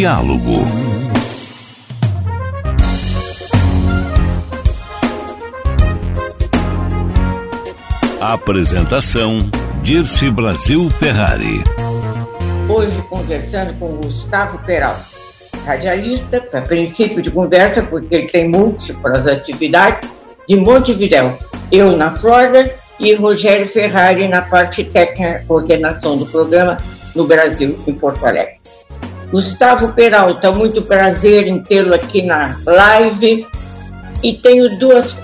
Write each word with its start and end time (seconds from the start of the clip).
Diálogo. 0.00 0.52
Apresentação 8.18 9.40
Dirce 9.82 10.30
Brasil 10.30 10.88
Ferrari. 10.98 11.62
Hoje 12.66 12.96
conversando 13.10 13.78
com 13.78 13.88
Gustavo 13.96 14.64
Peral, 14.64 14.98
radialista, 15.66 16.48
a 16.50 16.62
princípio 16.62 17.20
de 17.20 17.30
conversa, 17.30 17.82
porque 17.82 18.14
ele 18.14 18.28
tem 18.28 18.48
múltiplas 18.48 19.26
atividades, 19.26 20.08
de 20.48 20.56
Montevidéu. 20.56 21.38
Eu 21.70 21.94
na 21.94 22.10
Flórida 22.10 22.74
e 22.98 23.12
Rogério 23.12 23.66
Ferrari 23.66 24.26
na 24.28 24.40
parte 24.40 24.82
técnica, 24.82 25.44
coordenação 25.46 26.16
do 26.16 26.24
programa 26.24 26.78
no 27.14 27.26
Brasil, 27.26 27.78
em 27.86 27.92
Porto 27.92 28.24
Alegre. 28.24 28.59
Gustavo 29.30 29.92
Peralta, 29.92 30.50
muito 30.50 30.82
prazer 30.82 31.46
em 31.46 31.62
tê-lo 31.62 31.94
aqui 31.94 32.22
na 32.22 32.58
live. 32.66 33.46
E 34.22 34.34
tenho 34.34 34.76
duas, 34.78 35.16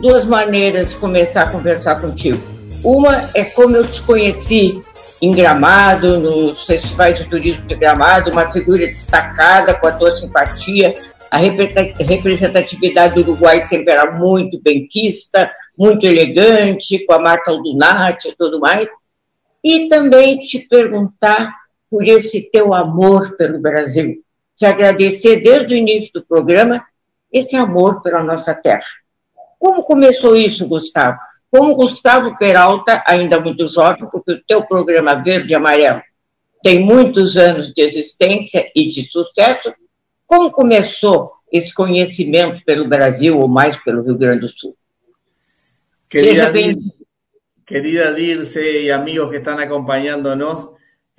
duas 0.00 0.24
maneiras 0.24 0.90
de 0.90 0.96
começar 0.96 1.42
a 1.42 1.50
conversar 1.50 2.00
contigo. 2.00 2.40
Uma 2.82 3.30
é 3.34 3.44
como 3.44 3.76
eu 3.76 3.86
te 3.86 4.00
conheci 4.02 4.80
em 5.20 5.30
Gramado, 5.30 6.18
nos 6.18 6.64
festivais 6.64 7.18
de 7.18 7.26
turismo 7.26 7.66
de 7.66 7.74
Gramado, 7.74 8.30
uma 8.30 8.50
figura 8.50 8.86
destacada 8.86 9.74
com 9.74 9.86
a 9.86 9.92
tua 9.92 10.16
simpatia, 10.16 10.94
a 11.30 11.36
representatividade 11.36 13.14
do 13.14 13.20
Uruguai 13.20 13.64
sempre 13.66 13.92
era 13.92 14.10
muito 14.10 14.60
benquista, 14.62 15.52
muito 15.78 16.04
elegante, 16.04 17.04
com 17.04 17.12
a 17.12 17.20
marca 17.20 17.50
Aldunati 17.50 18.28
e 18.28 18.36
tudo 18.36 18.58
mais. 18.58 18.88
E 19.62 19.88
também 19.88 20.38
te 20.38 20.58
perguntar 20.60 21.59
por 21.90 22.06
esse 22.06 22.50
teu 22.50 22.72
amor 22.72 23.36
pelo 23.36 23.60
Brasil. 23.60 24.22
Te 24.56 24.64
agradecer 24.64 25.40
desde 25.40 25.74
o 25.74 25.76
início 25.76 26.12
do 26.12 26.24
programa 26.24 26.84
esse 27.32 27.56
amor 27.56 28.02
pela 28.02 28.22
nossa 28.22 28.54
terra. 28.54 28.84
Como 29.58 29.82
começou 29.82 30.36
isso, 30.36 30.66
Gustavo? 30.68 31.18
Como 31.50 31.74
Gustavo 31.74 32.36
Peralta, 32.38 33.02
ainda 33.06 33.40
muito 33.40 33.68
jovem, 33.68 34.08
porque 34.10 34.32
o 34.32 34.42
teu 34.46 34.64
programa 34.64 35.16
Verde 35.16 35.52
e 35.52 35.54
Amarelo 35.54 36.00
tem 36.62 36.80
muitos 36.84 37.36
anos 37.36 37.72
de 37.72 37.82
existência 37.82 38.70
e 38.74 38.86
de 38.86 39.10
sucesso, 39.10 39.74
como 40.26 40.50
começou 40.52 41.32
esse 41.50 41.74
conhecimento 41.74 42.64
pelo 42.64 42.88
Brasil, 42.88 43.38
ou 43.38 43.48
mais 43.48 43.76
pelo 43.82 44.02
Rio 44.02 44.18
Grande 44.18 44.40
do 44.40 44.48
Sul? 44.48 44.76
Querida 46.08 46.30
Seja 46.30 46.50
bem-vindo. 46.50 46.92
Querida 47.66 48.14
Dirce 48.14 48.60
e 48.60 48.90
amigos 48.90 49.30
que 49.30 49.36
estão 49.36 49.58
acompanhando-nos, 49.58 50.70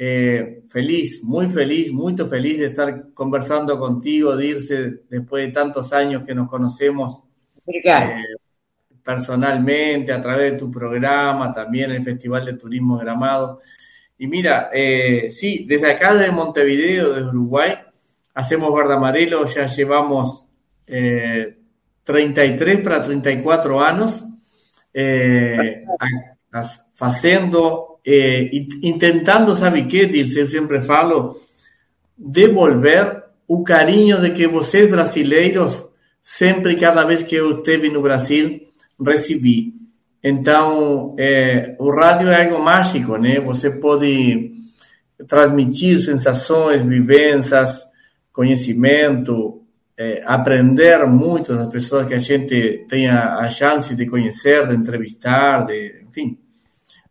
Eh, 0.04 0.64
feliz, 0.68 1.24
muy 1.24 1.48
feliz, 1.48 1.94
muy 1.94 2.18
feliz 2.18 2.58
de 2.58 2.66
estar 2.66 3.14
conversando 3.14 3.78
contigo, 3.78 4.36
Dirce, 4.36 5.02
después 5.08 5.46
de 5.46 5.52
tantos 5.52 5.94
años 5.94 6.24
que 6.26 6.34
nos 6.34 6.50
conocemos 6.50 7.22
eh, 7.68 7.86
personalmente, 9.04 10.12
a 10.12 10.20
través 10.20 10.54
de 10.54 10.58
tu 10.58 10.72
programa, 10.72 11.54
también 11.54 11.92
el 11.92 12.04
Festival 12.04 12.46
de 12.46 12.54
Turismo 12.54 12.98
Gramado. 12.98 13.60
Y 14.18 14.26
mira, 14.26 14.72
eh, 14.74 15.30
sí, 15.30 15.68
desde 15.70 15.92
acá 15.92 16.16
de 16.16 16.32
Montevideo, 16.32 17.14
desde 17.14 17.30
Uruguay, 17.30 17.76
hacemos 18.34 18.74
Verde 18.74 18.96
Amarelo, 18.96 19.46
ya 19.46 19.68
llevamos 19.68 20.48
33 22.04 22.82
para 22.82 23.04
34 23.04 23.80
años 23.80 24.26
haciendo 27.00 27.91
eh, 28.06 28.50
intentando, 28.82 29.54
sabe 29.56 29.86
que, 29.86 30.08
Dirce, 30.08 30.40
eu 30.40 30.48
sempre 30.48 30.82
falo, 30.82 31.40
devolver 32.18 33.24
o 33.48 33.64
carinho 33.64 34.20
de 34.20 34.32
que 34.32 34.48
vocês 34.48 34.90
brasileiros, 34.90 35.86
sempre, 36.22 36.76
cada 36.76 37.04
vez 37.04 37.24
que 37.24 37.36
eu 37.36 37.58
esteve 37.58 37.90
no 37.90 38.02
Brasil, 38.02 38.62
recebi. 39.00 39.74
Então, 40.24 41.16
é, 41.18 41.76
o 41.80 41.90
rádio 41.92 42.30
é 42.30 42.46
algo 42.46 42.64
mágico, 42.64 43.18
né? 43.18 43.40
Você 43.40 43.72
pode 43.72 44.52
transmitir 45.28 46.00
sensações, 46.00 46.82
vivências, 46.84 47.84
conhecimento, 48.32 49.64
é, 49.98 50.24
aprender 50.26 51.06
muito 51.08 51.56
das 51.56 51.68
pessoas 51.68 52.08
que 52.08 52.14
a 52.14 52.20
gente 52.20 52.86
tem 52.88 53.08
a, 53.08 53.40
a 53.40 53.50
chance 53.50 53.96
de 53.96 54.08
conhecer, 54.08 54.68
de 54.68 54.76
entrevistar, 54.76 55.66
de, 55.66 56.04
enfim 56.08 56.38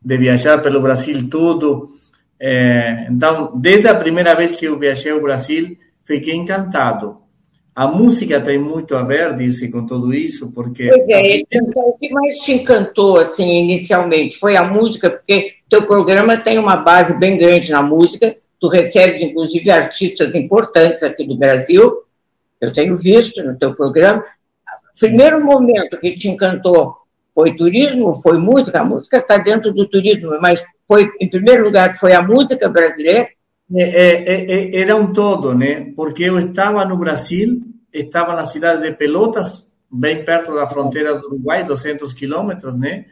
de 0.03 0.17
viajar 0.17 0.63
pelo 0.63 0.81
Brasil 0.81 1.29
todo. 1.29 1.91
É, 2.39 3.07
então, 3.11 3.53
desde 3.55 3.89
a 3.89 3.95
primeira 3.95 4.35
vez 4.35 4.53
que 4.53 4.67
eu 4.67 4.79
viajei 4.79 5.13
ao 5.13 5.21
Brasil, 5.21 5.77
fiquei 6.05 6.35
encantado. 6.35 7.19
A 7.75 7.87
música 7.87 8.41
tem 8.41 8.59
muito 8.59 8.97
a 8.97 9.03
ver, 9.03 9.37
disse, 9.37 9.71
com 9.71 9.87
tudo 9.87 10.13
isso, 10.13 10.53
porque... 10.53 10.89
Pois 10.89 11.09
é, 11.09 11.43
então, 11.53 11.83
o 11.89 11.97
que 11.99 12.13
mais 12.13 12.39
te 12.39 12.53
encantou, 12.53 13.19
assim, 13.19 13.49
inicialmente? 13.63 14.39
Foi 14.39 14.57
a 14.57 14.65
música, 14.65 15.09
porque 15.09 15.55
teu 15.69 15.87
programa 15.87 16.37
tem 16.37 16.59
uma 16.59 16.77
base 16.77 17.19
bem 17.19 17.37
grande 17.37 17.71
na 17.71 17.83
música, 17.83 18.37
tu 18.59 18.69
recebes, 18.69 19.23
inclusive, 19.23 19.71
artistas 19.71 20.35
importantes 20.35 21.03
aqui 21.03 21.25
do 21.25 21.39
Brasil, 21.39 22.03
eu 22.61 22.73
tenho 22.73 22.97
visto 22.97 23.43
no 23.43 23.57
teu 23.59 23.75
programa. 23.75 24.25
Primeiro 24.99 25.43
momento 25.43 25.99
que 25.99 26.15
te 26.15 26.29
encantou 26.29 26.97
foi 27.35 27.55
turismo, 27.55 28.15
foi 28.23 28.39
música, 28.39 28.81
a 28.81 28.85
música 28.85 29.19
está 29.19 29.39
dentro 29.39 29.73
do 29.73 29.89
turismo, 29.89 30.39
mas 30.41 30.65
foi, 30.87 31.09
em 31.21 31.29
primeiro 31.29 31.65
lugar, 31.65 31.97
foi 31.99 32.13
a 32.13 32.23
música 32.23 32.69
brasileira? 32.69 33.29
É, 33.73 33.83
é, 33.83 34.79
é, 34.79 34.83
era 34.83 34.97
um 34.97 35.13
todo, 35.13 35.55
né? 35.55 35.93
Porque 35.95 36.25
eu 36.25 36.39
estava 36.39 36.85
no 36.85 36.97
Brasil, 36.97 37.63
estava 37.93 38.35
na 38.35 38.45
cidade 38.47 38.83
de 38.83 38.93
Pelotas, 38.97 39.69
bem 39.91 40.25
perto 40.25 40.55
da 40.55 40.67
fronteira 40.67 41.19
do 41.19 41.29
Uruguai, 41.29 41.65
200 41.65 42.13
quilômetros, 42.13 42.77
né? 42.77 43.07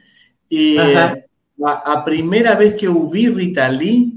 E 0.50 0.76
uhum. 0.78 1.66
a, 1.66 1.92
a, 1.92 2.00
primeira 2.00 2.54
vez 2.54 2.74
que 2.74 2.86
eu 2.86 3.06
vi 3.08 3.30
Rita 3.30 3.66
Lee, 3.68 4.12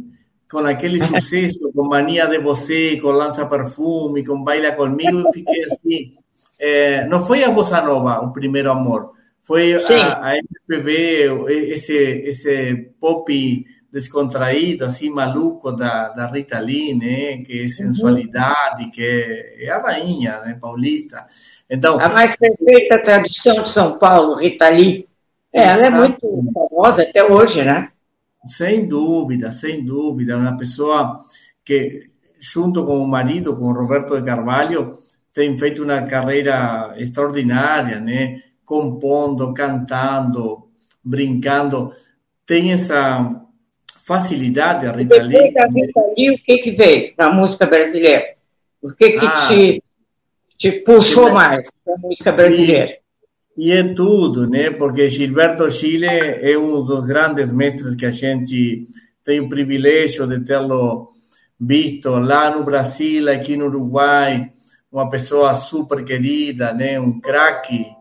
com 0.50 0.60
aquele 0.60 1.00
sucesso, 1.00 1.72
com 1.74 1.88
Mania 1.88 2.28
de 2.28 2.40
Você, 2.40 3.00
com 3.00 3.10
Lança 3.10 3.46
Perfume, 3.46 4.26
com 4.26 4.44
Baila 4.44 4.72
Comigo, 4.72 5.20
eu 5.20 5.32
fiquei 5.32 5.64
assim... 5.66 6.14
É, 6.60 7.08
não 7.08 7.26
foi 7.26 7.44
a 7.44 7.50
Bossa 7.50 7.82
Nova 7.82 8.20
o 8.22 8.32
primeiro 8.32 8.72
amor, 8.72 9.11
foi 9.44 9.74
a, 9.74 10.24
a 10.24 10.38
MPB, 10.38 11.72
esse, 11.74 11.94
esse 11.94 12.76
pop 13.00 13.66
descontraído, 13.92 14.86
assim, 14.86 15.10
maluco 15.10 15.72
da, 15.72 16.10
da 16.10 16.28
Rita 16.28 16.60
Lee, 16.60 16.96
né? 16.96 17.44
Que 17.44 17.66
é 17.66 17.68
sensualidade, 17.68 18.90
que 18.92 19.04
é, 19.04 19.66
é 19.66 19.70
a 19.70 19.80
rainha 19.80 20.40
né? 20.42 20.58
paulista. 20.60 21.28
Então, 21.70 22.00
a 22.00 22.08
mais 22.08 22.36
perfeita 22.36 23.02
tradução 23.02 23.64
de 23.64 23.70
São 23.70 24.00
Paulo, 24.00 24.36
Rita 24.36 24.70
Lee. 24.70 25.08
É, 25.54 25.64
ela 25.64 25.86
é 25.88 25.90
muito 25.90 26.44
famosa 26.54 27.02
até 27.02 27.24
hoje, 27.24 27.64
né? 27.64 27.90
Sem 28.48 28.88
dúvida, 28.88 29.52
sem 29.52 29.84
dúvida. 29.84 30.38
Uma 30.38 30.56
pessoa 30.56 31.22
que, 31.66 32.10
junto 32.40 32.86
com 32.86 32.98
o 33.00 33.08
marido, 33.08 33.58
com 33.58 33.66
o 33.66 33.74
Roberto 33.74 34.16
de 34.16 34.26
Carvalho, 34.26 34.98
tem 35.34 35.58
feito 35.58 35.84
uma 35.84 36.02
carreira 36.04 36.94
extraordinária, 36.98 38.00
né? 38.00 38.42
Compondo, 38.72 39.54
cantando, 39.54 40.70
brincando, 41.04 41.92
tem 42.46 42.72
essa 42.72 43.44
facilidade, 44.06 44.88
a 44.88 44.94
Rita 44.94 45.22
Lee. 45.22 45.52
Da 45.52 45.68
Rita 45.68 46.02
Lee, 46.18 46.30
o 46.30 46.38
que, 46.38 46.58
que 46.60 46.72
veio 46.72 47.14
na 47.18 47.34
música 47.34 47.66
brasileira? 47.66 48.36
O 48.82 48.94
que, 48.94 49.12
que 49.12 49.26
ah, 49.26 49.34
te, 49.34 49.84
te 50.58 50.72
puxou 50.84 51.34
mais 51.34 51.70
da 51.86 51.98
música 51.98 52.32
brasileira? 52.32 52.98
E, 53.58 53.68
e 53.68 53.74
é 53.74 53.94
tudo, 53.94 54.50
né? 54.50 54.72
Porque 54.72 55.10
Gilberto 55.10 55.70
Chile 55.70 56.08
é 56.08 56.58
um 56.58 56.82
dos 56.82 57.06
grandes 57.06 57.52
mestres 57.52 57.94
que 57.96 58.06
a 58.06 58.12
gente 58.12 58.88
tem 59.22 59.42
o 59.42 59.50
privilégio 59.50 60.26
de 60.26 60.46
tê-lo 60.46 61.12
visto 61.60 62.10
lá 62.12 62.56
no 62.56 62.64
Brasil, 62.64 63.30
aqui 63.30 63.58
no 63.58 63.66
Uruguai, 63.66 64.50
uma 64.90 65.10
pessoa 65.10 65.54
super 65.56 66.06
querida, 66.06 66.74
né? 66.74 66.98
Um 66.98 67.20
craque 67.20 68.00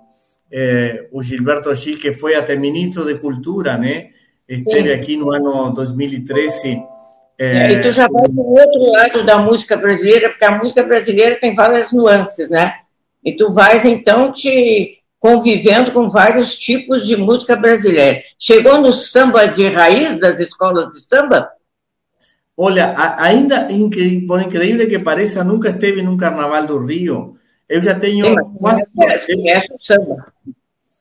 eh, 0.51 1.09
o 1.13 1.23
Gilberto 1.23 1.73
Gil, 1.75 1.99
que 1.99 2.13
foi 2.13 2.35
até 2.35 2.57
ministro 2.57 3.05
de 3.05 3.19
Cultura, 3.19 3.77
né? 3.77 4.11
Esteve 4.49 4.93
aqui 4.93 5.17
no 5.17 5.33
ano 5.33 5.73
2013 5.73 6.83
É, 7.39 7.73
e 7.73 7.81
tu 7.81 7.91
já 7.93 8.07
vai 8.09 8.29
para 8.29 8.43
o 8.43 8.51
outro 8.51 8.93
lado 8.93 9.23
da 9.25 9.39
música 9.39 9.77
brasileira, 9.77 10.29
porque 10.29 10.45
a 10.45 10.59
música 10.59 10.83
brasileira 10.83 11.37
tem 11.37 11.55
várias 11.55 11.93
nuances, 11.93 12.51
né? 12.51 12.75
E 13.25 13.35
tu 13.35 13.51
vais, 13.51 13.85
então, 13.85 14.33
te 14.33 14.99
convivendo 15.19 15.93
com 15.93 16.11
vários 16.11 16.59
tipos 16.59 17.07
de 17.07 17.17
música 17.17 17.55
brasileira. 17.55 18.23
Chegou 18.39 18.81
no 18.81 18.93
samba 18.93 19.47
de 19.47 19.69
raiz 19.69 20.19
das 20.19 20.41
escolas 20.41 20.89
de 20.89 21.01
samba? 21.03 21.51
Olha, 22.57 22.95
ainda, 23.19 23.69
por 24.27 24.43
incrível 24.43 24.89
que 24.89 24.99
pareça, 24.99 25.45
nunca 25.45 25.69
esteve 25.69 26.03
num 26.03 26.17
carnaval 26.17 26.67
do 26.67 26.85
Rio. 26.85 27.39
Eu 27.71 27.81
já 27.81 27.95
tenho 27.95 28.25
Sim, 28.25 28.35
quase... 28.59 28.85
Conhece 28.93 29.73
o 29.73 29.77
samba. 29.79 30.33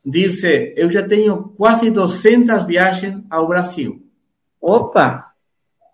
Dice, 0.06 0.76
eu 0.78 0.88
já 0.88 1.02
tenho 1.02 1.52
quase 1.58 1.90
200 1.90 2.64
viagens 2.64 3.24
ao 3.28 3.48
Brasil. 3.48 4.00
Opa! 4.62 5.34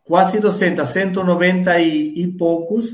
Quase 0.06 0.38
200, 0.39 0.88
190 0.88 1.80
e, 1.80 2.22
e 2.22 2.27
poucos, 2.27 2.89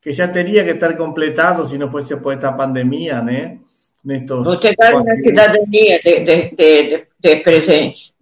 que 0.00 0.12
já 0.12 0.28
teria 0.28 0.64
que 0.64 0.70
estar 0.70 0.96
completado 0.96 1.66
se 1.66 1.76
não 1.76 1.90
fosse 1.90 2.16
por 2.16 2.32
esta 2.32 2.52
pandemia, 2.52 3.20
né? 3.20 3.58
Nestos 4.04 4.46
Você 4.46 4.74
dar 4.76 4.94
uma 4.94 5.16
cidadania 5.16 6.00
de, 6.00 6.20
de, 6.20 6.54
de, 6.54 7.06
de 7.20 7.36
presente. 7.42 8.14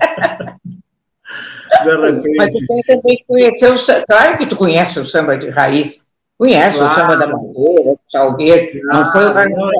de 1.84 1.96
repente. 1.96 2.36
Mas 2.36 2.54
você 2.54 2.82
também 2.86 3.24
conheceu, 3.28 3.74
claro 4.06 4.38
que 4.38 4.46
tu 4.46 4.56
conhece 4.56 4.98
o 4.98 5.06
samba 5.06 5.36
de 5.36 5.50
raiz. 5.50 6.04
Conhece 6.40 6.78
claro. 6.78 6.90
o 6.90 6.94
samba 6.94 7.16
da 7.18 7.26
Madeira, 7.26 7.90
o 7.90 8.00
Salgueiro, 8.08 8.80
não 8.84 9.12
foi 9.12 9.26
o 9.26 9.34
carnaval 9.34 9.70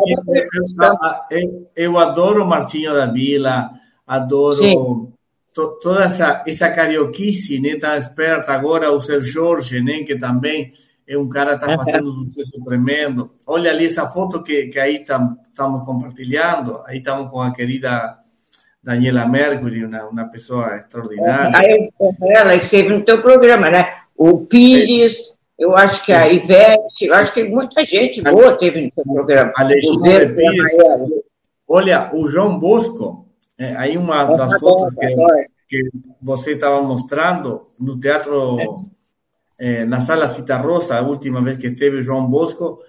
eu, 1.31 1.71
eu, 1.75 1.99
adoro 1.99 2.47
Martinho 2.47 2.93
da 2.93 3.07
Vila, 3.07 3.71
adoro 4.07 5.11
to, 5.55 5.79
toda 5.81 6.05
essa, 6.05 6.45
essa 6.47 6.69
carioquice, 6.69 7.59
né, 7.59 7.77
tão 7.77 7.95
esperta. 7.95 8.53
Agora 8.53 8.93
o 8.93 9.01
Ser 9.01 9.23
Jorge, 9.23 9.81
né, 9.81 10.03
que 10.03 10.19
também 10.19 10.75
é 11.09 11.17
um 11.17 11.31
cara 11.31 11.57
que 11.57 11.65
está 11.65 11.83
fazendo 11.83 12.11
um 12.11 12.25
sucesso 12.29 12.63
tremendo. 12.63 13.31
Olha 13.47 13.71
ali 13.71 13.87
essa 13.87 14.11
foto 14.11 14.43
que, 14.43 14.67
que 14.67 14.79
aí 14.79 14.97
estamos 14.97 15.87
compartilhando, 15.87 16.83
aí 16.85 16.99
estamos 16.99 17.31
com 17.31 17.41
a 17.41 17.55
querida 17.55 18.19
Daniela 18.85 19.27
Mercury, 19.27 19.83
uma, 19.83 20.05
uma 20.09 20.25
pessoa 20.27 20.77
extraordinária. 20.77 21.57
Aí, 21.57 21.91
ela 22.21 22.55
esteve 22.55 22.91
no 22.91 23.03
teu 23.03 23.23
programa, 23.23 23.71
né? 23.71 23.95
O 24.15 24.45
Pires... 24.45 25.37
É 25.37 25.40
eu 25.61 25.77
acho 25.77 26.07
que 26.07 26.13
a 26.13 26.27
Ivete, 26.27 27.05
eu 27.05 27.15
acho 27.15 27.35
que 27.35 27.45
muita 27.45 27.85
gente 27.85 28.23
boa 28.23 28.57
teve 28.57 28.81
no 28.87 28.93
seu 28.95 29.13
programa. 29.13 29.53
Alexandre 29.55 30.35
Olha, 31.69 32.11
o 32.15 32.27
João 32.27 32.59
Bosco, 32.59 33.29
é, 33.59 33.77
aí 33.77 33.99
uma 33.99 34.25
das 34.25 34.59
fotos 34.59 34.93
que, 34.99 35.15
que 35.69 35.91
você 36.21 36.55
estava 36.55 36.83
mostrando 36.83 37.61
no 37.79 38.01
teatro, 38.01 38.87
é, 39.61 39.85
na 39.85 40.01
sala 40.01 40.29
Cita 40.29 40.57
Rosa, 40.57 40.97
a 40.97 41.03
última 41.03 41.45
vez 41.45 41.59
que 41.59 41.67
esteve 41.67 41.99
o 41.99 42.03
João 42.03 42.27
Bosco, 42.27 42.81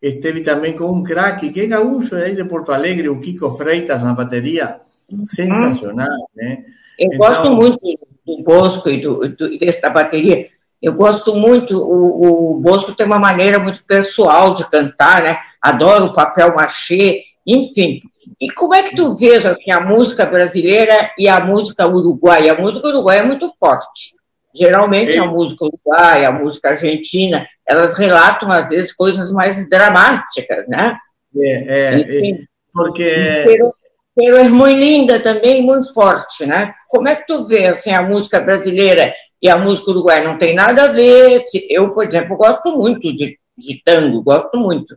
esteve 0.00 0.42
também 0.42 0.76
com 0.76 0.84
um 0.92 1.02
craque, 1.02 1.50
que 1.50 1.62
é 1.62 1.66
gaúcho 1.66 2.14
aí 2.14 2.36
de 2.36 2.44
Porto 2.44 2.72
Alegre, 2.72 3.08
o 3.08 3.18
Kiko 3.20 3.50
Freitas 3.56 4.02
na 4.02 4.12
bateria. 4.12 4.80
Sensacional, 5.24 6.28
né? 6.36 6.62
Eu 6.98 7.06
então, 7.06 7.18
gosto 7.18 7.52
muito 7.54 7.80
do 8.26 8.42
Bosco 8.42 8.90
e 8.90 9.00
do, 9.00 9.28
do, 9.30 9.58
dessa 9.58 9.88
bateria 9.88 10.46
eu 10.80 10.94
gosto 10.94 11.34
muito, 11.34 11.76
o, 11.76 12.56
o 12.56 12.60
Bosco 12.60 12.94
tem 12.94 13.06
uma 13.06 13.18
maneira 13.18 13.58
muito 13.58 13.84
pessoal 13.84 14.54
de 14.54 14.68
cantar, 14.70 15.22
né? 15.22 15.38
Adoro 15.60 16.06
o 16.06 16.12
papel 16.12 16.54
machê, 16.54 17.24
enfim. 17.44 18.00
E 18.40 18.50
como 18.52 18.74
é 18.74 18.84
que 18.84 18.94
tu 18.94 19.16
vês 19.16 19.44
assim, 19.44 19.70
a 19.70 19.80
música 19.80 20.24
brasileira 20.24 21.10
e 21.18 21.28
a 21.28 21.44
música 21.44 21.86
uruguaia? 21.86 22.52
A 22.52 22.60
música 22.60 22.86
uruguaia 22.88 23.20
é 23.20 23.24
muito 23.24 23.52
forte. 23.58 24.14
Geralmente 24.54 25.16
é. 25.16 25.20
a 25.20 25.26
música 25.26 25.64
uruguaia, 25.64 26.28
a 26.28 26.32
música 26.32 26.70
argentina, 26.70 27.46
elas 27.66 27.96
relatam 27.96 28.50
às 28.50 28.68
vezes 28.68 28.92
coisas 28.92 29.32
mais 29.32 29.68
dramáticas, 29.68 30.66
né? 30.68 30.96
É, 31.36 31.94
é, 31.94 32.00
Enfim, 32.00 32.34
é 32.34 32.38
porque 32.72 33.42
pero, 33.44 33.74
pero 34.14 34.36
é 34.36 34.48
muito 34.48 34.78
linda 34.78 35.20
também, 35.20 35.62
muito 35.62 35.92
forte, 35.92 36.46
né? 36.46 36.72
Como 36.88 37.08
é 37.08 37.16
que 37.16 37.26
tu 37.26 37.46
vê 37.46 37.66
assim 37.66 37.90
a 37.92 38.02
música 38.02 38.40
brasileira 38.40 39.12
e 39.40 39.48
a 39.48 39.58
música 39.58 39.90
uruguaia 39.90 40.24
não 40.24 40.38
tem 40.38 40.54
nada 40.54 40.84
a 40.84 40.92
ver. 40.92 41.44
Eu, 41.68 41.94
por 41.94 42.04
exemplo, 42.06 42.36
gosto 42.36 42.76
muito 42.76 43.12
de, 43.14 43.38
de 43.56 43.82
tango, 43.84 44.22
gosto 44.22 44.58
muito. 44.58 44.96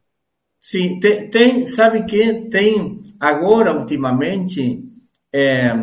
Sim, 0.59 0.99
tem, 0.99 1.29
tem, 1.29 1.65
sabe 1.65 2.05
que 2.05 2.47
tem 2.49 3.01
agora, 3.19 3.77
ultimamente, 3.77 4.79
é, 5.33 5.75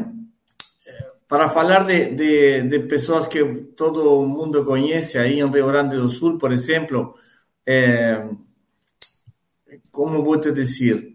para 1.27 1.49
falar 1.51 1.85
de, 1.85 2.13
de, 2.13 2.63
de, 2.63 2.81
pessoas 2.81 3.27
que 3.27 3.45
todo 3.77 4.27
mundo 4.27 4.65
conhece 4.65 5.19
aí 5.19 5.41
em 5.41 5.51
Rio 5.51 5.67
Grande 5.67 5.97
do 5.97 6.09
Sul, 6.09 6.39
por 6.39 6.53
exemplo, 6.53 7.15
é, 7.67 8.25
como 9.91 10.23
vou 10.23 10.39
te 10.39 10.53
dizer, 10.53 11.13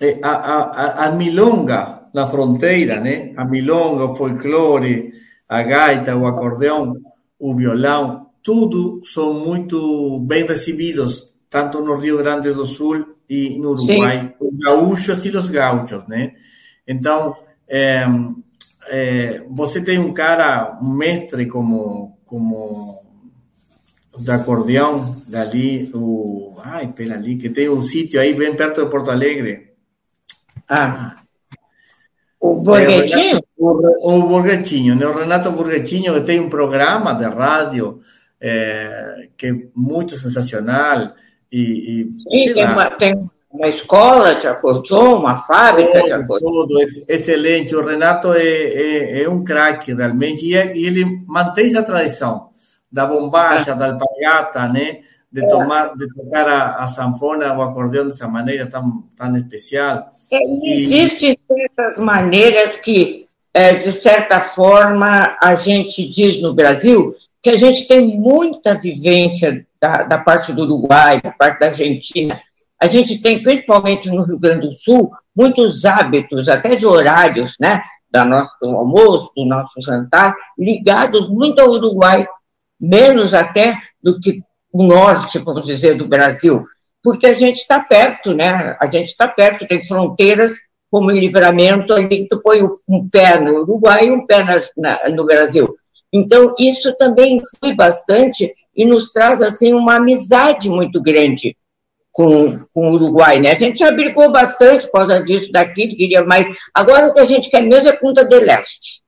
é, 0.00 0.18
a, 0.22 0.30
a, 0.30 1.04
a 1.06 1.12
milonga 1.12 2.08
na 2.14 2.26
fronteira, 2.26 3.00
né? 3.00 3.32
A 3.36 3.44
milonga, 3.44 4.04
o 4.04 4.16
folclore, 4.16 5.12
a 5.48 5.62
gaita, 5.62 6.16
o 6.16 6.26
acordeão, 6.26 6.94
o 7.38 7.54
violão, 7.54 8.30
tudo 8.42 9.00
são 9.04 9.32
muito 9.32 10.20
bem 10.20 10.46
recebidos, 10.46 11.28
tanto 11.48 11.80
no 11.80 11.96
Rio 11.96 12.18
Grande 12.18 12.52
do 12.52 12.66
Sul 12.66 13.16
e 13.28 13.58
no 13.58 13.70
Uruguai, 13.70 14.34
Sim. 14.38 14.46
os 14.46 14.58
gaúchos 14.58 15.24
e 15.24 15.28
os 15.30 15.48
gaúchos, 15.48 16.06
né? 16.06 16.34
Então, 16.86 17.36
é, 17.68 18.06
é, 18.88 19.44
você 19.50 19.82
tem 19.82 19.98
um 19.98 20.12
cara, 20.12 20.78
um 20.82 20.92
mestre 20.92 21.46
como, 21.46 22.18
como 22.24 23.02
da 24.18 24.36
acordeão, 24.36 25.16
dali, 25.28 25.90
o... 25.94 26.54
Ai, 26.62 26.92
pera 26.92 27.14
ali, 27.14 27.36
que 27.36 27.50
tem 27.50 27.68
um 27.68 27.82
sítio 27.84 28.20
aí 28.20 28.34
bem 28.34 28.54
perto 28.54 28.84
de 28.84 28.90
Porto 28.90 29.10
Alegre. 29.10 29.74
Ah, 30.68 31.14
o 32.40 32.60
Borghettino? 32.60 33.40
O, 33.56 34.16
o 34.16 34.28
Borghettino, 34.28 34.94
né? 34.94 35.06
o 35.06 35.18
Renato 35.18 35.50
Borghettino, 35.50 36.14
que 36.14 36.20
tem 36.20 36.40
um 36.40 36.48
programa 36.48 37.14
de 37.14 37.24
rádio 37.24 38.00
é, 38.40 39.28
que 39.36 39.46
é 39.46 39.52
muito 39.74 40.16
sensacional. 40.16 41.12
E, 41.50 42.02
e 42.02 42.20
Sim, 42.20 42.54
tem 42.54 42.64
uma, 42.66 42.90
tem 42.90 43.30
uma, 43.50 43.68
escola 43.68 44.34
de 44.34 44.46
acordeon, 44.46 45.20
uma 45.20 45.36
fábrica 45.36 46.00
de 46.02 46.12
acordeon. 46.12 46.50
Tudo, 46.50 46.80
excelente. 47.08 47.74
O 47.74 47.84
Renato 47.84 48.32
é, 48.34 48.42
é, 48.42 49.22
é 49.22 49.28
um 49.28 49.42
craque, 49.42 49.94
realmente, 49.94 50.46
e, 50.46 50.54
e, 50.54 50.86
ele 50.86 51.04
mantém 51.26 51.66
essa 51.66 51.82
tradição 51.82 52.50
da 52.90 53.04
bombacha, 53.04 53.74
da 53.74 53.92
alpargata, 53.92 54.68
né? 54.68 55.00
de 55.30 55.44
é. 55.44 55.48
tomar, 55.48 55.94
de 55.94 56.08
tocar 56.08 56.48
a, 56.48 56.82
a 56.82 56.86
sanfona, 56.86 57.54
o 57.54 57.62
acordeão 57.62 58.06
dessa 58.06 58.26
maneira 58.26 58.66
tão, 58.66 59.04
tão 59.16 59.36
especial. 59.36 60.10
É, 60.30 60.38
existem 60.74 61.38
certas 61.46 61.98
maneiras 61.98 62.78
que, 62.78 63.26
é, 63.54 63.74
de 63.74 63.90
certa 63.92 64.40
forma, 64.40 65.36
a 65.40 65.54
gente 65.54 66.06
diz 66.08 66.42
no 66.42 66.54
Brasil 66.54 67.14
que 67.42 67.50
a 67.50 67.56
gente 67.56 67.86
tem 67.88 68.18
muita 68.18 68.74
vivência 68.74 69.66
da, 69.80 70.02
da 70.02 70.18
parte 70.18 70.52
do 70.52 70.62
Uruguai, 70.62 71.20
da 71.22 71.30
parte 71.30 71.60
da 71.60 71.66
Argentina. 71.66 72.40
A 72.80 72.86
gente 72.86 73.20
tem, 73.20 73.42
principalmente 73.42 74.10
no 74.10 74.24
Rio 74.24 74.38
Grande 74.38 74.68
do 74.68 74.74
Sul, 74.74 75.10
muitos 75.34 75.84
hábitos, 75.84 76.48
até 76.48 76.76
de 76.76 76.86
horários, 76.86 77.56
né? 77.60 77.82
Do 78.10 78.24
nosso 78.24 78.52
almoço, 78.64 79.32
do 79.36 79.44
nosso 79.44 79.80
jantar, 79.82 80.34
ligados 80.58 81.28
muito 81.28 81.60
ao 81.60 81.70
Uruguai, 81.70 82.26
menos 82.80 83.34
até 83.34 83.76
do 84.02 84.18
que 84.20 84.42
o 84.72 84.82
norte, 84.84 85.38
vamos 85.38 85.66
dizer, 85.66 85.96
do 85.96 86.06
Brasil 86.06 86.64
porque 87.08 87.26
a 87.26 87.34
gente 87.34 87.56
está 87.56 87.80
perto, 87.80 88.34
né? 88.34 88.76
A 88.78 88.84
gente 88.84 89.06
está 89.06 89.26
perto, 89.26 89.66
tem 89.66 89.86
fronteiras 89.86 90.52
como 90.90 91.10
em 91.10 91.18
livramento, 91.18 91.94
ali 91.94 92.28
tu 92.28 92.38
põe 92.42 92.60
um 92.86 93.08
pé 93.08 93.40
no 93.40 93.62
Uruguai 93.62 94.08
e 94.08 94.10
um 94.10 94.26
pé 94.26 94.44
na, 94.44 94.60
na, 94.76 95.08
no 95.08 95.24
Brasil. 95.24 95.74
Então, 96.12 96.54
isso 96.58 96.94
também 96.98 97.38
influi 97.38 97.74
bastante 97.74 98.52
e 98.76 98.84
nos 98.84 99.10
traz, 99.10 99.40
assim, 99.40 99.72
uma 99.72 99.96
amizade 99.96 100.68
muito 100.68 101.00
grande 101.00 101.56
com, 102.12 102.58
com 102.74 102.90
o 102.90 102.92
Uruguai, 102.92 103.40
né? 103.40 103.52
A 103.52 103.58
gente 103.58 103.78
já 103.78 103.90
brigou 103.90 104.30
bastante 104.30 104.84
por 104.84 104.98
causa 104.98 105.24
disso, 105.24 105.50
daquilo, 105.50 105.96
queria 105.96 106.22
mais. 106.24 106.46
Agora, 106.74 107.06
o 107.06 107.14
que 107.14 107.20
a 107.20 107.26
gente 107.26 107.48
quer 107.48 107.62
mesmo 107.62 107.88
é 107.88 107.96
Punta 107.96 108.22
del 108.26 108.42
Leste. 108.42 109.00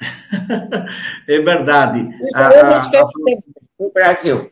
é 1.28 1.38
verdade. 1.38 2.00
Então, 2.00 2.40
a, 2.42 2.48
a 2.48 2.80
gente 2.80 2.90
quer 2.90 3.00
a... 3.00 3.06
no 3.78 3.92
Brasil. 3.92 4.51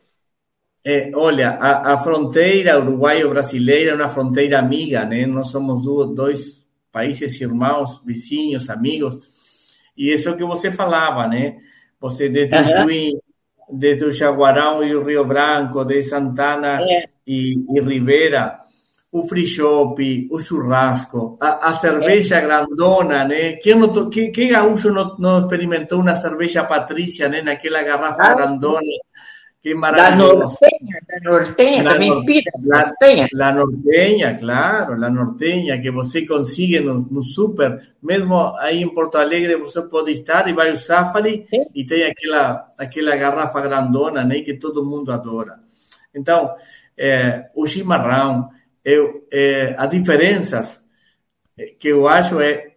É, 0.83 1.11
olha, 1.13 1.51
a, 1.51 1.93
a 1.93 1.97
fronteira 1.99 2.79
uruguaio-brasileira 2.79 3.91
é 3.91 3.95
uma 3.95 4.07
fronteira 4.07 4.57
amiga, 4.57 5.05
né? 5.05 5.27
Nós 5.27 5.51
somos 5.51 5.83
dois, 6.15 6.65
países 6.91 7.39
irmãos, 7.39 8.01
vizinhos, 8.03 8.69
amigos. 8.69 9.19
E 9.95 10.13
isso 10.13 10.29
é 10.29 10.35
que 10.35 10.43
você 10.43 10.71
falava, 10.71 11.27
né? 11.27 11.57
Você 11.99 12.29
desde 12.29 12.55
uhum. 12.55 12.61
o 12.61 12.65
Chuí, 12.65 13.19
desde 13.71 14.05
o 14.05 14.11
Jaguarão 14.11 14.83
e 14.83 14.95
o 14.95 15.03
Rio 15.03 15.23
Branco, 15.23 15.85
de 15.85 16.01
Santana 16.01 16.81
é. 16.81 17.05
e, 17.27 17.63
e 17.69 17.79
Rivera, 17.79 18.59
o 19.11 19.21
free 19.23 19.45
shop, 19.45 20.27
o 20.31 20.39
churrasco, 20.39 21.37
a, 21.39 21.67
a 21.67 21.73
cerveja 21.73 22.37
é. 22.37 22.41
grandona, 22.41 23.23
né? 23.23 23.53
Quem, 23.57 23.75
não, 23.75 24.09
que, 24.09 24.29
que 24.29 24.47
gaúcho 24.47 24.91
não, 24.91 25.15
não 25.19 25.39
experimentou 25.39 25.99
uma 25.99 26.15
cerveja 26.15 26.63
Patrícia, 26.63 27.29
né? 27.29 27.43
Naquela 27.43 27.83
garrafa 27.83 28.23
ah. 28.23 28.33
grandona 28.33 28.81
que 29.61 29.75
maravilloso. 29.75 30.33
La 30.33 30.39
norteña, 30.39 30.99
la 31.07 31.19
norteña, 31.19 31.83
la 31.83 31.91
también 31.91 32.25
pida, 32.25 32.51
la 32.63 32.83
norteña. 32.85 33.27
La 33.31 33.51
norteña, 33.51 34.35
claro, 34.35 34.95
la 34.95 35.09
norteña, 35.09 35.81
que 35.81 35.91
você 35.91 36.25
consigue 36.25 36.81
no, 36.81 37.07
no 37.09 37.21
super, 37.21 37.95
mesmo 38.01 38.57
aí 38.57 38.81
em 38.81 38.93
Porto 38.93 39.17
Alegre 39.17 39.55
você 39.57 39.83
pode 39.83 40.13
estar 40.13 40.47
e 40.47 40.53
vai 40.53 40.71
ao 40.71 40.77
Safari 40.77 41.45
Sim. 41.47 41.65
e 41.75 41.85
tem 41.85 42.03
aquela, 42.05 42.71
aquela 42.77 43.15
garrafa 43.15 43.61
grandona, 43.61 44.23
né, 44.23 44.41
que 44.41 44.55
todo 44.55 44.85
mundo 44.85 45.11
adora. 45.11 45.59
Então, 46.13 46.55
é, 46.97 47.49
o 47.55 47.65
chimarrão, 47.67 48.49
eu, 48.83 49.27
é, 49.31 49.75
as 49.77 49.89
diferenças 49.91 50.81
que 51.77 51.89
eu 51.89 52.07
acho 52.07 52.39
é 52.39 52.70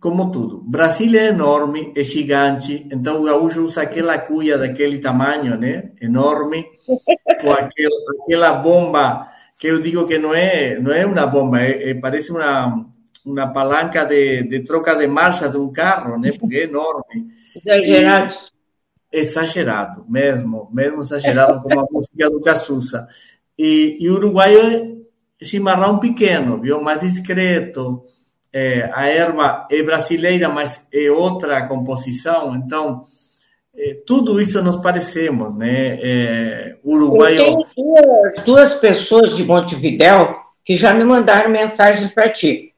como 0.00 0.30
tudo. 0.30 0.62
Brasil 0.66 1.18
é 1.18 1.28
enorme, 1.28 1.92
é 1.96 2.02
gigante, 2.02 2.86
então 2.90 3.20
o 3.20 3.24
gaúcho 3.24 3.64
usa 3.64 3.82
aquela 3.82 4.18
cuia 4.18 4.58
daquele 4.58 4.98
tamanho, 4.98 5.56
né? 5.56 5.90
Enorme, 6.00 6.66
com 7.40 7.50
aquel, 7.52 7.90
aquela 8.22 8.52
bomba 8.54 9.28
que 9.58 9.66
eu 9.66 9.80
digo 9.80 10.06
que 10.06 10.18
não 10.18 10.34
é 10.34 10.78
não 10.78 10.92
é 10.92 11.04
uma 11.04 11.26
bomba, 11.26 11.60
é, 11.60 11.90
é, 11.90 11.94
parece 11.94 12.30
uma 12.30 12.86
uma 13.24 13.52
palanca 13.52 14.04
de, 14.06 14.42
de 14.44 14.60
troca 14.60 14.94
de 14.94 15.06
marcha 15.06 15.48
de 15.48 15.58
um 15.58 15.70
carro, 15.70 16.18
né? 16.18 16.32
Porque 16.38 16.56
é 16.56 16.62
enorme. 16.64 17.28
Exagerado. 17.64 18.34
exagerado, 19.12 20.04
mesmo, 20.08 20.68
mesmo 20.72 21.00
exagerado, 21.00 21.60
como 21.60 21.80
a 21.80 21.86
música 21.90 22.30
do 22.30 22.40
Cazuza. 22.40 23.06
E, 23.58 23.98
e 24.00 24.08
o 24.08 24.14
uruguaio 24.14 25.04
é 25.40 25.44
chimarrão 25.44 25.98
pequeno, 25.98 26.60
viu? 26.60 26.80
Mais 26.80 27.00
discreto 27.00 28.02
é, 28.52 28.90
a 28.92 29.06
erva 29.06 29.66
é 29.70 29.82
brasileira, 29.82 30.48
mas 30.48 30.80
é 30.92 31.10
outra 31.10 31.66
composição, 31.66 32.54
então 32.56 33.04
é, 33.76 33.96
tudo 34.06 34.40
isso 34.40 34.62
nos 34.62 34.76
parecemos, 34.76 35.54
né? 35.54 35.98
É, 36.02 36.76
uruguaio. 36.84 37.38
Eu 37.38 37.64
duas, 37.76 38.44
duas 38.44 38.74
pessoas 38.74 39.36
de 39.36 39.44
Montevidéu 39.44 40.32
que 40.64 40.76
já 40.76 40.92
me 40.92 41.04
mandaram 41.04 41.50
mensagens 41.50 42.12
para 42.12 42.30
ti. 42.30 42.74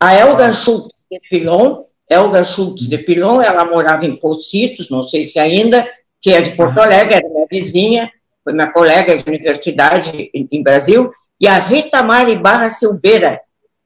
A 0.00 0.14
Elga 0.14 0.46
ah. 0.46 0.54
Schultz 0.54 0.94
de 1.10 1.20
Pilon, 1.28 1.84
Elga 2.08 2.44
Schultz 2.44 2.88
de 2.88 2.98
Pilon, 2.98 3.42
ela 3.42 3.64
morava 3.64 4.06
em 4.06 4.16
Pocitos, 4.16 4.88
não 4.88 5.02
sei 5.02 5.28
se 5.28 5.38
ainda, 5.38 5.86
que 6.22 6.30
é 6.30 6.40
de 6.40 6.52
Porto 6.52 6.78
Alegre, 6.78 7.14
era 7.14 7.28
minha 7.28 7.46
vizinha, 7.50 8.10
foi 8.44 8.52
minha 8.52 8.72
colega 8.72 9.16
de 9.18 9.28
universidade 9.28 10.30
em, 10.32 10.48
em 10.50 10.62
Brasil, 10.62 11.12
e 11.40 11.46
a 11.46 11.58
Rita 11.58 12.02
Mari 12.02 12.36
Barra 12.36 12.70
Silveira, 12.70 13.40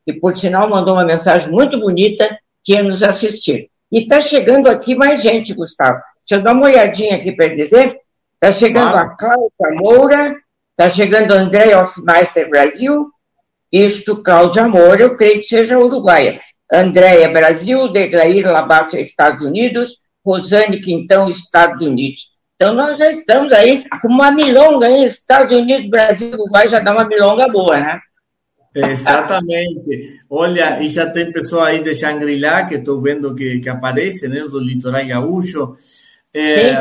que 0.04 0.14
por 0.14 0.36
sinal 0.36 0.68
mandou 0.68 0.94
uma 0.94 1.04
mensagem 1.04 1.50
muito 1.50 1.78
bonita, 1.78 2.38
que 2.64 2.74
ia 2.74 2.82
nos 2.82 3.02
assistir. 3.02 3.68
E 3.90 4.00
está 4.00 4.20
chegando 4.20 4.68
aqui 4.68 4.94
mais 4.94 5.22
gente, 5.22 5.52
Gustavo. 5.54 6.00
Deixa 6.26 6.40
eu 6.40 6.44
dar 6.44 6.52
uma 6.52 6.66
olhadinha 6.66 7.16
aqui 7.16 7.32
para 7.32 7.54
dizer. 7.54 7.96
Está 8.34 8.50
chegando 8.52 8.96
ah. 8.96 9.02
a 9.02 9.16
Cláudia 9.16 9.80
Moura, 9.80 10.36
está 10.70 10.88
chegando 10.88 11.32
a 11.32 11.36
André 11.36 11.76
Hofmeister 11.76 12.48
Brasil, 12.48 13.10
isto 13.70 14.22
Cláudia 14.22 14.68
Moura, 14.68 15.02
eu 15.02 15.16
creio 15.16 15.40
que 15.40 15.46
seja 15.46 15.78
uruguaia. 15.78 16.40
Andréia 16.70 17.30
Brasil, 17.30 17.88
Deglair 17.88 18.50
Labate, 18.50 19.00
Estados 19.00 19.42
Unidos, 19.42 19.98
Rosane 20.24 20.80
Quintão, 20.80 21.28
Estados 21.28 21.82
Unidos. 21.82 22.30
Então, 22.56 22.74
nós 22.74 22.96
já 22.96 23.10
estamos 23.10 23.52
aí 23.52 23.84
com 24.00 24.08
uma 24.08 24.30
milonga, 24.30 24.88
hein? 24.88 25.04
Estados 25.04 25.54
Unidos, 25.54 25.90
Brasil, 25.90 26.32
Uruguai 26.32 26.68
já 26.68 26.80
dá 26.80 26.92
uma 26.92 27.06
milonga 27.06 27.46
boa, 27.48 27.78
né? 27.78 28.00
Exatamente. 28.74 30.20
Olha, 30.30 30.80
e 30.82 30.88
já 30.88 31.10
tem 31.10 31.30
pessoa 31.30 31.68
aí 31.68 31.82
de 31.82 31.94
Shangri-La 31.94 32.64
que 32.64 32.76
estou 32.76 33.00
vendo 33.00 33.34
que, 33.34 33.60
que 33.60 33.68
aparece, 33.68 34.28
né, 34.28 34.40
do 34.40 34.58
litoral 34.58 35.06
gaúcho. 35.06 35.76
É, 36.32 36.76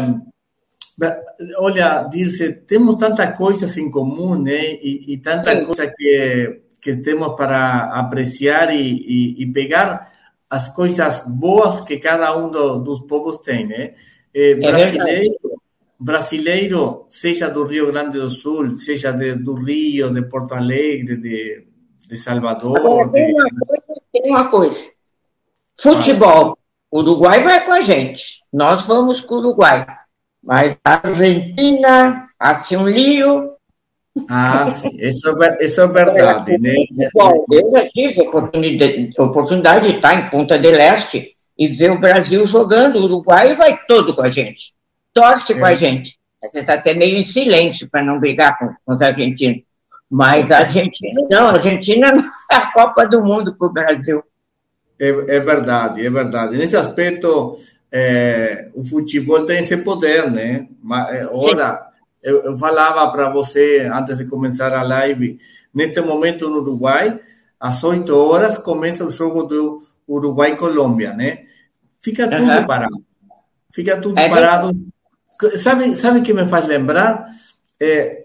olha, 1.58 2.04
Dirce, 2.04 2.54
temos 2.66 2.96
tantas 2.96 3.38
coisas 3.38 3.78
em 3.78 3.92
comum, 3.92 4.42
né, 4.42 4.76
e, 4.82 5.14
e 5.14 5.18
tanta 5.18 5.66
coisa 5.66 5.88
que, 5.88 6.62
que 6.80 6.96
temos 6.98 7.36
para 7.36 8.00
apreciar 8.00 8.74
e, 8.74 8.80
e, 8.80 9.44
e, 9.44 9.52
pegar 9.52 10.10
as 10.50 10.70
coisas 10.70 11.24
boas 11.28 11.82
que 11.82 11.98
cada 11.98 12.38
um 12.38 12.50
do, 12.50 12.80
dos 12.80 13.02
povos 13.02 13.40
tem, 13.40 13.68
né? 13.68 13.94
É, 14.34 14.56
brasileiro, 14.56 15.62
brasileiro, 16.00 17.06
seja 17.10 17.50
do 17.50 17.66
Rio 17.66 17.88
Grande 17.88 18.18
do 18.18 18.30
Sul, 18.30 18.76
seja 18.76 19.12
de, 19.12 19.36
do 19.36 19.56
Rio, 19.56 20.10
de 20.14 20.22
Porto 20.24 20.54
Alegre, 20.54 21.18
de 21.18 21.71
de 22.12 22.18
Salvador. 22.18 22.78
Agora, 22.78 23.10
tem, 23.10 23.34
uma 23.34 23.50
coisa, 23.50 24.02
tem 24.12 24.30
uma 24.30 24.50
coisa. 24.50 24.92
Futebol. 25.80 26.58
O 26.92 27.00
Uruguai 27.00 27.42
vai 27.42 27.64
com 27.64 27.72
a 27.72 27.80
gente. 27.80 28.44
Nós 28.52 28.86
vamos 28.86 29.22
com 29.22 29.36
o 29.36 29.38
Uruguai. 29.38 29.88
Mas 30.44 30.78
a 30.84 31.08
Argentina, 31.08 32.28
assim 32.38 32.76
um 32.76 32.88
lío. 32.88 33.54
Ah, 34.30 34.68
sim. 34.68 34.90
Isso, 35.00 35.42
é, 35.42 35.64
isso 35.64 35.80
é 35.80 35.88
verdade, 35.88 36.58
né? 36.58 36.74
Bom, 37.14 37.46
eu 37.50 37.72
já 37.72 37.90
tive 37.90 38.22
oportunidade, 38.24 39.14
oportunidade 39.18 39.88
de 39.88 39.96
estar 39.96 40.14
em 40.14 40.30
Ponta 40.30 40.60
del 40.60 40.76
Este 40.76 41.34
e 41.58 41.70
ver 41.70 41.92
o 41.92 42.00
Brasil 42.00 42.46
jogando. 42.46 42.98
O 42.98 43.04
Uruguai 43.06 43.56
vai 43.56 43.80
todo 43.88 44.14
com 44.14 44.24
a 44.24 44.30
gente. 44.30 44.74
Torce 45.14 45.54
é. 45.54 45.58
com 45.58 45.64
a 45.64 45.72
é. 45.72 45.78
gente. 45.78 46.20
Às 46.44 46.52
vezes 46.52 46.68
até 46.68 46.94
meio 46.94 47.18
em 47.18 47.26
silêncio 47.26 47.90
para 47.90 48.04
não 48.04 48.20
brigar 48.20 48.58
com, 48.60 48.68
com 48.86 48.94
os 48.94 49.02
argentinos. 49.02 49.64
Mas 50.12 50.52
a 50.52 50.58
Argentina 50.58 51.26
não, 51.32 51.48
a 51.48 51.54
Argentina 51.54 52.08
é 52.52 52.56
a 52.56 52.70
Copa 52.74 53.08
do 53.08 53.24
Mundo 53.24 53.56
para 53.56 53.68
o 53.68 53.72
Brasil. 53.72 54.22
É, 55.00 55.08
é, 55.08 55.40
verdade, 55.40 56.06
é 56.06 56.10
verdade. 56.10 56.58
Nesse 56.58 56.76
aspecto, 56.76 57.58
é, 57.90 58.70
o 58.76 58.84
futebol 58.84 59.46
tem 59.46 59.60
esse 59.60 59.78
poder, 59.78 60.30
né? 60.30 60.68
Mas, 60.84 61.30
ora, 61.32 61.88
eu, 62.22 62.44
eu 62.44 62.58
falava 62.58 63.10
para 63.10 63.30
você, 63.30 63.90
antes 63.92 64.18
de 64.18 64.26
começar 64.26 64.74
a 64.74 64.84
live, 64.84 65.40
neste 65.74 66.02
momento 66.02 66.50
no 66.50 66.58
Uruguai, 66.58 67.18
às 67.58 67.82
8 67.82 68.14
horas, 68.14 68.58
começa 68.58 69.06
o 69.06 69.12
jogo 69.12 69.44
do 69.44 69.82
Uruguai-Colômbia, 70.06 71.14
né? 71.14 71.46
Fica 72.02 72.28
tudo 72.28 72.52
uhum. 72.52 72.68
parado. 72.68 73.04
Fica 73.72 73.96
tudo 74.02 74.20
é 74.20 74.28
parado. 74.28 74.78
Sabe, 75.56 75.96
sabe 75.96 76.22
que 76.22 76.34
me 76.34 76.48
faz 76.50 76.68
lembrar? 76.68 77.28
É, 77.80 78.21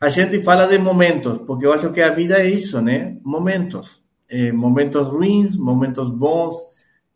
a 0.00 0.08
gente 0.08 0.42
fala 0.42 0.66
de 0.66 0.78
momentos, 0.78 1.38
porque 1.46 1.66
eu 1.66 1.72
acho 1.72 1.92
que 1.92 2.02
a 2.02 2.10
vida 2.10 2.38
é 2.38 2.48
isso, 2.48 2.80
né? 2.80 3.16
Momentos. 3.24 4.02
É, 4.28 4.52
momentos 4.52 5.06
ruins, 5.06 5.56
momentos 5.56 6.10
bons, 6.10 6.54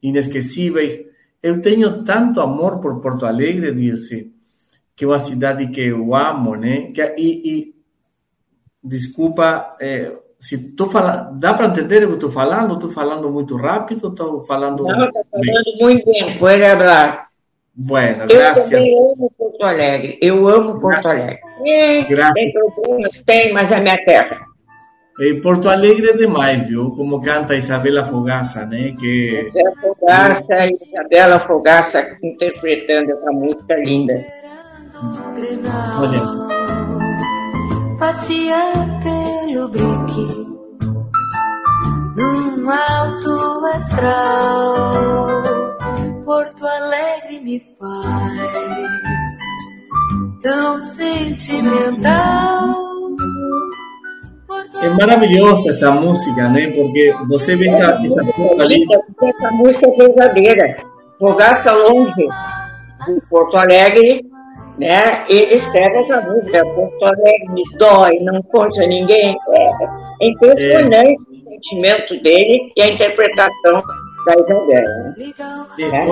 inesquecíveis. 0.03 1.01
Eu 1.43 1.61
tenho 1.61 2.05
tanto 2.05 2.41
amor 2.41 2.81
por 2.81 3.01
Porto 3.01 3.27
Alegre, 3.27 3.75
disse, 3.75 4.33
que 4.95 5.05
é 5.05 5.09
uma 5.09 5.19
cidade 5.19 5.69
que 5.69 5.81
eu 5.81 6.15
amo, 6.15 6.57
né? 6.57 6.93
Que, 6.93 7.03
e, 7.19 7.51
e 7.51 7.75
desculpa, 8.83 9.77
é, 9.81 10.17
se 10.39 10.55
estou 10.55 10.89
falando, 10.89 11.39
dá 11.39 11.53
para 11.53 11.67
entender 11.67 12.05
o 12.05 12.09
que 12.09 12.15
estou 12.15 12.31
falando? 12.31 12.75
Estou 12.75 12.91
falando 12.91 13.31
muito 13.31 13.57
rápido? 13.57 14.09
Estou 14.09 14.43
falando. 14.45 14.85
Não, 14.85 15.07
estou 15.07 15.27
falando 15.31 15.79
muito 15.81 16.05
bem, 16.07 16.39
pode 16.39 16.63
falar. 16.63 17.29
Bueno, 17.75 18.23
eu 18.23 18.29
gracias. 18.29 18.71
também 18.71 18.99
amo 18.99 19.33
Porto 19.37 19.65
Alegre. 19.65 20.19
Eu 20.21 20.49
amo 20.49 20.81
Porto 20.81 21.07
Alegre. 21.07 21.50
Gracias. 22.09 22.35
Tem 22.35 22.53
problemas? 22.53 23.23
Tem, 23.25 23.53
mas 23.53 23.73
é 23.73 23.81
minha 23.81 24.05
terra. 24.05 24.47
Em 25.21 25.41
Porto 25.41 25.69
Alegre 25.69 26.11
é 26.11 26.17
demais, 26.17 26.67
viu? 26.67 26.91
Como 26.93 27.21
canta 27.21 27.55
Isabela 27.55 28.05
Fogaça, 28.05 28.65
né? 28.65 28.95
Que... 28.99 29.49
Isabela 29.49 29.77
Fogaça 29.81 30.67
e 30.67 30.73
Isabela 30.73 31.39
Fogaça 31.47 32.19
interpretando 32.23 33.11
essa 33.11 33.31
música 33.31 33.75
linda. 33.85 34.15
Olha 35.99 36.19
só. 36.19 36.49
Passear 37.99 38.73
pelo 39.03 39.69
brique 39.69 40.51
num 42.17 42.71
alto 42.71 43.67
astral 43.75 45.43
Porto 46.25 46.67
Alegre 46.67 47.41
me 47.41 47.61
faz 47.79 49.39
tão 50.43 50.81
sentimental. 50.83 52.75
É 54.83 54.89
maravilhosa 54.89 55.71
essa 55.71 55.91
música, 55.91 56.49
né? 56.49 56.71
Porque 56.71 57.13
você 57.29 57.57
vê 57.57 57.67
essa, 57.67 58.01
essa 58.03 58.23
música 58.23 58.63
ali. 58.63 58.85
Essa 59.23 59.51
música 59.51 59.87
é 59.87 59.91
verdadeira. 59.97 60.77
Fogaça 61.19 61.73
longe 61.73 62.15
de 62.15 63.29
Porto 63.29 63.57
Alegre, 63.57 64.25
né? 64.79 65.25
Ele 65.29 65.55
escreve 65.55 65.99
essa 65.99 66.21
música. 66.23 66.65
Porto 66.65 67.05
Alegre 67.05 67.49
me 67.51 67.63
dói, 67.79 68.19
não 68.21 68.43
conta 68.43 68.87
ninguém. 68.87 69.37
É, 69.51 70.27
impressionante 70.27 71.13
é. 71.13 71.15
o 71.15 71.51
sentimento 71.51 72.23
dele 72.23 72.73
e 72.77 72.83
a 72.83 72.89
interpretação 72.89 73.83
da. 74.37 74.55
Né? 74.67 75.33
É, 75.79 76.07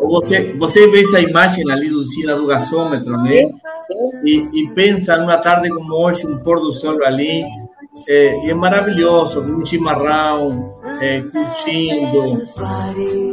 você, 0.00 0.52
você 0.58 0.88
vê 0.90 1.02
essa 1.02 1.20
imagem 1.20 1.70
ali 1.70 1.88
do 1.88 2.04
cima 2.06 2.34
do 2.34 2.46
gasômetro, 2.46 3.16
né? 3.22 3.48
E, 4.24 4.42
e 4.54 4.74
pensa 4.74 5.16
numa 5.16 5.38
tarde 5.38 5.68
como 5.70 5.94
hoje, 5.94 6.26
um 6.26 6.38
pôr 6.38 6.60
do 6.60 6.72
sol 6.72 7.02
ali, 7.04 7.44
É, 8.08 8.46
e 8.46 8.50
é 8.50 8.54
maravilhoso, 8.54 9.42
com 9.42 9.50
um 9.60 9.66
chimarrão, 9.66 10.72
é, 11.00 11.20
curtindo, 11.22 12.38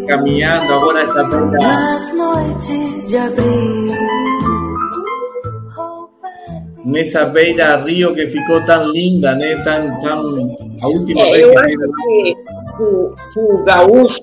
caminhando. 0.07 0.73
Agora 0.73 1.03
essa 1.03 1.23
beira. 1.23 1.51
Nas 1.51 2.13
noites 2.13 3.09
de 3.09 3.17
abril. 3.17 3.95
Nessa 6.85 7.25
beira 7.25 7.79
rio 7.81 8.13
que 8.13 8.27
ficou 8.27 8.63
tão 8.65 8.85
linda, 8.91 9.33
né? 9.35 9.55
Tão, 9.63 9.99
tão, 10.01 10.55
a 10.83 10.87
última 10.87 11.21
É, 11.21 11.31
vez 11.31 11.41
eu 11.43 11.51
que 11.51 11.57
acho 11.57 11.77
que 11.77 12.35
o, 12.79 13.15
o 13.35 13.63
gaúcho, 13.63 14.21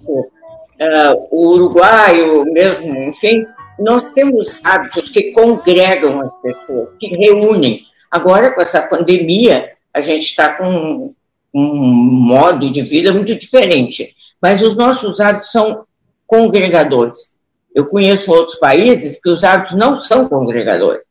eh, 0.79 1.13
o 1.31 1.55
uruguaio 1.55 2.45
mesmo, 2.53 2.95
enfim, 3.05 3.47
nós 3.79 4.13
temos 4.15 4.61
hábitos 4.65 5.11
que 5.11 5.33
congregam 5.33 6.21
as 6.21 6.33
pessoas, 6.41 6.95
que 6.99 7.09
reúnem. 7.09 7.81
Agora, 8.11 8.55
com 8.55 8.61
essa 8.61 8.83
pandemia, 8.83 9.73
a 9.93 10.01
gente 10.01 10.25
está 10.25 10.57
com 10.57 11.15
um 11.55 11.65
modo 11.65 12.71
de 12.71 12.83
vida 12.83 13.13
muito 13.13 13.37
diferente, 13.37 14.15
mas 14.41 14.63
os 14.63 14.77
nossos 14.77 15.21
hábitos 15.21 15.51
são 15.51 15.85
congregadores. 16.27 17.37
Eu 17.75 17.89
conheço 17.89 18.33
outros 18.33 18.59
países 18.59 19.21
que 19.21 19.31
os 19.31 19.43
hábitos 19.45 19.77
não 19.77 20.03
são 20.03 20.29
congregadores. 20.29 21.03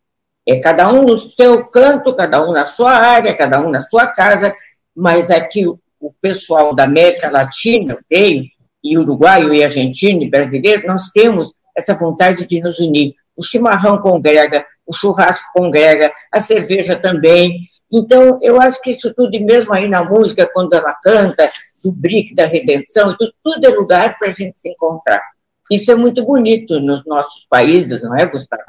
É 0.46 0.60
cada 0.60 0.92
um 0.92 1.04
no 1.04 1.18
seu 1.18 1.66
canto, 1.68 2.16
cada 2.16 2.44
um 2.44 2.52
na 2.52 2.66
sua 2.66 2.92
área, 2.92 3.36
cada 3.36 3.62
um 3.62 3.70
na 3.70 3.82
sua 3.82 4.08
casa, 4.08 4.54
mas 4.96 5.30
aqui 5.30 5.66
o, 6.02 6.12
pessoal 6.22 6.74
da 6.74 6.84
América 6.84 7.30
Latina, 7.30 7.98
creio, 8.10 8.46
e 8.84 8.98
uruguaio 8.98 9.54
e 9.54 9.64
argentino 9.64 10.24
e 10.24 10.30
brasileiro, 10.30 10.88
nós 10.88 11.10
temos 11.12 11.54
essa 11.78 11.94
vontade 11.94 12.48
de 12.48 12.60
nos 12.60 12.80
unir. 12.80 13.14
O 13.38 13.44
chimarrão 13.44 14.00
congrega, 14.00 14.66
o 14.86 14.94
churrasco 14.94 15.46
congrega, 15.54 16.12
a 16.32 16.40
cerveja 16.40 16.96
também. 16.96 17.60
Então, 17.92 18.40
eu 18.42 18.60
acho 18.60 18.82
que 18.82 18.92
isso 18.92 19.14
tudo, 19.14 19.36
e 19.36 19.44
mesmo 19.44 19.74
aí 19.74 19.88
na 19.88 20.04
música, 20.04 20.50
quando 20.52 20.74
ela 20.74 20.94
canta, 21.04 21.48
do 21.84 21.92
brick 21.92 22.34
da 22.36 22.46
redenção, 22.46 23.16
tudo, 23.18 23.34
tudo 23.44 23.66
é 23.66 23.70
lugar 23.70 24.18
para 24.18 24.30
a 24.30 24.32
gente 24.32 24.60
se 24.60 24.70
encontrar. 24.70 25.22
Isso 25.70 25.92
é 25.92 25.96
muito 25.96 26.24
bonito 26.26 26.80
nos 26.80 27.06
nossos 27.06 27.46
países, 27.48 28.04
não 28.04 28.16
é, 28.16 28.26
Gustavo? 28.26 28.64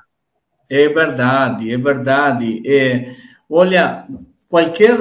É 0.71 0.89
verdade, 0.89 1.73
é 1.73 1.77
verdade. 1.77 2.63
É, 2.65 3.15
olha, 3.51 4.07
qualquer 4.49 4.97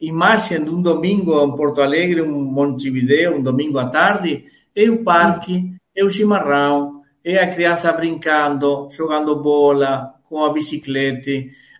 imagem 0.00 0.64
de 0.64 0.70
um 0.70 0.80
domingo 0.80 1.42
em 1.42 1.56
Porto 1.56 1.80
Alegre, 1.80 2.22
um 2.22 2.44
Montevideo, 2.44 3.36
um 3.36 3.42
domingo 3.42 3.78
à 3.78 3.88
tarde, 3.88 4.44
é 4.74 4.90
o 4.90 5.02
parque, 5.02 5.74
é 5.94 6.04
o 6.04 6.10
chimarrão, 6.10 7.02
é 7.24 7.38
a 7.38 7.48
criança 7.48 7.92
brincando, 7.92 8.88
jogando 8.90 9.42
bola 9.42 10.14
com 10.28 10.44
a 10.44 10.52
bicicleta, 10.52 11.30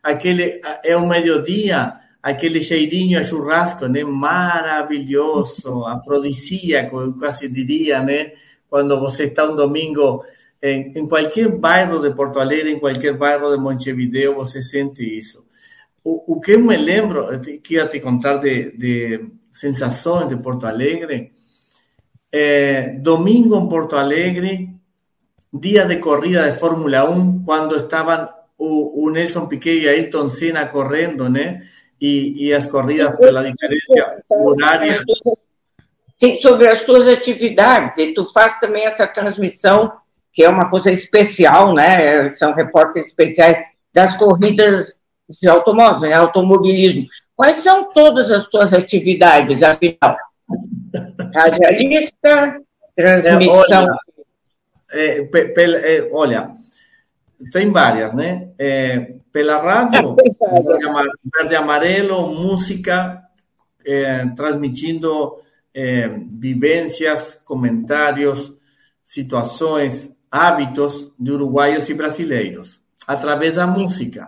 aquele 0.02 0.61
é 0.85 0.97
o 0.97 1.07
meio-dia, 1.07 1.95
aquele 2.23 2.61
cheirinho 2.62 3.21
a 3.21 3.23
churrasco, 3.23 3.87
né? 3.87 4.02
Maravilhoso, 4.02 5.85
afrodisíaco, 5.87 7.00
eu 7.00 7.12
quase 7.14 7.49
diria, 7.49 8.02
né? 8.02 8.33
Quando 8.69 8.99
você 8.99 9.25
está 9.25 9.49
um 9.49 9.55
domingo 9.55 10.25
em, 10.61 10.93
em 10.97 11.07
qualquer 11.07 11.49
bairro 11.49 12.00
de 12.00 12.12
Porto 12.14 12.40
Alegre, 12.40 12.73
em 12.73 12.81
qualquer 12.81 13.16
bairro 13.16 13.50
de 13.50 13.62
Montevideo, 13.62 14.35
você 14.35 14.61
sente 14.61 15.05
isso. 15.05 15.45
O, 16.08 16.36
o 16.36 16.40
que 16.40 16.52
eu 16.52 16.60
me 16.60 16.76
lembro, 16.76 17.32
eu 17.32 17.40
te- 17.40 17.58
que 17.58 17.75
ia 17.75 17.88
te 17.88 17.98
contar 17.98 18.36
de, 18.36 18.70
de 18.78 19.28
sensações 19.50 20.28
de 20.28 20.36
Porto 20.36 20.64
Alegre, 20.64 21.32
é, 22.30 22.90
domingo 22.90 23.58
em 23.58 23.68
Porto 23.68 23.96
Alegre, 23.96 24.70
dia 25.52 25.84
de 25.84 25.96
corrida 25.96 26.48
de 26.48 26.56
Fórmula 26.56 27.10
1, 27.10 27.42
quando 27.44 27.75
estavam 27.75 28.28
o, 28.56 29.04
o 29.04 29.10
Nelson 29.10 29.48
Piquet 29.48 29.80
e 29.80 29.88
Ayrton 29.88 30.28
Senna 30.28 30.68
correndo, 30.68 31.28
né? 31.28 31.66
E, 32.00 32.46
e 32.46 32.54
as 32.54 32.66
corridas 32.66 33.16
pela 33.16 33.42
diferença 33.42 34.22
horária. 34.30 34.94
Sim, 36.20 36.38
sobre 36.38 36.68
as 36.68 36.84
tuas 36.84 37.08
atividades, 37.08 37.98
e 37.98 38.14
tu 38.14 38.30
faz 38.32 38.60
também 38.60 38.86
essa 38.86 39.08
transmissão, 39.08 39.92
que 40.32 40.44
é 40.44 40.48
uma 40.48 40.70
coisa 40.70 40.92
especial, 40.92 41.75
né? 41.75 42.30
São 42.30 42.54
repórteres 42.54 43.08
especiais 43.08 43.58
das 43.92 44.16
corridas 44.16 44.96
de 45.28 45.49
automóveis, 45.49 46.11
né? 46.11 46.16
automobilismo. 46.16 47.06
Quais 47.35 47.57
são 47.57 47.92
todas 47.92 48.31
as 48.31 48.46
tuas 48.48 48.72
atividades, 48.72 49.62
afinal? 49.62 50.16
Radialista, 51.35 52.61
transmissão. 52.94 53.83
Olha, 53.83 53.96
é, 54.90 55.22
pe- 55.22 55.48
pel- 55.48 55.77
é, 55.77 56.09
olha, 56.12 56.50
tem 57.53 57.70
várias, 57.70 58.14
né? 58.14 58.48
É, 58.59 59.14
pela 59.33 59.59
rádio, 59.61 60.14
verde, 60.64 60.87
Ama- 60.87 61.12
verde 61.35 61.55
amarelo, 61.55 62.29
música, 62.35 63.22
é, 63.85 64.27
transmitindo 64.29 65.38
é, 65.74 66.09
vivências, 66.09 67.38
comentários, 67.44 68.55
situações, 69.05 70.11
hábitos 70.31 71.12
de 71.18 71.31
uruguaios 71.33 71.88
e 71.90 71.94
brasileiros, 71.94 72.81
através 73.07 73.55
da 73.55 73.66
música, 73.66 74.27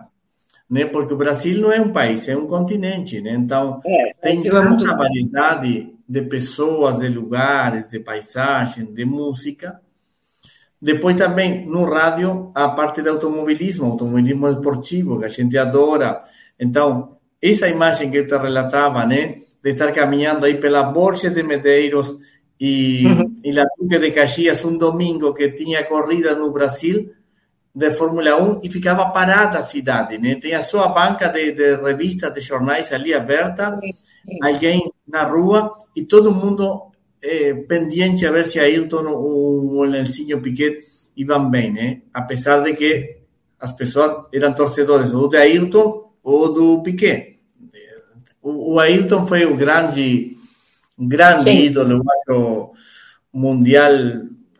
né? 0.69 0.85
Porque 0.85 1.13
o 1.13 1.17
Brasil 1.17 1.59
não 1.59 1.71
é 1.71 1.81
um 1.81 1.91
país, 1.91 2.27
é 2.27 2.37
um 2.37 2.45
continente, 2.45 3.19
né? 3.21 3.33
Então, 3.33 3.81
É, 3.85 4.13
tem 4.21 4.39
aquilo 4.39 4.57
é 4.57 4.67
tanta 4.67 4.95
variedade 4.95 5.93
de 6.07 6.21
pessoas, 6.23 6.99
de 6.99 7.07
lugares, 7.07 7.89
de 7.89 7.99
paisagem, 7.99 8.85
de 8.85 9.05
música. 9.05 9.79
Depois 10.81 11.15
também 11.15 11.65
no 11.65 11.83
rádio 11.83 12.51
a 12.55 12.69
parte 12.69 13.01
de 13.01 13.09
automobilismo, 13.09 13.85
automobilismo 13.85 14.47
esportivo 14.47 15.19
que 15.19 15.25
a 15.25 15.29
gente 15.29 15.57
adora. 15.57 16.23
Então 16.57 17.17
essa 17.41 17.67
imagem 17.67 18.09
que 18.09 18.17
eu 18.17 18.27
te 18.27 18.37
relatava, 18.37 19.05
né, 19.05 19.41
de 19.63 19.71
estar 19.71 19.91
caminhando 19.91 20.45
aí 20.45 20.57
pela 20.57 20.83
Borges 20.83 21.33
de 21.33 21.43
Medeiros 21.43 22.17
e, 22.59 23.03
e 23.43 23.51
La 23.51 23.63
Duque 23.77 23.99
de 23.99 24.11
Caxias 24.11 24.63
um 24.63 24.77
domingo 24.77 25.33
que 25.33 25.51
tinha 25.51 25.85
corrida 25.85 26.35
no 26.35 26.51
Brasil 26.51 27.11
de 27.73 27.91
Fórmula 27.91 28.35
1 28.35 28.61
e 28.63 28.69
ficava 28.69 29.09
parada 29.11 29.59
a 29.59 29.63
cidade, 29.63 30.17
né? 30.17 30.35
Tinha 30.35 30.63
só 30.63 30.83
a 30.83 30.87
banca 30.89 31.29
de, 31.29 31.51
de 31.51 31.75
revistas, 31.75 32.33
de 32.33 32.39
jornais 32.39 32.91
ali 32.91 33.13
aberta, 33.13 33.79
alguém 34.41 34.91
na 35.07 35.23
rua 35.23 35.73
e 35.95 36.03
todo 36.03 36.33
mundo 36.33 36.91
eh, 37.21 37.53
pendiente 37.67 38.25
a 38.25 38.31
ver 38.31 38.45
se 38.45 38.59
Ayrton 38.59 39.05
ou 39.07 39.77
o 39.77 39.83
Lencinho 39.83 40.41
Piquet 40.41 40.79
iam 41.15 41.49
bem, 41.49 41.71
né? 41.71 42.01
Apesar 42.13 42.61
de 42.61 42.73
que 42.73 43.19
as 43.59 43.71
pessoas 43.73 44.25
eram 44.33 44.53
torcedores 44.53 45.13
ou 45.13 45.29
de 45.29 45.37
Ayrton 45.37 46.11
ou 46.23 46.53
do 46.53 46.81
Piquet. 46.81 47.39
O, 48.41 48.73
o 48.73 48.79
Ayrton 48.79 49.25
foi 49.25 49.45
o 49.45 49.55
grande, 49.55 50.37
grande 50.97 51.41
Sim. 51.41 51.61
ídolo, 51.63 51.93
eu 51.93 52.03
acho, 52.11 52.71
mundial, 53.33 53.91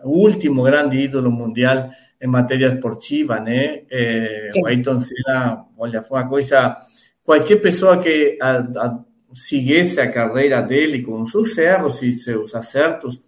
o 0.03 0.19
último 0.19 0.63
grande 0.63 0.97
ídolo 0.97 1.31
mundial 1.31 1.89
em 2.21 2.27
matéria 2.27 2.73
esportiva, 2.73 3.39
né? 3.39 3.83
Eh, 3.89 4.49
Sim. 4.53 4.61
o 4.61 4.65
Ayrton 4.67 4.99
Senna, 4.99 5.65
olha, 5.77 6.03
foi 6.03 6.19
uma 6.19 6.27
coisa... 6.27 6.77
Qualquer 7.23 7.57
pessoa 7.57 7.99
que 7.99 8.37
a, 8.41 8.57
a, 8.57 8.99
seguisse 9.33 10.01
a 10.01 10.11
carreira 10.11 10.61
dele 10.61 11.01
com 11.01 11.25
seus 11.27 11.57
erros 11.57 12.01
e 12.01 12.11
seus 12.11 12.55
acertos, 12.55 13.21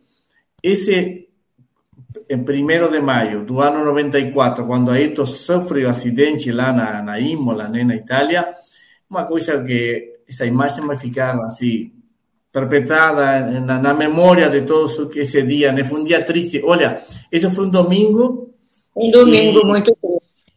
esse 0.63 1.27
em 2.29 2.37
1 2.37 2.91
de 2.91 2.99
maio 2.99 3.45
do 3.45 3.61
ano 3.61 3.85
94, 3.85 4.65
quando 4.65 4.91
Ayrton 4.91 5.25
sofre 5.25 5.85
o 5.85 5.89
acidente 5.89 6.51
lá 6.51 6.73
na, 6.73 7.01
na 7.01 7.19
Imola, 7.19 7.67
né, 7.67 7.83
na 7.83 7.95
Itália, 7.95 8.53
uma 9.09 9.25
coisa 9.25 9.61
que 9.63 10.19
essa 10.27 10.45
imagem 10.45 10.85
vai 10.85 10.97
ficar 10.97 11.37
assim 11.45 11.91
perpetrada 12.51 13.61
na, 13.61 13.79
na 13.79 13.93
memória 13.93 14.49
de 14.49 14.61
todos 14.61 15.11
que 15.11 15.19
esse 15.19 15.41
dia, 15.43 15.71
né? 15.71 15.85
Foi 15.85 16.01
um 16.01 16.03
dia 16.03 16.23
triste. 16.23 16.61
Olha, 16.63 17.01
isso 17.31 17.49
foi 17.51 17.65
um 17.65 17.69
domingo 17.69 18.50
Um 18.95 19.09
domingo 19.11 19.61
E- 19.61 19.65
muito 19.65 19.95
triste. 20.01 20.51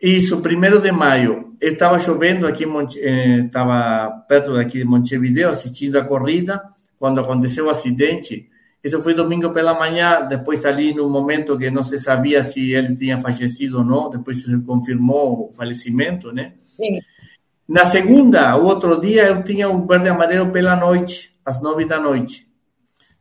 isso, 0.00 0.40
primeiro 0.40 0.80
de 0.80 0.90
maio. 0.92 1.54
Estava 1.60 1.98
chovendo 1.98 2.46
aqui, 2.46 2.64
eh, 2.98 3.40
estava 3.46 4.10
perto 4.28 4.54
daqui 4.54 4.78
de 4.78 4.84
Montevideo, 4.84 5.48
assistindo 5.48 5.96
a 5.98 6.04
corrida, 6.04 6.62
quando 6.98 7.20
aconteceu 7.20 7.66
o 7.66 7.70
acidente. 7.70 8.48
Isso 8.84 9.02
foi 9.02 9.14
domingo 9.14 9.50
pela 9.50 9.74
manhã, 9.74 10.22
depois 10.26 10.64
ali 10.64 10.94
no 10.94 11.08
momento 11.08 11.58
que 11.58 11.70
não 11.70 11.82
se 11.82 11.98
sabia 11.98 12.42
se 12.42 12.72
ele 12.72 12.94
tinha 12.94 13.18
falecido 13.18 13.78
ou 13.78 13.84
não, 13.84 14.10
depois 14.10 14.42
se 14.42 14.60
confirmou 14.60 15.48
o 15.48 15.52
falecimento, 15.54 16.30
né? 16.32 16.52
Sim. 16.76 17.00
Na 17.68 17.86
segunda, 17.86 18.56
o 18.56 18.64
outro 18.64 19.00
dia, 19.00 19.26
eu 19.28 19.42
tinha 19.42 19.68
o 19.68 19.84
verde 19.86 20.08
amarelo 20.08 20.52
pela 20.52 20.76
noite, 20.76 21.34
às 21.44 21.60
nove 21.60 21.84
da 21.84 21.98
noite. 21.98 22.46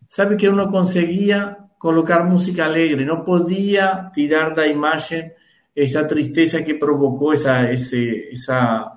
Sabe 0.08 0.36
que 0.36 0.46
eu 0.46 0.56
não 0.56 0.68
conseguia 0.68 1.58
colocar 1.86 2.24
música 2.24 2.66
alegre, 2.66 3.06
não 3.06 3.24
podia 3.24 4.10
tirar 4.12 4.56
da 4.56 4.66
imagem 4.66 5.32
essa 5.76 6.04
tristeza 6.04 6.64
que 6.64 6.74
provocou 6.74 7.32
essa 7.32 7.72
esse, 7.72 8.30
essa 8.34 8.92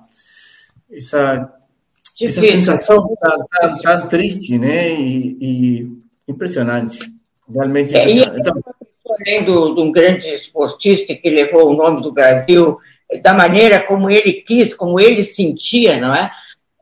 essa 0.91 1.53
sensação 2.17 3.15
tão, 3.21 3.47
tão, 3.47 3.77
tão 3.77 4.07
triste, 4.07 4.57
né? 4.57 4.89
E, 4.89 5.37
e 5.39 5.87
impressionante, 6.27 6.97
realmente 7.53 7.95
É, 7.95 8.09
e- 8.09 8.21
impressionante. 8.23 8.39
Então, 8.39 8.63
além 9.19 9.43
do, 9.43 9.75
de 9.75 9.81
um 9.81 9.91
grande 9.91 10.27
esportista 10.33 11.13
que 11.13 11.29
levou 11.29 11.69
o 11.69 11.75
nome 11.75 12.01
do 12.01 12.11
Brasil, 12.11 12.75
da 13.21 13.35
maneira 13.35 13.85
como 13.85 14.09
ele 14.09 14.33
quis, 14.33 14.73
como 14.73 14.99
ele 14.99 15.21
sentia, 15.23 16.01
não 16.01 16.15
é? 16.15 16.31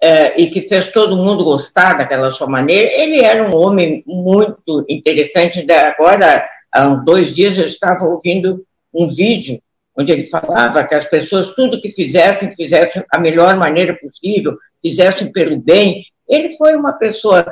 É, 0.02 0.40
e 0.42 0.50
que 0.50 0.62
fez 0.62 0.92
todo 0.92 1.18
mundo 1.18 1.44
gostar 1.44 1.98
daquela 1.98 2.32
sua 2.32 2.48
maneira. 2.48 2.90
Ele 2.94 3.20
era 3.22 3.44
um 3.44 3.56
homem 3.56 4.04
muito 4.06 4.86
interessante. 4.88 5.66
Agora, 5.72 6.48
há 6.72 6.88
dois 6.96 7.34
dias, 7.34 7.58
eu 7.58 7.66
estava 7.66 8.06
ouvindo 8.06 8.64
um 8.94 9.08
vídeo 9.08 9.62
onde 9.98 10.12
ele 10.12 10.24
falava 10.24 10.88
que 10.88 10.94
as 10.94 11.06
pessoas, 11.06 11.56
tudo 11.56 11.82
que 11.82 11.90
fizessem, 11.90 12.56
fizessem 12.56 13.04
a 13.12 13.20
melhor 13.20 13.58
maneira 13.58 13.96
possível, 13.96 14.56
fizessem 14.80 15.32
pelo 15.32 15.58
bem. 15.58 16.06
Ele 16.30 16.52
foi 16.52 16.76
uma 16.76 16.94
pessoa 16.94 17.44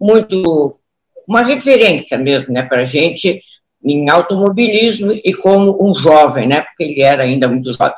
muito, 0.00 0.78
uma 1.26 1.42
referência 1.42 2.16
mesmo, 2.16 2.54
né, 2.54 2.62
para 2.62 2.82
a 2.82 2.86
gente 2.86 3.42
em 3.84 4.08
automobilismo 4.08 5.12
e 5.12 5.34
como 5.34 5.76
um 5.84 5.94
jovem, 5.94 6.46
né, 6.46 6.60
porque 6.60 6.84
ele 6.84 7.02
era 7.02 7.24
ainda 7.24 7.48
muito 7.48 7.74
jovem. 7.74 7.94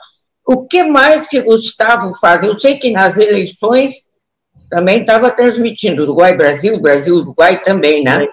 O 0.47 0.67
que 0.67 0.83
mais 0.83 1.29
que 1.29 1.41
Gustavo 1.41 2.13
faz? 2.21 2.43
Eu 2.43 2.59
sei 2.59 2.79
que 2.79 2.91
nas 2.91 3.17
eleições 3.17 4.07
também 4.69 5.01
estava 5.01 5.31
transmitindo 5.31 6.03
Uruguai-Brasil, 6.03 6.81
Brasil-Uruguai 6.81 7.63
também, 7.63 8.03
né? 8.03 8.27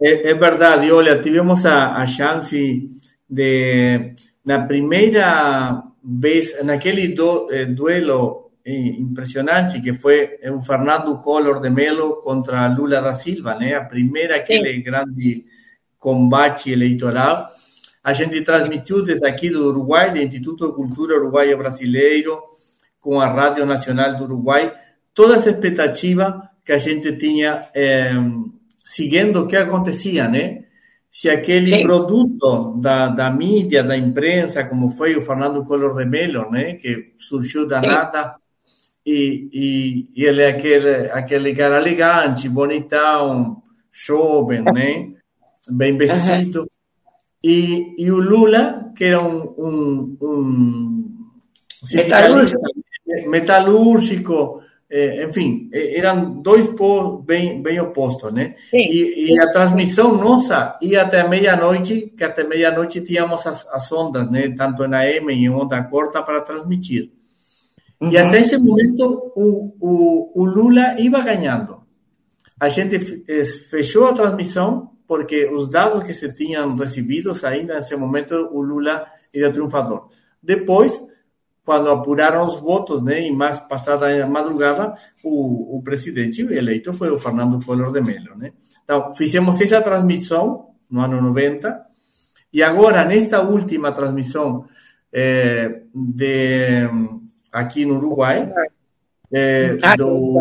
É, 0.00 0.30
é, 0.30 0.34
verdade. 0.34 0.90
Olha, 0.90 1.20
tivemos 1.20 1.66
a, 1.66 1.96
a 1.96 2.06
chance 2.06 2.88
de, 3.28 4.14
na 4.44 4.66
primeira 4.66 5.82
vez, 6.02 6.62
naquele 6.64 7.08
do, 7.08 7.48
eh, 7.50 7.66
duelo 7.66 8.52
eh, 8.64 8.72
impressionante 8.98 9.80
que 9.82 9.92
foi 9.92 10.38
o 10.54 10.60
Fernando 10.60 11.18
Collor 11.20 11.60
de 11.60 11.70
Melo 11.70 12.22
contra 12.22 12.66
Lula 12.68 13.02
da 13.02 13.12
Silva, 13.12 13.54
né? 13.54 13.74
A 13.74 13.84
primeira 13.84 14.36
aquele 14.36 14.74
Sim. 14.74 14.82
grande 14.82 15.44
combate 15.98 16.72
eleitoral. 16.72 17.48
A 18.02 18.12
gente 18.12 18.42
transmitiu 18.42 19.02
desde 19.02 19.26
aqui 19.26 19.50
do 19.50 19.68
Uruguai, 19.68 20.12
do 20.12 20.18
Instituto 20.18 20.68
de 20.68 20.74
Cultura 20.74 21.18
Uruguaio 21.18 21.58
Brasileiro, 21.58 22.40
com 22.98 23.20
a 23.20 23.28
Rádio 23.28 23.66
Nacional 23.66 24.16
do 24.16 24.24
Uruguai, 24.24 24.72
toda 25.14 25.34
essa 25.36 25.50
expectativa 25.50 26.50
que 26.64 26.72
a 26.72 26.78
gente 26.78 27.16
tinha 27.16 27.68
eh, 27.74 28.12
seguindo 28.84 29.42
o 29.42 29.46
que 29.46 29.56
acontecia, 29.56 30.28
né? 30.28 30.64
Se 31.10 31.28
aquele 31.28 31.66
Sim. 31.66 31.82
produto 31.82 32.76
da, 32.80 33.08
da 33.08 33.30
mídia, 33.30 33.82
da 33.82 33.96
imprensa, 33.96 34.64
como 34.64 34.90
foi 34.90 35.16
o 35.16 35.22
Fernando 35.22 35.64
Collor 35.64 35.96
de 35.96 36.04
Mello, 36.04 36.50
né? 36.50 36.74
Que 36.74 37.12
surgiu 37.18 37.66
da 37.66 37.82
Sim. 37.82 37.88
nada, 37.88 38.36
e, 39.04 39.48
e, 39.52 40.08
e, 40.14 40.24
ele 40.24 40.42
é 40.42 40.48
aquele, 40.48 41.10
aquele 41.10 41.54
cara 41.54 41.78
elegante, 41.78 42.48
bonitão, 42.48 43.62
jovem, 43.92 44.62
né? 44.62 45.12
Bem 45.68 45.96
vestido. 45.96 46.60
Uhum. 46.60 46.66
E, 47.42 47.94
e 47.98 48.10
o 48.10 48.18
Lula, 48.18 48.92
que 48.94 49.04
era 49.04 49.22
um, 49.22 49.54
um, 49.56 50.16
um 50.20 51.26
metalúrgico, 51.94 52.60
metalúrgico 53.28 54.60
eh, 54.92 55.24
enfim, 55.24 55.70
eram 55.72 56.42
dois 56.42 56.66
polos 56.70 57.24
bem, 57.24 57.62
bem 57.62 57.78
opostos, 57.78 58.32
né? 58.32 58.56
E, 58.72 59.32
e, 59.32 59.38
a 59.38 59.52
transmissão 59.52 60.16
nossa 60.16 60.76
ia 60.82 61.02
até 61.02 61.26
meia-noite, 61.28 62.12
que 62.16 62.24
até 62.24 62.42
meia-noite 62.42 63.00
tínhamos 63.00 63.46
as, 63.46 63.68
as 63.68 63.90
ondas, 63.92 64.28
né? 64.28 64.52
Tanto 64.56 64.88
na 64.88 65.02
AM 65.02 65.32
e 65.32 65.44
em 65.44 65.48
onda 65.48 65.80
corta 65.84 66.24
para 66.24 66.40
transmitir. 66.40 67.12
Uhum. 68.00 68.10
E 68.10 68.18
até 68.18 68.40
esse 68.40 68.58
momento 68.58 69.32
o, 69.36 69.76
o, 69.80 70.42
o 70.42 70.44
Lula 70.44 70.96
ia 70.98 71.20
ganhando. 71.20 71.78
A 72.58 72.68
gente 72.68 72.98
fechou 73.70 74.06
a 74.06 74.12
transmissão 74.12 74.90
porque 75.10 75.44
os 75.52 75.68
dados 75.68 76.04
que 76.04 76.14
se 76.14 76.32
tinham 76.32 76.76
recebidos 76.76 77.42
ainda 77.42 77.74
nesse 77.74 77.96
momento 77.96 78.48
o 78.52 78.62
Lula 78.62 79.08
era 79.34 79.50
triunfador. 79.50 80.08
Depois, 80.40 81.02
quando 81.64 81.90
apuraram 81.90 82.46
os 82.46 82.60
votos, 82.60 83.02
né, 83.02 83.26
e 83.26 83.32
mais 83.32 83.58
passada 83.58 84.06
a 84.06 84.28
madrugada, 84.28 84.94
o, 85.24 85.78
o 85.78 85.82
presidente 85.82 86.42
eleito 86.42 86.92
foi 86.92 87.10
o 87.10 87.18
Fernando 87.18 87.58
Collor 87.66 87.90
de 87.90 88.00
Mello, 88.00 88.36
né? 88.36 88.52
Então, 88.84 89.12
fizemos 89.16 89.60
essa 89.60 89.82
transmissão 89.82 90.68
no 90.88 91.00
ano 91.00 91.20
90 91.20 91.84
e 92.52 92.62
agora 92.62 93.04
nesta 93.04 93.42
última 93.42 93.90
transmissão 93.90 94.66
eh, 95.12 95.82
de 95.92 96.88
aqui 97.50 97.84
no 97.84 97.96
Uruguai, 97.96 98.48
eh, 99.32 99.76
do 99.98 100.40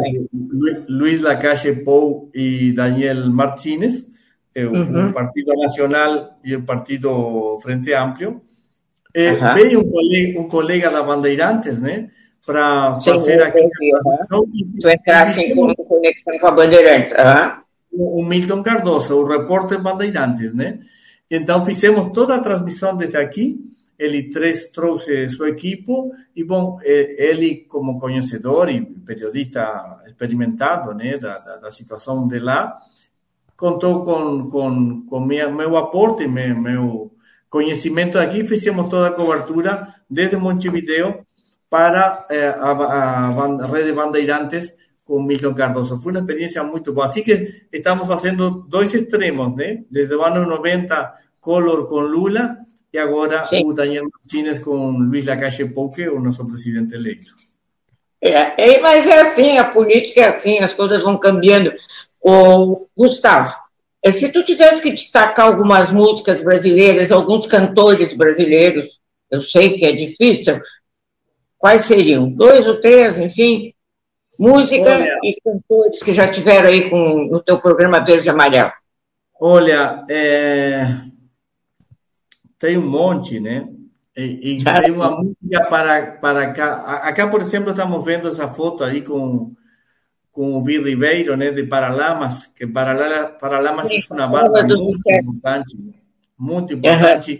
Luiz 0.87 1.21
Lacache 1.21 1.73
Pou 1.83 2.29
e 2.35 2.71
Daniel 2.71 3.31
Martínez, 3.31 4.07
eh, 4.55 4.65
uhum. 4.65 5.09
o 5.09 5.13
Partido 5.13 5.53
Nacional 5.55 6.39
e 6.43 6.55
o 6.55 6.63
Partido 6.63 7.59
Frente 7.61 7.93
Amplio, 7.93 8.41
eh, 9.13 9.35
veio 9.53 9.81
um 9.81 9.89
colega, 9.89 10.39
um 10.39 10.47
colega 10.47 10.91
da 10.91 11.03
Bandeirantes, 11.03 11.79
né? 11.79 12.09
Para 12.45 12.99
fazer 13.01 13.41
aqui. 13.43 13.67
Tu 14.79 14.89
entraste 14.89 15.41
em 15.41 15.75
conexão 15.75 16.39
com 16.39 16.47
a 16.47 16.51
Bandeirantes. 16.51 17.13
Uhum. 17.13 18.19
O 18.19 18.23
Milton 18.23 18.63
Cardoso, 18.63 19.17
o 19.17 19.27
repórter 19.27 19.81
Bandeirantes, 19.81 20.53
né? 20.53 20.79
Então 21.29 21.65
fizemos 21.65 22.11
toda 22.13 22.35
a 22.35 22.41
transmissão 22.41 22.95
desde 22.95 23.17
aqui. 23.17 23.59
Ele 23.97 24.29
três, 24.29 24.69
trouxe 24.69 25.27
sua 25.29 25.49
equipe 25.49 25.91
e, 26.33 26.41
bom, 26.41 26.79
ele, 26.81 27.65
como 27.67 27.99
conhecedor 27.99 28.69
e 28.69 28.79
periodista 28.79 29.99
experimentado 30.07 30.93
né, 30.93 31.17
da, 31.17 31.37
da, 31.37 31.57
da 31.57 31.71
situação 31.71 32.25
de 32.25 32.39
lá, 32.39 32.77
contou 33.59 34.03
com, 34.03 34.49
com, 34.49 35.05
com 35.05 35.19
minha, 35.19 35.49
meu 35.49 35.75
aporte, 35.75 36.25
meu, 36.25 36.55
meu 36.57 37.11
conhecimento 37.49 38.17
aqui, 38.17 38.47
fizemos 38.47 38.87
toda 38.87 39.09
a 39.09 39.11
cobertura 39.11 39.95
desde 40.09 40.37
Montevideo 40.37 41.25
para 41.69 42.25
eh, 42.29 42.47
a, 42.47 42.71
a, 42.71 43.27
a, 43.27 43.67
rede 43.67 43.91
Bandeirantes 43.91 44.73
com 45.03 45.21
Milton 45.21 45.53
Cardoso. 45.53 45.99
Foi 45.99 46.13
uma 46.13 46.21
experiência 46.21 46.63
muito 46.63 46.93
boa. 46.93 47.05
Assim 47.05 47.21
que 47.21 47.65
estamos 47.71 48.07
fazendo 48.07 48.65
dois 48.69 48.93
extremos, 48.93 49.53
né? 49.55 49.83
Desde 49.91 50.15
o 50.15 50.23
ano 50.23 50.45
90, 50.45 51.13
Collor 51.41 51.85
com 51.85 51.99
Lula, 51.99 52.57
agora 52.97 53.43
Sim. 53.43 53.65
o 53.65 53.73
Daniel 53.73 54.07
Martínez 54.09 54.59
com 54.59 54.91
Luiz 54.91 55.25
Lacache 55.25 55.65
Pou, 55.65 55.91
que 55.91 56.03
é 56.03 56.09
o 56.09 56.19
nosso 56.19 56.45
presidente 56.45 56.95
eleito. 56.95 57.33
É, 58.21 58.75
é, 58.75 58.79
mas 58.81 59.05
é 59.05 59.21
assim, 59.21 59.57
a 59.57 59.65
política 59.65 60.21
é 60.21 60.27
assim, 60.29 60.59
as 60.59 60.73
coisas 60.73 61.03
vão 61.03 61.17
cambiando. 61.17 61.71
O 62.21 62.87
Gustavo, 62.97 63.53
eh, 64.03 64.11
se 64.11 64.31
tu 64.31 64.43
tivesse 64.43 64.81
que 64.81 64.91
destacar 64.91 65.47
algumas 65.47 65.91
músicas 65.91 66.43
brasileiras, 66.43 67.11
alguns 67.11 67.47
cantores 67.47 68.15
brasileiros, 68.15 68.99
eu 69.31 69.41
sei 69.41 69.77
que 69.77 69.85
é 69.85 69.91
difícil, 69.93 70.59
quais 71.57 71.85
seriam? 71.85 72.29
Dois 72.29 72.67
ou 72.67 72.79
três, 72.79 73.17
enfim? 73.17 73.73
Música 74.37 74.89
olha, 74.89 75.19
e 75.23 75.35
cantores 75.43 76.01
que 76.01 76.13
já 76.13 76.31
tiveram 76.31 76.69
aí 76.69 76.89
com, 76.89 77.25
no 77.25 77.43
teu 77.43 77.59
programa 77.59 77.99
Verde 77.99 78.27
e 78.27 78.29
Amarelo. 78.29 78.71
Olha, 79.39 80.05
é... 80.09 80.87
tem 82.57 82.77
um 82.77 82.89
monte, 82.89 83.39
né? 83.39 83.67
E, 84.15 84.59
e 84.59 84.63
tem 84.81 84.91
uma 84.91 85.11
música 85.11 85.65
para, 85.69 86.11
para 86.13 86.53
cá. 86.53 86.75
Acá, 87.03 87.27
por 87.27 87.41
exemplo, 87.41 87.71
estamos 87.71 88.03
vendo 88.03 88.29
essa 88.29 88.47
foto 88.47 88.83
aí 88.83 89.01
com 89.01 89.53
com 90.31 90.57
o 90.57 90.63
Vi 90.63 90.79
Ribeiro, 90.79 91.35
né, 91.35 91.51
de 91.51 91.63
Paralamas, 91.63 92.47
que 92.47 92.65
Paralamas, 92.67 93.37
Paralamas 93.39 93.89
é 93.91 94.13
uma 94.13 94.27
banda 94.27 94.77
muito 94.77 95.11
importante, 95.11 95.77
muito 96.37 96.73
importante. 96.73 97.33
Uhum. 97.33 97.39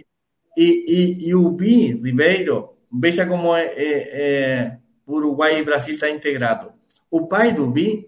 E, 0.56 0.84
e, 0.88 1.28
e, 1.28 1.34
o 1.34 1.56
Vi 1.56 1.92
Ribeiro, 1.92 2.76
veja 2.92 3.24
como 3.26 3.54
é, 3.54 3.66
é, 3.66 3.76
é, 4.12 4.78
Uruguai 5.06 5.58
e 5.58 5.64
Brasil 5.64 5.94
está 5.94 6.10
integrado. 6.10 6.72
O 7.10 7.26
pai 7.26 7.52
do 7.52 7.72
Vi, 7.72 8.06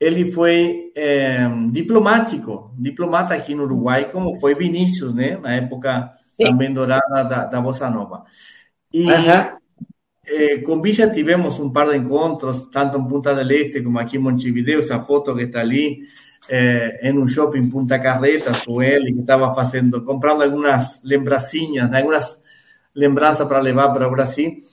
ele 0.00 0.30
foi 0.32 0.92
é, 0.94 1.48
diplomático, 1.70 2.74
diplomata 2.78 3.34
aqui 3.34 3.54
no 3.54 3.64
Uruguai, 3.64 4.10
como 4.10 4.38
foi 4.40 4.54
Vinícius, 4.54 5.14
né, 5.14 5.36
na 5.36 5.54
época 5.54 6.12
Sim. 6.30 6.44
também 6.44 6.72
dourada 6.72 7.24
da, 7.24 7.44
da 7.44 7.60
Bossa 7.60 7.88
Nova. 7.88 8.24
E 8.92 9.04
uhum. 9.04 9.56
Eh, 10.28 10.60
con 10.60 10.82
Villa 10.82 11.12
tivemos 11.12 11.60
un 11.60 11.72
par 11.72 11.88
de 11.88 11.96
encontros, 11.96 12.68
tanto 12.68 12.98
en 12.98 13.06
Punta 13.06 13.32
del 13.32 13.48
Este 13.52 13.82
como 13.82 14.00
aquí 14.00 14.16
en 14.16 14.24
Montevideo, 14.24 14.80
esa 14.80 15.00
foto 15.04 15.32
que 15.36 15.44
está 15.44 15.60
allí, 15.60 16.02
eh, 16.48 16.98
en 17.00 17.16
un 17.16 17.28
shopping 17.28 17.70
Punta 17.70 18.02
Carretas 18.02 18.64
con 18.66 18.82
él, 18.82 19.08
y 19.08 19.14
que 19.14 19.20
estaba 19.20 19.54
haciendo, 19.56 20.04
comprando 20.04 20.42
algunas 20.42 21.00
lembracinhas, 21.04 21.92
algunas 21.92 22.42
lembranzas 22.94 23.46
para 23.46 23.62
llevar 23.62 23.92
para 23.92 24.08
Brasil. 24.08 24.64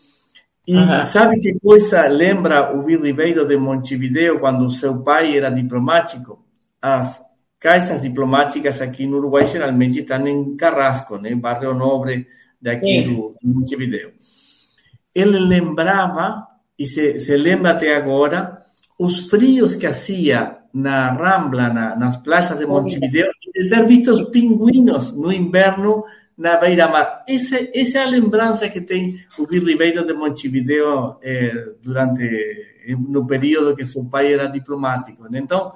E 0.66 1.04
sabe 1.04 1.40
que 1.40 1.60
coisa 1.60 2.08
lembra 2.08 2.74
o 2.74 2.84
Vil 2.84 3.02
Ribeiro 3.02 3.46
de 3.46 3.58
Montevideo 3.58 4.40
quando 4.40 4.72
seu 4.72 5.04
pai 5.04 5.38
era 5.38 5.52
diplomático? 5.52 6.46
As 6.82 7.22
caixas 7.60 8.02
diplomáticas 8.02 8.82
aqui 8.82 9.06
no 9.06 9.18
Uruguai 9.18 9.46
geralmente 9.46 10.00
estão 10.00 10.26
em 10.26 10.56
Carrasco, 10.56 11.18
né? 11.18 11.36
Barrio 11.36 11.74
Nobre 11.74 12.28
daqui 12.62 13.04
do, 13.04 13.36
de 13.42 13.48
Montevideo 13.48 14.14
ele 15.14 15.40
lembrava, 15.40 16.48
e 16.78 16.86
se, 16.86 17.20
se 17.20 17.38
lembra 17.38 17.72
até 17.72 17.96
agora, 17.96 18.64
os 18.98 19.30
frios 19.30 19.76
que 19.76 19.86
hacía 19.86 20.58
na 20.74 21.12
Rambla, 21.12 21.70
na, 21.70 21.96
nas 21.96 22.18
playas 22.18 22.58
de 22.58 22.66
Montevideo, 22.66 23.28
de 23.54 23.68
ter 23.68 23.86
visto 23.86 24.12
os 24.12 24.30
pinguinos 24.30 25.12
no 25.12 25.32
inverno 25.32 26.04
na 26.38 26.58
beira-mar. 26.58 27.24
Essa, 27.28 27.60
essa 27.74 28.00
é 28.00 28.02
a 28.02 28.10
lembrança 28.10 28.68
que 28.70 28.82
tem 28.82 29.20
o 29.38 29.46
Vir 29.46 29.64
Ribeiro 29.64 30.06
de 30.06 30.14
Montevideo 30.14 31.18
eh, 31.22 31.74
durante 31.82 32.74
no 32.98 33.26
período 33.26 33.76
que 33.76 33.86
seu 33.86 34.04
pai 34.06 34.34
era 34.34 34.48
diplomático. 34.48 35.30
Né? 35.30 35.40
Então, 35.40 35.74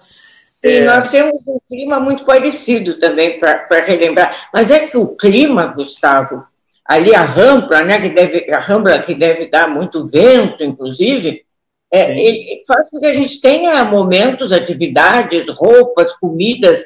e 0.61 0.81
nós 0.81 1.09
temos 1.09 1.41
um 1.47 1.59
clima 1.69 1.99
muito 1.99 2.25
parecido 2.25 2.97
também 2.97 3.39
para 3.39 3.81
relembrar. 3.81 4.49
Mas 4.51 4.71
é 4.71 4.87
que 4.87 4.97
o 4.97 5.15
clima, 5.15 5.67
Gustavo, 5.67 6.43
ali 6.87 7.13
a 7.13 7.21
rampa, 7.21 7.83
né, 7.83 7.99
que 7.99 8.09
deve, 8.09 8.49
a 8.51 8.59
rampa 8.59 8.97
que 8.99 9.13
deve 9.13 9.49
dar 9.49 9.67
muito 9.67 10.07
vento, 10.07 10.63
inclusive, 10.63 11.43
é, 11.91 12.59
faz 12.67 12.89
com 12.89 12.99
que 12.99 13.07
a 13.07 13.13
gente 13.13 13.41
tenha 13.41 13.83
momentos, 13.85 14.51
atividades, 14.51 15.45
roupas, 15.49 16.13
comidas, 16.15 16.83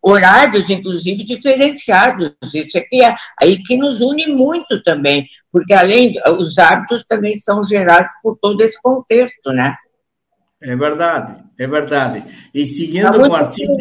horários, 0.00 0.70
inclusive, 0.70 1.24
diferenciados. 1.24 2.34
Isso 2.54 2.78
aqui 2.78 3.02
é 3.02 3.14
aí 3.40 3.62
que 3.62 3.76
nos 3.76 4.00
une 4.00 4.26
muito 4.28 4.82
também, 4.82 5.26
porque 5.52 5.74
além, 5.74 6.14
os 6.38 6.58
hábitos 6.58 7.04
também 7.06 7.38
são 7.38 7.64
gerados 7.64 8.10
por 8.22 8.38
todo 8.40 8.60
esse 8.62 8.80
contexto, 8.80 9.52
né? 9.52 9.74
É 10.62 10.74
verdade, 10.74 11.42
é 11.58 11.66
verdade. 11.66 12.24
E 12.54 12.64
seguindo 12.64 13.12
tá 13.12 13.18
o 13.18 13.34
artigo. 13.34 13.76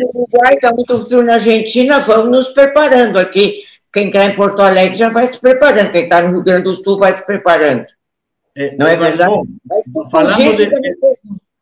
Está 0.51 0.73
muito 0.73 0.99
frio 0.99 1.23
na 1.23 1.35
Argentina, 1.35 1.99
vamos 1.99 2.29
nos 2.29 2.49
preparando 2.49 3.17
aqui. 3.17 3.63
Quem 3.93 4.07
está 4.07 4.25
em 4.25 4.35
Porto 4.35 4.61
Alegre 4.61 4.97
já 4.97 5.09
vai 5.09 5.27
se 5.27 5.39
preparando, 5.39 5.91
quem 5.91 6.03
está 6.05 6.21
no 6.21 6.31
Rio 6.31 6.43
Grande 6.43 6.63
do 6.63 6.75
Sul 6.75 6.97
vai 6.97 7.15
se 7.15 7.23
preparando. 7.25 7.85
É, 8.55 8.75
Não 8.75 8.87
é 8.87 8.97
verdade? 8.97 9.31
Bom, 9.87 10.09
falamos 10.09 10.57
de... 10.57 10.69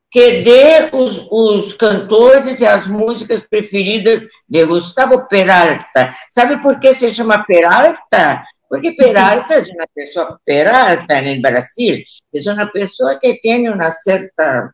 Que 0.10 0.41
dê 0.41 0.89
os, 0.91 1.26
os 1.32 1.74
cantores 1.74 2.60
e 2.60 2.65
as 2.65 2.86
músicas 2.86 3.48
preferidas 3.48 4.26
de 4.48 4.65
Gustavo 4.65 5.26
Peralta. 5.30 6.13
Sabe 6.36 6.62
por 6.62 6.80
que 6.82 6.94
se 6.94 7.13
chama 7.13 7.46
Peralta? 7.46 8.44
Porque 8.70 8.91
Peralta 8.91 9.54
é 9.54 9.62
uma 9.74 9.88
pessoa, 9.94 10.39
Peralta 10.46 11.22
no 11.22 11.41
Brasil, 11.41 12.04
é 12.34 12.52
uma 12.52 12.65
pessoa 12.67 13.17
que 13.20 13.39
tem 13.41 13.70
uma 13.70 13.91
certa 13.91 14.74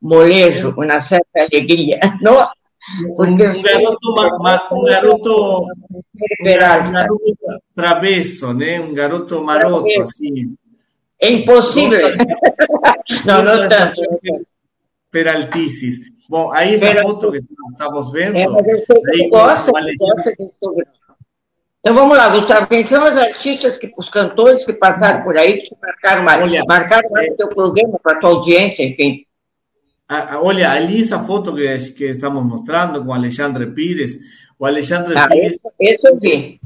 molejo, 0.00 0.74
uma 0.76 1.00
certa 1.00 1.26
alegria, 1.36 2.00
não? 2.20 2.48
Porque 3.16 3.46
um, 3.46 3.62
garoto, 3.62 4.14
ma, 4.14 4.68
um 4.72 4.84
garoto, 4.84 5.66
um 5.90 6.44
garoto 6.44 7.36
travesso, 7.74 8.52
né? 8.52 8.80
Um 8.80 8.92
garoto 8.92 9.42
maroto, 9.42 10.00
assim. 10.00 10.54
É 11.20 11.30
impossível. 11.30 12.08
não, 13.26 13.42
não 13.44 13.68
tanto. 13.68 14.00
Peraltices. 15.10 15.98
Bom, 16.28 16.50
aí 16.52 16.74
essa 16.74 16.86
Pero, 16.86 17.08
foto 17.08 17.32
que 17.32 17.42
estamos 17.72 18.12
vendo. 18.12 18.36
É, 18.36 18.46
mas 18.46 18.66
eu 18.66 19.28
gosto, 19.28 19.72
Então 21.80 21.94
vamos 21.94 22.16
lá, 22.16 22.28
Gustavo, 22.28 22.68
quem 22.68 22.84
são 22.84 23.04
os 23.04 23.16
artistas, 23.16 23.76
que, 23.78 23.90
os 23.98 24.08
cantores 24.08 24.64
que 24.64 24.72
passaram 24.72 25.24
por 25.24 25.36
aí, 25.36 25.58
que 25.58 25.74
marcaram 25.82 26.44
Olha, 26.44 26.64
marcaram 26.68 27.10
é, 27.18 27.32
o 27.32 27.36
teu 27.36 27.48
programa 27.48 27.98
para 28.00 28.12
a 28.12 28.20
tua 28.20 28.30
audiência, 28.30 28.84
enfim? 28.84 29.26
Olha, 30.42 30.70
ali 30.70 31.02
essa 31.02 31.20
foto 31.22 31.54
que, 31.54 31.78
que 31.92 32.04
estamos 32.06 32.44
mostrando 32.44 33.04
com 33.04 33.12
Alexandre 33.12 33.66
Pires, 33.70 34.18
o 34.58 34.66
Alexandre 34.66 35.14
ah, 35.16 35.28
Pires 35.28 35.58
eu 36.04 36.18
vi. 36.18 36.60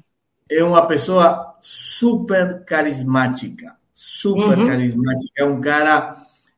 é 0.50 0.64
uma 0.64 0.86
pessoa 0.86 1.54
super 1.60 2.64
carismática, 2.64 3.76
super 3.94 4.58
uhum. 4.58 4.66
carismática, 4.66 5.32
é 5.36 5.44
um 5.44 5.60
cara, 5.60 6.16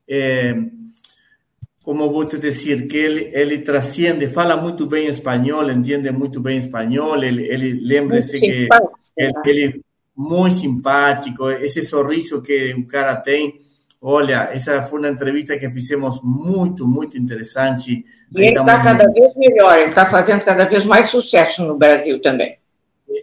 é, 0.09 0.55
como 1.83 2.11
vou 2.11 2.25
te 2.25 2.39
dizer, 2.39 2.87
que 2.87 2.97
ele, 2.97 3.31
ele 3.33 3.59
transcende, 3.59 4.29
fala 4.29 4.57
muito 4.57 4.87
bem 4.87 5.09
espanhol, 5.09 5.69
entende 5.71 6.11
muito 6.13 6.41
bem 6.41 6.59
espanhol, 6.59 7.23
ele, 7.23 7.49
ele 7.49 7.81
lembre-se 7.85 8.39
que 8.39 8.69
ele, 9.17 9.33
ele 9.45 9.85
muito 10.17 10.57
simpático, 10.57 11.51
esse 11.51 11.85
sorriso 11.85 12.41
que 12.41 12.73
o 12.75 12.87
cara 12.87 13.17
tem, 13.17 13.61
Olha, 14.09 14.51
essa 14.53 14.81
foi 14.85 15.01
uma 15.01 15.09
entrevista 15.09 15.59
que 15.59 15.69
fizemos 15.69 16.21
muito, 16.23 16.87
muito 16.87 17.19
interessante. 17.19 18.05
E 18.37 18.41
ele 18.41 18.57
está 18.57 18.81
cada 18.81 19.11
vez 19.11 19.35
melhor, 19.35 19.77
ele 19.77 19.89
está 19.89 20.07
fazendo 20.07 20.45
cada 20.45 20.65
vez 20.65 20.85
mais 20.85 21.11
sucesso 21.11 21.65
no 21.65 21.77
Brasil 21.77 22.23
também. 22.23 22.57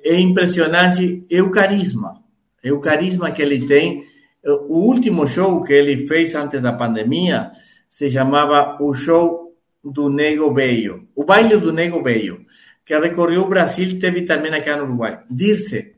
É 0.03 0.19
impressionante, 0.19 1.25
é 1.31 1.41
o 1.41 1.49
carisma, 1.49 2.21
é 2.61 2.73
o 2.73 2.81
carisma 2.81 3.31
que 3.31 3.41
ele 3.41 3.65
tem. 3.65 4.03
O 4.43 4.79
último 4.79 5.25
show 5.25 5.63
que 5.63 5.71
ele 5.71 6.05
fez 6.05 6.35
antes 6.35 6.61
da 6.61 6.73
pandemia 6.73 7.51
se 7.89 8.09
chamava 8.09 8.77
o 8.81 8.93
show 8.93 9.55
do 9.81 10.09
Nego 10.09 10.53
Veio, 10.53 11.07
o 11.15 11.23
baile 11.23 11.55
do 11.61 11.71
Nego 11.71 12.03
Veio, 12.03 12.45
que 12.83 12.99
recorreu 12.99 13.43
o 13.43 13.47
Brasil, 13.47 13.97
teve 13.97 14.23
também 14.23 14.53
aqui 14.53 14.69
no 14.75 14.83
Uruguai. 14.83 15.21
Dirce, 15.31 15.92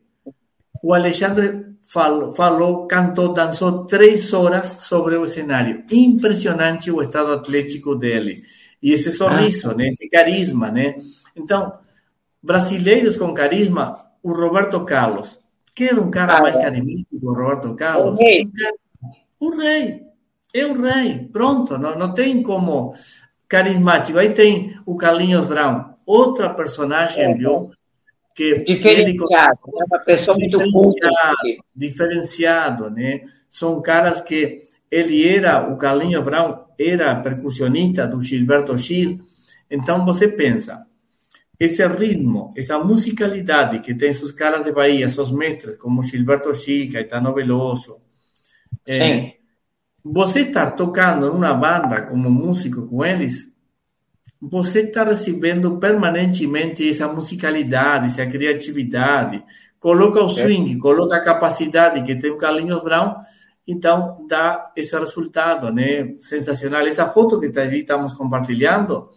o 0.86 0.94
Alexandre 0.94 1.66
falou, 1.84 2.32
falou, 2.32 2.86
cantou, 2.86 3.34
dançou 3.34 3.86
três 3.86 4.32
horas 4.32 4.68
sobre 4.68 5.16
o 5.16 5.28
cenário. 5.28 5.84
Impressionante 5.92 6.92
o 6.92 7.02
estado 7.02 7.32
atlético 7.32 7.96
dele. 7.96 8.44
E 8.84 8.94
esse 8.94 9.12
sorriso, 9.12 9.72
ah. 9.72 9.74
né? 9.74 9.88
esse 9.88 10.08
carisma, 10.08 10.70
né? 10.70 10.96
Então, 11.36 11.74
brasileiros 12.40 13.18
com 13.18 13.34
carisma, 13.34 14.06
o 14.22 14.32
Roberto 14.32 14.86
Carlos. 14.86 15.40
Quer 15.76 15.98
um 15.98 16.12
cara 16.12 16.38
ah, 16.38 16.42
mais 16.44 16.56
carismático 16.56 17.20
que 17.20 17.26
o 17.26 17.34
Roberto 17.34 17.74
Carlos? 17.74 18.20
O 18.20 18.24
rei. 18.24 18.48
O 19.40 19.58
rei. 19.58 20.04
É 20.54 20.66
o 20.68 20.80
rei. 20.80 21.28
Pronto, 21.34 21.80
não, 21.80 21.98
não 21.98 22.14
tem 22.14 22.44
como 22.44 22.94
carismático. 23.48 24.20
Aí 24.20 24.30
tem 24.36 24.80
o 24.86 24.96
Carlinhos 24.96 25.48
Brown, 25.48 25.96
outra 26.06 26.54
personagem, 26.54 27.24
é. 27.24 27.34
viu? 27.34 27.72
Que 28.36 28.58
diferenciado, 28.66 29.60
é 29.80 29.86
uma 29.86 30.00
pessoa 30.00 30.38
muito 30.38 30.60
culta. 30.70 31.10
Diferenciado, 31.74 32.90
né? 32.90 33.22
São 33.50 33.82
caras 33.82 34.20
que 34.20 34.66
ele 34.92 35.26
era, 35.26 35.72
o 35.72 35.78
Carlinhos 35.78 36.24
Brown 36.24 36.66
era 36.78 37.16
percussionista 37.22 38.06
do 38.06 38.22
Gilberto 38.22 38.78
Gil. 38.78 39.22
Então 39.72 40.06
você 40.06 40.28
pensa, 40.28 40.86
esse 41.58 41.86
ritmo, 41.88 42.54
essa 42.58 42.78
musicalidade 42.78 43.80
que 43.80 43.96
tem 43.96 44.12
seus 44.12 44.34
caras 44.34 44.66
de 44.66 44.74
Bahia, 44.74 45.08
seus 45.08 45.32
mestres, 45.32 45.78
como 45.78 46.04
Gilberto 46.04 46.54
Gil, 46.54 46.92
Caetano 46.92 47.34
Veloso. 47.34 47.98
É, 48.86 49.36
você 50.04 50.42
estar 50.42 50.72
tocando 50.72 51.32
numa 51.32 51.54
banda 51.54 52.02
como 52.02 52.30
músico 52.30 52.86
com 52.86 53.04
eles, 53.04 53.50
você 54.42 54.82
está 54.82 55.04
recebendo 55.04 55.78
permanentemente 55.78 56.88
essa 56.88 57.08
musicalidade, 57.08 58.08
essa 58.08 58.26
criatividade, 58.26 59.44
coloca 59.80 60.22
o 60.22 60.30
swing, 60.30 60.78
coloca 60.78 61.16
a 61.16 61.24
capacidade 61.24 62.04
que 62.04 62.16
tem 62.16 62.32
o 62.32 62.38
Carlinhos 62.38 62.84
Brown, 62.84 63.16
então 63.68 64.26
dá 64.28 64.72
esse 64.76 64.98
resultado, 64.98 65.72
né? 65.72 66.16
Sensacional. 66.20 66.82
Essa 66.86 67.08
foto 67.08 67.40
que 67.40 67.50
tá 67.50 67.62
aí 67.62 67.80
estamos 67.80 68.14
compartilhando, 68.14 69.10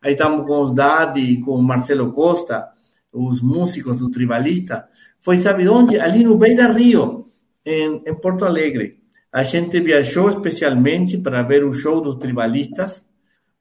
aí 0.00 0.12
estamos 0.12 0.46
com 0.46 0.60
os 0.62 0.74
Dadi, 0.74 1.40
com 1.40 1.52
o 1.52 1.62
Marcelo 1.62 2.12
Costa, 2.12 2.68
os 3.12 3.42
músicos 3.42 3.98
do 3.98 4.10
Tribalista, 4.10 4.86
foi 5.18 5.36
sabe 5.36 5.68
onde? 5.68 5.98
Ali 5.98 6.22
no 6.22 6.38
Beira 6.38 6.72
Rio, 6.72 7.30
em, 7.64 8.02
em 8.06 8.14
Porto 8.14 8.44
Alegre. 8.44 8.98
A 9.32 9.42
gente 9.42 9.80
viajou 9.80 10.30
especialmente 10.30 11.18
para 11.18 11.42
ver 11.42 11.64
o 11.64 11.72
show 11.72 12.00
dos 12.00 12.16
Tribalistas, 12.16 13.04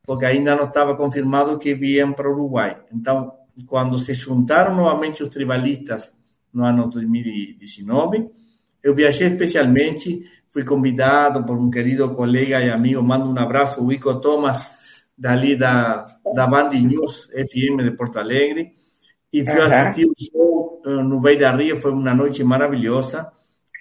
porque 0.08 0.26
ainda 0.26 0.56
não 0.56 0.64
estava 0.64 0.96
confirmado 0.96 1.60
que 1.60 1.76
vinham 1.76 2.14
para 2.14 2.30
o 2.30 2.32
Uruguai. 2.32 2.78
Então, 2.94 3.34
quando 3.68 4.00
se 4.00 4.14
juntaram 4.14 4.74
novamente 4.74 5.22
os 5.22 5.28
tribalistas 5.28 6.10
no 6.54 6.64
ano 6.64 6.90
2019, 6.90 8.30
eu 8.82 8.96
viajei 8.96 9.28
especialmente, 9.28 10.24
fui 10.50 10.64
convidado 10.64 11.44
por 11.44 11.58
um 11.58 11.70
querido 11.70 12.10
colega 12.16 12.62
e 12.64 12.70
amigo, 12.70 13.04
mando 13.04 13.30
um 13.30 13.38
abraço, 13.38 13.84
o 13.84 13.92
Ico 13.92 14.22
Thomas, 14.22 14.66
dali 15.18 15.58
da, 15.58 16.06
da 16.34 16.48
Band 16.48 16.70
News 16.70 17.26
FM 17.26 17.84
de 17.84 17.92
Porto 17.92 18.18
Alegre, 18.18 18.72
e 19.34 19.44
fui 19.44 19.60
uhum. 19.60 19.66
assistir 19.66 20.06
o 20.06 20.14
show 20.18 20.82
uh, 20.86 21.04
no 21.04 21.20
Beira 21.20 21.54
Rio, 21.54 21.76
foi 21.78 21.92
uma 21.92 22.16
noite 22.16 22.42
maravilhosa, 22.46 23.30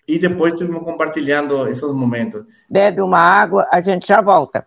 e 0.08 0.18
depois 0.18 0.54
estivemos 0.54 0.82
compartilhando 0.82 1.68
esses 1.68 1.88
momentos. 1.92 2.44
Bebe 2.68 3.00
uma 3.00 3.20
água, 3.20 3.68
a 3.72 3.80
gente 3.80 4.08
já 4.08 4.20
volta. 4.20 4.66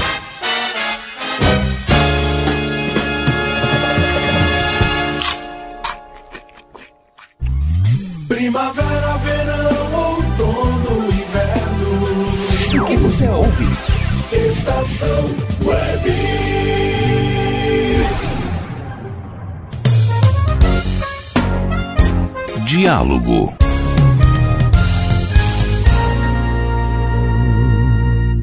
Diálogo. 22.91 23.53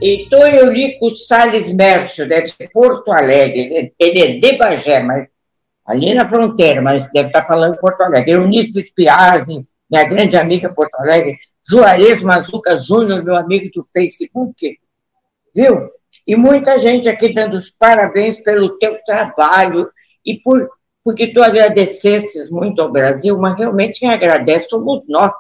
Heitor 0.00 0.54
Eurico 0.54 1.10
Salles 1.10 1.70
Mércio, 1.74 2.26
deve 2.26 2.46
ser 2.46 2.70
Porto 2.72 3.12
Alegre, 3.12 3.92
ele 3.98 4.22
é 4.22 4.38
de 4.38 4.56
Bagé, 4.56 5.00
mas 5.00 5.28
ali 5.84 6.14
na 6.14 6.26
fronteira, 6.26 6.80
mas 6.80 7.12
deve 7.12 7.28
estar 7.28 7.44
falando 7.44 7.76
Porto 7.76 8.00
Alegre. 8.00 8.30
Eunice 8.30 8.82
Spiazzi, 8.82 9.66
minha 9.90 10.08
grande 10.08 10.38
amiga 10.38 10.72
Porto 10.72 10.94
Alegre, 10.94 11.38
Juarez 11.68 12.22
Mazuca 12.22 12.80
Júnior, 12.82 13.22
meu 13.22 13.36
amigo 13.36 13.68
do 13.74 13.86
Facebook, 13.92 14.78
viu? 15.54 15.90
E 16.26 16.34
muita 16.36 16.78
gente 16.78 17.06
aqui 17.06 17.34
dando 17.34 17.52
os 17.52 17.70
parabéns 17.70 18.40
pelo 18.40 18.78
teu 18.78 18.98
trabalho 19.04 19.90
e 20.24 20.38
por 20.38 20.70
porque 21.08 21.28
tu 21.28 21.42
agradecesses 21.42 22.50
muito 22.50 22.82
ao 22.82 22.92
Brasil, 22.92 23.38
mas 23.38 23.56
realmente 23.56 24.04
agradece 24.04 24.68
somos 24.68 25.02
nós, 25.08 25.32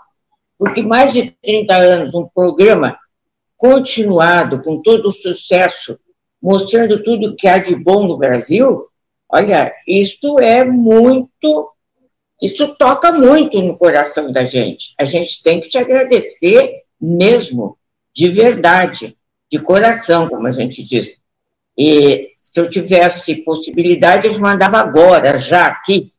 porque 0.56 0.80
mais 0.80 1.12
de 1.12 1.30
30 1.42 1.76
anos, 1.76 2.14
um 2.14 2.26
programa 2.26 2.98
continuado, 3.54 4.62
com 4.62 4.80
todo 4.80 5.10
o 5.10 5.12
sucesso, 5.12 6.00
mostrando 6.40 7.02
tudo 7.02 7.36
que 7.36 7.46
há 7.46 7.58
de 7.58 7.76
bom 7.76 8.08
no 8.08 8.16
Brasil, 8.16 8.88
olha, 9.28 9.70
isso 9.86 10.38
é 10.38 10.64
muito, 10.64 11.70
isso 12.40 12.74
toca 12.78 13.12
muito 13.12 13.60
no 13.60 13.76
coração 13.76 14.32
da 14.32 14.46
gente. 14.46 14.94
A 14.98 15.04
gente 15.04 15.42
tem 15.42 15.60
que 15.60 15.68
te 15.68 15.76
agradecer 15.76 16.80
mesmo, 16.98 17.76
de 18.16 18.30
verdade, 18.30 19.18
de 19.52 19.58
coração, 19.58 20.30
como 20.30 20.46
a 20.46 20.50
gente 20.50 20.82
diz. 20.82 21.18
E 21.76 22.27
se 22.58 22.60
eu 22.60 22.68
tivesse 22.68 23.36
possibilidade, 23.44 24.26
eu 24.26 24.38
mandava 24.40 24.78
agora, 24.78 25.38
já 25.38 25.66
aqui, 25.66 26.12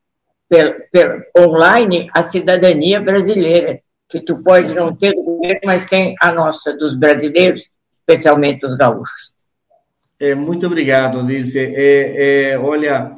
online, 1.38 2.10
a 2.14 2.24
cidadania 2.24 3.02
brasileira, 3.02 3.82
que 4.08 4.22
tu 4.22 4.42
pode 4.42 4.74
não 4.74 4.96
ter 4.96 5.14
do 5.14 5.22
governo, 5.22 5.60
mas 5.66 5.90
tem 5.90 6.16
a 6.22 6.32
nossa, 6.32 6.76
dos 6.78 6.98
brasileiros, 6.98 7.70
especialmente 7.92 8.66
os 8.66 8.76
gaúchos. 8.76 9.34
É, 10.18 10.34
muito 10.34 10.66
obrigado, 10.66 11.26
Dirce. 11.26 11.60
É, 11.60 12.52
é, 12.52 12.60
olha, 12.60 13.16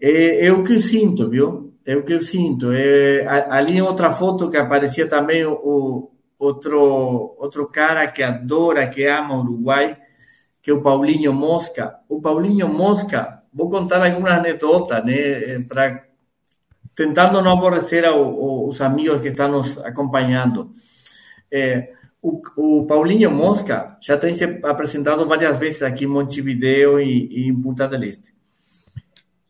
é, 0.00 0.46
é, 0.46 0.52
o 0.52 0.62
que 0.62 0.74
eu 0.74 0.80
sinto, 0.80 1.28
viu? 1.28 1.72
É 1.86 1.96
o 1.96 2.04
que 2.04 2.12
eu 2.12 2.22
sinto. 2.22 2.70
É, 2.70 3.26
ali 3.48 3.78
em 3.78 3.82
outra 3.82 4.10
foto 4.12 4.50
que 4.50 4.58
aparecia 4.58 5.08
também 5.08 5.44
o, 5.44 6.10
outro, 6.38 7.34
outro 7.38 7.66
cara 7.66 8.10
que 8.10 8.22
adora, 8.22 8.86
que 8.88 9.06
ama 9.06 9.36
o 9.36 9.40
Uruguai, 9.40 9.96
que 10.62 10.72
o 10.72 10.82
Paulinho 10.82 11.32
Mosca. 11.32 12.00
O 12.08 12.20
Paulinho 12.20 12.68
Mosca, 12.68 13.42
vou 13.52 13.68
contar 13.68 14.04
algumas 14.04 14.32
anedotas, 14.32 15.04
né, 15.04 15.14
eh, 15.14 16.02
tentando 16.94 17.40
não 17.40 17.52
aborrecer 17.52 18.04
ao, 18.04 18.68
os 18.68 18.80
amigos 18.80 19.20
que 19.20 19.28
estão 19.28 19.48
nos 19.48 19.78
acompanhando. 19.78 20.72
É, 21.50 21.92
o, 22.22 22.42
o, 22.56 22.86
Paulinho 22.86 23.30
Mosca 23.30 23.96
já 24.00 24.18
tem 24.18 24.34
se 24.34 24.44
apresentado 24.62 25.26
várias 25.26 25.56
vezes 25.58 25.82
aqui 25.82 26.04
em 26.04 26.08
Montevideo 26.08 27.00
e, 27.00 27.46
e 27.46 27.48
em 27.48 27.60
Punta 27.60 27.88
del 27.88 28.04
Este. 28.04 28.39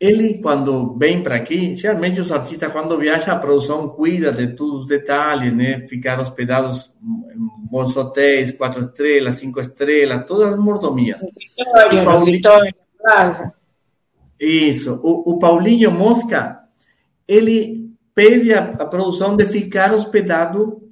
Ele, 0.01 0.41
quando 0.41 0.97
vem 0.97 1.23
para 1.23 1.37
aqui, 1.37 1.77
geralmente 1.77 2.23
os 2.23 2.33
artistas, 2.33 2.73
quando 2.73 2.97
viajam, 2.97 3.35
a 3.35 3.39
produção 3.39 3.87
cuida 3.91 4.33
de 4.33 4.57
todos 4.57 4.81
os 4.81 4.87
detalhes, 4.87 5.55
né? 5.55 5.87
Ficar 5.87 6.19
hospedados 6.19 6.91
em 7.03 7.69
bons 7.71 7.95
hotéis, 7.95 8.51
quatro 8.53 8.81
estrelas, 8.81 9.35
cinco 9.35 9.61
estrelas, 9.61 10.25
todas 10.25 10.55
as 10.55 10.59
mordomias. 10.59 11.21
Vitória, 11.21 12.03
Paulinho... 12.03 12.33
Vitória, 12.33 12.75
Plaza. 12.99 13.53
Isso. 14.41 14.99
O, 15.03 15.33
o, 15.33 15.39
Paulinho 15.39 15.91
Mosca, 15.91 16.61
ele 17.29 17.91
pede 18.15 18.55
a, 18.55 18.71
a 18.71 18.87
produção 18.87 19.37
de 19.37 19.45
ficar 19.45 19.93
hospedado 19.93 20.83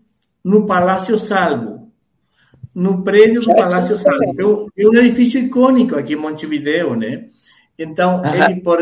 no 0.44 0.66
Palácio 0.66 1.18
Salvo, 1.18 1.90
no 2.74 3.02
prédio 3.02 3.40
do 3.40 3.54
Palácio 3.54 3.96
Salvo. 3.96 4.70
É 4.76 4.86
um 4.86 4.94
edifício 4.96 5.40
icônico 5.40 5.96
aqui 5.96 6.12
em 6.12 6.16
Montevideo, 6.16 6.94
né? 6.94 7.28
Então, 7.78 8.22
uhum. 8.22 8.34
ele 8.34 8.60
por 8.60 8.80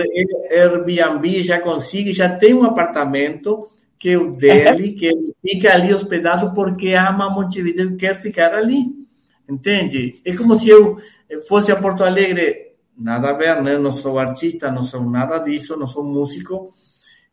Airbnb 0.51 1.42
já 1.42 1.61
consegue, 1.61 2.12
já 2.12 2.34
tem 2.34 2.55
um 2.55 2.64
apartamento 2.64 3.68
que 3.99 4.11
é 4.11 4.18
o 4.18 4.32
dele, 4.32 4.92
que 4.92 5.07
ele 5.07 5.34
fica 5.42 5.72
ali 5.72 5.92
hospedado 5.92 6.55
porque 6.55 6.94
ama 6.94 7.30
Montevideo 7.30 7.92
e 7.92 7.97
quer 7.97 8.16
ficar 8.16 8.55
ali. 8.55 8.84
Entende? 9.49 10.14
É 10.24 10.34
como 10.34 10.57
se 10.57 10.68
eu 10.68 10.97
fosse 11.47 11.70
a 11.70 11.76
Porto 11.76 12.03
Alegre 12.03 12.72
nada 12.99 13.30
a 13.30 13.32
ver, 13.34 13.62
né? 13.62 13.78
Não 13.78 13.92
sou 13.92 14.18
artista, 14.18 14.70
não 14.70 14.82
sou 14.82 15.03
nada 15.09 15.38
disso, 15.38 15.76
não 15.76 15.86
sou 15.86 16.03
músico. 16.03 16.72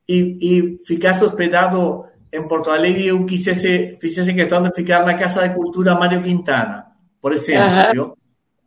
E, 0.07 0.37
e 0.41 0.77
ficasse 0.85 1.23
hospedado 1.23 2.05
em 2.31 2.47
Porto 2.47 2.69
Alegre, 2.69 3.07
eu 3.07 3.25
quisesse, 3.25 3.97
fizesse 3.99 4.33
questão 4.33 4.61
de 4.61 4.73
ficar 4.75 5.05
na 5.05 5.13
Casa 5.15 5.47
de 5.47 5.55
Cultura 5.55 5.95
Mário 5.95 6.21
Quintana, 6.21 6.85
por 7.21 7.31
exemplo. 7.31 8.03
Uhum. 8.03 8.13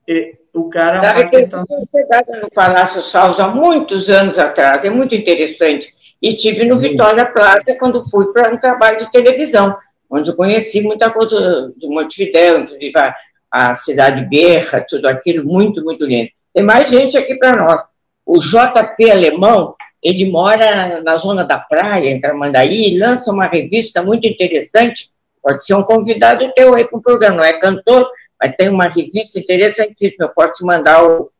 E 0.08 0.38
o 0.56 0.68
cara 0.68 0.98
Sabe 0.98 1.24
que 1.24 1.36
questão... 1.36 1.64
eu 1.68 1.78
hospedada 1.78 2.40
no 2.40 2.50
Palácio 2.50 3.02
Salles 3.02 3.38
há 3.38 3.48
muitos 3.48 4.08
anos 4.08 4.38
atrás, 4.38 4.84
é 4.84 4.90
muito 4.90 5.14
interessante. 5.14 5.94
E 6.20 6.34
tive 6.34 6.64
no 6.64 6.78
Vitória 6.78 7.26
Plaza 7.26 7.76
quando 7.78 8.02
fui 8.10 8.32
para 8.32 8.52
um 8.52 8.56
trabalho 8.56 8.98
de 8.98 9.12
televisão, 9.12 9.76
onde 10.10 10.30
eu 10.30 10.36
conheci 10.36 10.80
muita 10.80 11.10
coisa 11.10 11.72
do 11.76 11.90
Montevidéu, 11.90 12.66
a, 12.96 13.14
a 13.50 13.74
cidade 13.74 14.26
Berra, 14.28 14.84
tudo 14.88 15.06
aquilo, 15.06 15.44
muito, 15.44 15.84
muito 15.84 16.06
lindo. 16.06 16.30
Tem 16.54 16.64
mais 16.64 16.88
gente 16.88 17.18
aqui 17.18 17.34
para 17.34 17.54
nós. 17.54 17.82
O 18.24 18.40
JP 18.40 19.10
Alemão, 19.10 19.74
ele 20.02 20.30
mora 20.30 21.02
na 21.02 21.16
zona 21.18 21.44
da 21.44 21.58
praia, 21.58 22.10
em 22.10 22.20
Tramandaí, 22.20 22.88
e 22.88 22.98
lança 22.98 23.30
uma 23.30 23.46
revista 23.46 24.02
muito 24.02 24.26
interessante. 24.26 25.10
Pode 25.42 25.64
ser 25.66 25.74
um 25.74 25.82
convidado 25.82 26.50
teu 26.54 26.74
aí 26.74 26.84
para 26.84 26.98
o 26.98 27.02
programa, 27.02 27.36
não 27.36 27.44
é 27.44 27.52
cantor, 27.52 28.10
mas 28.40 28.54
tem 28.56 28.68
uma 28.68 28.88
revista 28.88 29.38
interessantíssima. 29.38 30.26
Eu 30.26 30.34
posso 30.34 30.54
te 30.54 30.64
mandar 30.64 31.04
o, 31.04 31.30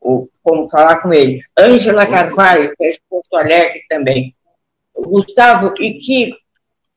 o, 0.00 0.28
como 0.42 0.68
falar 0.68 1.00
com 1.00 1.12
ele. 1.12 1.42
Ângela 1.58 2.06
Carvalho, 2.06 2.74
que 2.76 2.84
é 2.84 2.90
de 2.90 3.00
Porto 3.08 3.36
Alegre 3.36 3.82
também. 3.88 4.34
Gustavo, 4.94 5.72
e 5.80 5.94
que 5.94 6.32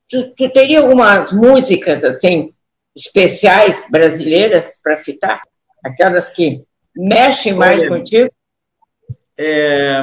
tu, 0.08 0.34
tu 0.34 0.52
teria 0.52 0.80
algumas 0.80 1.32
músicas 1.32 2.04
assim 2.04 2.52
especiais 2.94 3.86
brasileiras 3.90 4.80
para 4.82 4.96
citar? 4.96 5.40
Aquelas 5.82 6.28
que 6.30 6.64
mexem 6.94 7.54
mais 7.54 7.80
Olha, 7.80 7.88
contigo? 7.88 8.30
É, 9.36 10.02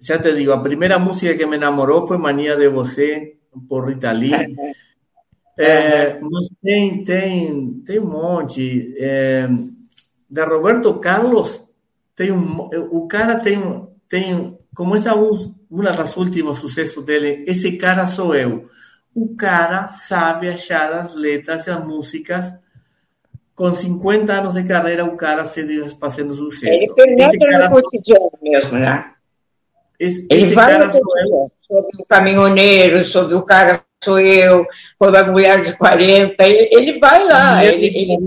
já 0.00 0.18
te 0.18 0.34
digo, 0.34 0.52
a 0.52 0.62
primeira 0.62 0.98
música 0.98 1.36
que 1.36 1.46
me 1.46 1.56
enamorou 1.56 2.06
foi 2.06 2.16
Mania 2.18 2.56
de 2.56 2.68
Você, 2.68 3.36
por 3.68 3.88
Rita 3.88 4.12
Lee. 4.12 4.54
É, 5.58 6.18
mas 6.20 6.48
tem, 6.62 7.04
tem, 7.04 7.82
tem 7.84 8.00
um 8.00 8.06
monte. 8.06 8.94
É, 8.98 9.48
da 10.28 10.44
Roberto 10.44 10.94
Carlos, 10.98 11.62
tem 12.16 12.32
um, 12.32 12.68
o 12.90 13.06
cara 13.06 13.38
tem, 13.38 13.88
tem 14.08 14.58
como 14.74 14.96
essa 14.96 15.14
uma 15.14 15.92
das 15.92 16.16
últimos 16.16 16.58
sucessos 16.58 17.04
dele, 17.04 17.44
esse 17.46 17.76
cara 17.76 18.06
sou 18.06 18.34
eu. 18.34 18.68
O 19.14 19.36
cara 19.36 19.86
sabe 19.86 20.48
achar 20.48 20.92
as 20.92 21.14
letras 21.14 21.66
e 21.66 21.70
as 21.70 21.84
músicas. 21.84 22.52
Com 23.54 23.72
50 23.72 24.32
anos 24.32 24.54
de 24.54 24.64
carreira, 24.64 25.04
o 25.04 25.16
cara 25.16 25.44
se 25.44 25.62
fazendo 26.00 26.34
sucesso. 26.34 26.72
Ele 26.72 26.92
penetra 26.92 27.68
no 27.68 27.70
cotidiano 27.70 28.32
mesmo, 28.42 28.78
né? 28.78 29.12
Esse, 30.00 30.26
ele 30.28 30.46
esse 30.46 30.54
vai 30.54 30.90
sobre 30.90 31.90
o 32.00 32.06
caminhoneiro, 32.08 33.04
sobre 33.04 33.34
o 33.36 33.42
cara 33.42 33.80
sou 34.04 34.20
eu, 34.20 34.66
foi 34.98 35.16
a 35.16 35.24
mulher 35.24 35.62
de 35.62 35.76
40, 35.76 36.36
ele 36.38 36.98
vai 36.98 37.24
lá. 37.24 37.64
Ele, 37.64 37.86
ele, 37.86 38.18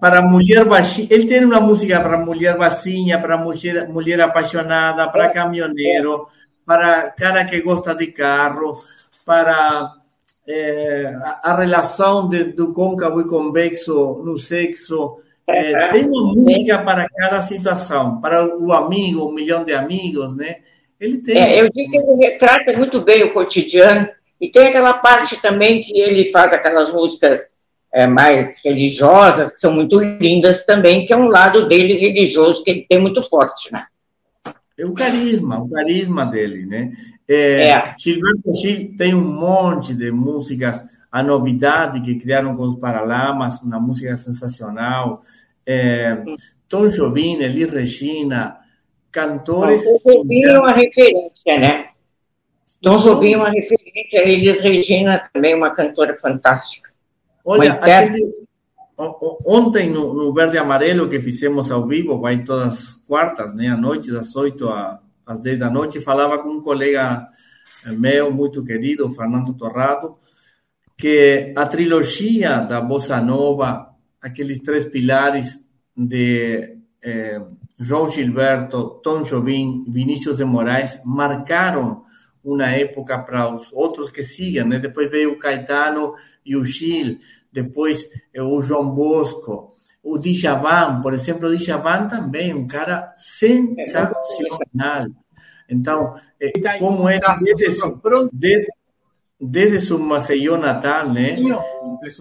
para 0.00 0.20
mulher 0.20 0.64
baixinha, 0.64 1.08
ele 1.10 1.26
tem 1.26 1.44
uma 1.44 1.60
música 1.60 2.00
para 2.00 2.18
mulher 2.18 2.58
baixinha, 2.58 3.18
para 3.20 3.38
mulher, 3.38 3.88
mulher 3.88 4.20
apaixonada, 4.20 5.08
para 5.08 5.30
caminhoneiro, 5.30 6.26
para 6.66 7.10
cara 7.12 7.44
que 7.44 7.62
gosta 7.62 7.94
de 7.94 8.08
carro, 8.08 8.82
para 9.24 9.92
é, 10.46 11.14
a, 11.42 11.56
relação 11.56 12.28
de, 12.28 12.44
do 12.44 12.72
côncavo 12.72 13.20
e 13.20 13.28
convexo 13.28 14.20
no 14.24 14.36
sexo. 14.36 15.20
É, 15.46 15.88
tem 15.88 16.06
uma 16.06 16.34
música 16.34 16.78
para 16.78 17.06
cada 17.08 17.40
situação, 17.42 18.20
para 18.20 18.46
o 18.56 18.72
amigo, 18.72 19.28
um 19.28 19.32
milhão 19.32 19.64
de 19.64 19.72
amigos, 19.72 20.36
né? 20.36 20.56
Ele 21.00 21.18
tem. 21.18 21.36
É, 21.36 21.60
eu 21.60 21.68
digo 21.70 21.90
que 21.90 21.96
ele 21.96 22.26
retrata 22.26 22.76
muito 22.76 23.00
bem 23.02 23.22
o 23.22 23.32
cotidiano 23.32 24.08
e 24.40 24.50
tem 24.50 24.68
aquela 24.68 24.94
parte 24.94 25.40
também 25.40 25.82
que 25.82 26.00
ele 26.00 26.30
faz 26.30 26.52
aquelas 26.52 26.92
músicas 26.92 27.48
é, 27.92 28.06
mais 28.06 28.62
religiosas, 28.64 29.54
que 29.54 29.60
são 29.60 29.72
muito 29.72 29.98
lindas 30.00 30.64
também, 30.64 31.06
que 31.06 31.12
é 31.12 31.16
um 31.16 31.28
lado 31.28 31.68
dele 31.68 31.94
religioso 31.94 32.62
que 32.62 32.70
ele 32.70 32.86
tem 32.88 33.00
muito 33.00 33.22
forte, 33.22 33.72
né? 33.72 33.84
É 34.76 34.86
o 34.86 34.92
carisma, 34.92 35.60
o 35.60 35.68
carisma 35.68 36.24
dele, 36.24 36.64
né? 36.64 36.92
É, 37.26 37.70
é. 37.70 37.94
Gilberto 37.98 38.54
Gil 38.54 38.94
tem 38.96 39.14
um 39.14 39.24
monte 39.24 39.92
de 39.92 40.10
músicas, 40.10 40.84
a 41.10 41.22
novidade 41.22 42.00
que 42.00 42.14
criaram 42.14 42.56
com 42.56 42.62
os 42.62 42.78
Paralamas, 42.78 43.60
uma 43.60 43.80
música 43.80 44.14
sensacional. 44.14 45.22
É, 45.66 46.16
Tom 46.68 46.86
Jobim, 46.88 47.42
Elis 47.42 47.72
Regina, 47.72 48.57
cantores. 49.10 49.84
Tom 49.84 49.98
Jobim 50.04 50.42
é 50.42 50.58
uma 50.58 50.72
referência, 50.72 51.58
né? 51.58 51.88
Tom 52.80 52.98
Jobim 52.98 53.32
é 53.32 53.36
uma 53.36 53.50
referência, 53.50 54.28
Elis 54.28 54.60
Regina 54.60 55.28
também 55.32 55.54
uma 55.54 55.70
cantora 55.70 56.14
fantástica. 56.16 56.90
Olha, 57.44 57.80
gente, 57.84 58.22
ontem 59.44 59.90
no, 59.90 60.14
no, 60.14 60.32
Verde 60.32 60.56
e 60.56 60.58
Amarelo 60.58 61.08
que 61.08 61.20
fizemos 61.20 61.70
ao 61.70 61.86
vivo, 61.86 62.20
vai 62.20 62.42
todas 62.44 62.66
as 62.66 62.94
quartas, 63.06 63.54
né, 63.56 63.68
à 63.68 63.76
noite, 63.76 64.12
das 64.12 64.34
8 64.36 64.68
às 65.26 65.38
10 65.40 65.58
da 65.58 65.70
noite, 65.70 66.00
falava 66.00 66.38
com 66.38 66.50
um 66.50 66.60
colega 66.60 67.26
meu 67.86 68.32
muito 68.32 68.64
querido, 68.64 69.10
Fernando 69.10 69.54
Torrado, 69.54 70.16
que 70.96 71.52
a 71.56 71.66
trilogia 71.66 72.60
da 72.60 72.80
Bossa 72.80 73.20
Nova, 73.20 73.94
aqueles 74.20 74.60
três 74.60 74.84
pilares 74.86 75.58
de 75.96 76.76
eh, 77.02 77.40
João 77.78 78.10
Gilberto, 78.10 79.00
Tom 79.02 79.22
Jobim, 79.22 79.84
Vinícius 79.88 80.36
de 80.36 80.44
Moraes, 80.44 81.00
marcaram 81.04 82.04
uma 82.42 82.68
época 82.70 83.18
para 83.18 83.54
os 83.54 83.72
outros 83.72 84.10
que 84.10 84.22
sigam, 84.22 84.66
né? 84.66 84.78
Depois 84.78 85.10
veio 85.10 85.32
o 85.32 85.38
Caetano 85.38 86.14
e 86.44 86.56
o 86.56 86.64
Gil, 86.64 87.18
depois 87.52 88.08
eh, 88.34 88.42
o 88.42 88.60
João 88.60 88.90
Bosco, 88.90 89.76
o 90.02 90.18
Djavan, 90.18 91.00
por 91.02 91.14
exemplo, 91.14 91.48
o 91.48 91.56
Djavan 91.56 92.08
também, 92.08 92.54
um 92.54 92.66
cara 92.66 93.12
sensacional. 93.16 95.06
Então, 95.68 96.14
eh, 96.40 96.52
como 96.78 97.08
é 97.08 97.20
desde, 97.42 97.72
su, 97.72 98.00
desde, 98.32 98.66
desde 99.40 99.80
su 99.80 99.98
Maceió 99.98 100.56
natal, 100.56 101.12
né? 101.12 101.36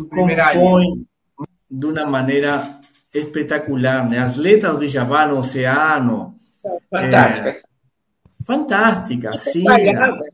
Compõe 0.09 1.05
de 1.69 1.85
uma 1.85 2.05
maneira 2.05 2.79
espetacular, 3.19 4.07
né? 4.09 4.19
As 4.19 4.37
letras 4.37 4.77
do 4.77 4.87
Djavan, 4.87 5.33
Oceano. 5.33 6.35
Fantásticas. 6.89 7.57
É, 7.57 8.43
fantástica, 8.45 9.35
sim. 9.35 9.63
Né? 9.63 10.25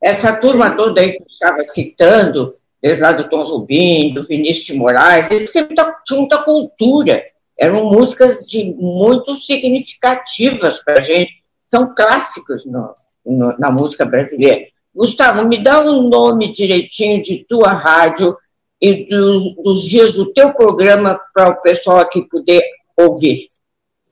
Essa 0.00 0.36
turma 0.36 0.76
toda 0.76 1.00
aí 1.00 1.12
que 1.12 1.24
estava 1.26 1.62
citando, 1.64 2.56
desde 2.82 3.02
lá 3.02 3.12
do 3.12 3.28
Tom 3.28 3.44
Rubim, 3.44 4.12
do 4.12 4.22
Vinícius 4.24 4.66
de 4.66 4.74
Moraes, 4.74 5.30
eles 5.30 5.50
sempre 5.50 5.74
tinham 6.04 6.20
muita 6.20 6.42
cultura. 6.42 7.22
Eram 7.58 7.90
músicas 7.90 8.46
de 8.46 8.74
muito 8.74 9.34
significativas 9.36 10.82
para 10.82 11.00
a 11.00 11.02
gente. 11.02 11.42
São 11.70 11.94
clássicos 11.94 12.66
no, 12.66 12.92
no, 13.24 13.58
na 13.58 13.70
música 13.70 14.04
brasileira. 14.04 14.66
Gustavo, 14.94 15.48
me 15.48 15.62
dá 15.62 15.80
um 15.80 16.08
nome 16.08 16.52
direitinho 16.52 17.22
de 17.22 17.44
tua 17.48 17.72
rádio 17.72 18.36
e 18.84 19.06
do, 19.06 19.54
dos 19.62 19.84
dias 19.84 20.14
do 20.14 20.30
teu 20.34 20.52
programa 20.52 21.18
para 21.32 21.48
o 21.48 21.62
pessoal 21.62 22.00
aqui 22.00 22.28
poder 22.28 22.62
ouvir. 22.94 23.48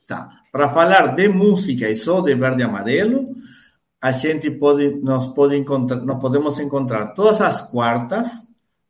Tá. 0.06 0.30
Para 0.50 0.70
falar 0.70 1.14
de 1.14 1.28
música 1.28 1.90
e 1.90 1.96
só 1.96 2.22
de 2.22 2.34
verde 2.34 2.62
e 2.62 2.64
amarelo, 2.64 3.36
a 4.00 4.12
gente 4.12 4.50
pode, 4.50 4.88
nós, 5.02 5.28
pode 5.28 5.58
encontrar, 5.58 6.00
nós 6.00 6.18
podemos 6.18 6.58
encontrar 6.58 7.08
todas 7.08 7.42
as 7.42 7.60
quartas, 7.60 8.46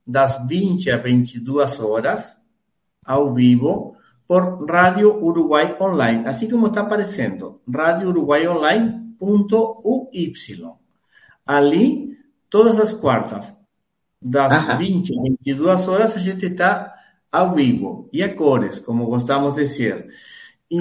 das 0.06 0.46
20 0.46 0.88
a 0.90 0.98
22 0.98 1.80
horas, 1.80 2.36
ao 3.04 3.34
vivo, 3.34 3.96
por 4.26 4.64
Rádio 4.70 5.20
Uruguai 5.20 5.76
Online, 5.80 6.26
assim 6.26 6.48
como 6.48 6.68
está 6.68 6.82
aparecendo, 6.82 7.60
radiouruguaionline.uy. 7.68 10.32
Ali, 11.44 12.16
todas 12.48 12.78
as 12.78 12.92
quartas, 12.92 13.52
das 14.22 14.52
Ajá. 14.52 14.76
20 14.76 15.18
a 15.18 15.22
22 15.22 15.88
horas, 15.88 16.16
a 16.16 16.20
gente 16.20 16.46
está 16.46 16.94
ao 17.30 17.54
vivo 17.54 18.08
e 18.12 18.22
a 18.22 18.34
cores, 18.34 18.78
como 18.78 19.06
gostamos 19.06 19.54
de 19.54 19.62
dizer. 19.62 20.06
E 20.70 20.80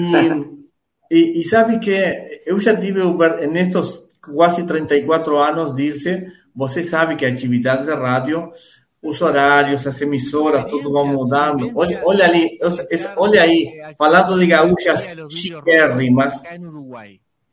E, 1.14 1.40
e, 1.40 1.44
sabe 1.44 1.78
que 1.78 1.92
eu 2.46 2.58
já 2.58 2.74
tive, 2.74 3.02
nestes 3.46 4.02
quase 4.34 4.64
34 4.64 5.36
anos, 5.36 5.76
disse, 5.76 6.26
você 6.56 6.82
sabe 6.82 7.16
que 7.16 7.26
a 7.26 7.28
atividade 7.28 7.84
de 7.84 7.92
rádio, 7.92 8.50
os 9.02 9.20
horários, 9.20 9.86
as 9.86 10.00
emissoras, 10.00 10.64
tudo 10.64 10.90
vão 10.90 11.06
mudando. 11.06 11.70
Olha, 11.76 12.00
olha 12.04 12.24
ali, 12.24 12.58
olha 13.16 13.42
aí, 13.42 13.74
falando 13.98 14.38
de 14.38 14.46
gaúchas 14.46 15.06
chiquérrimas, 15.28 16.40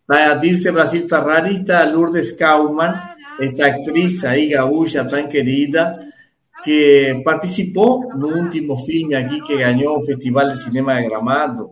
a 0.07 0.35
Dirce 0.35 0.71
Brasil 0.71 1.09
Ferrari, 1.09 1.59
está 1.59 1.83
Lourdes 1.83 2.31
Kauman, 2.31 2.93
esta 3.39 3.67
actriz 3.67 4.23
aí 4.25 4.49
gaúcha 4.49 5.05
tão 5.05 5.27
querida, 5.27 5.99
que 6.63 7.21
participou 7.23 8.13
no 8.15 8.27
último 8.35 8.75
filme 8.85 9.15
aqui 9.15 9.41
que 9.41 9.57
ganhou 9.57 9.99
o 9.99 10.05
Festival 10.05 10.47
de 10.47 10.61
Cinema 10.61 10.95
de 10.95 11.07
Gramado, 11.07 11.71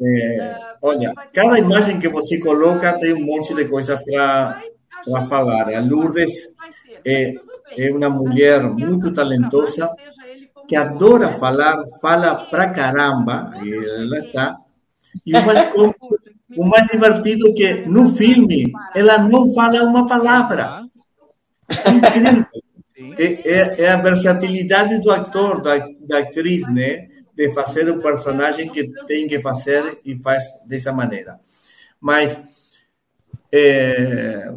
É, 0.00 0.56
olha, 0.82 1.12
cada 1.32 1.58
imagem 1.58 1.98
que 1.98 2.08
você 2.08 2.38
coloca 2.38 2.98
tem 2.98 3.14
um 3.14 3.24
monte 3.24 3.54
de 3.54 3.64
coisa 3.64 3.96
para 3.96 4.62
falar. 5.26 5.68
A 5.74 5.80
Lourdes 5.80 6.48
é, 7.04 7.34
é 7.76 7.90
uma 7.92 8.10
mulher 8.10 8.62
muito 8.62 9.12
talentosa 9.12 9.88
que 10.68 10.76
adora 10.76 11.38
falar, 11.38 11.82
fala 12.00 12.36
pra 12.36 12.68
caramba, 12.70 13.52
e 13.62 13.74
ela 13.74 14.18
está. 14.18 14.56
O 16.56 16.64
mais 16.64 16.88
divertido 16.88 17.48
é 17.48 17.52
que 17.52 17.74
no 17.86 18.14
filme 18.14 18.72
ela 18.94 19.18
não 19.18 19.52
fala 19.52 19.82
uma 19.82 20.06
palavra. 20.06 20.84
É 21.68 21.90
incrível. 21.90 22.46
É, 23.16 23.24
é, 23.24 23.80
é, 23.82 23.90
a 23.90 23.96
versatilidade 23.96 25.00
do 25.00 25.12
ator, 25.12 25.62
da, 25.62 25.78
da 26.00 26.18
atriz, 26.18 26.68
né? 26.72 27.06
De 27.34 27.54
fazer 27.54 27.88
o 27.88 28.02
personagem 28.02 28.68
que 28.68 28.90
tem 29.06 29.28
que 29.28 29.40
fazer 29.40 29.98
e 30.04 30.18
faz 30.18 30.44
dessa 30.66 30.92
maneira. 30.92 31.38
Mas. 32.00 32.36
É, 33.52 34.52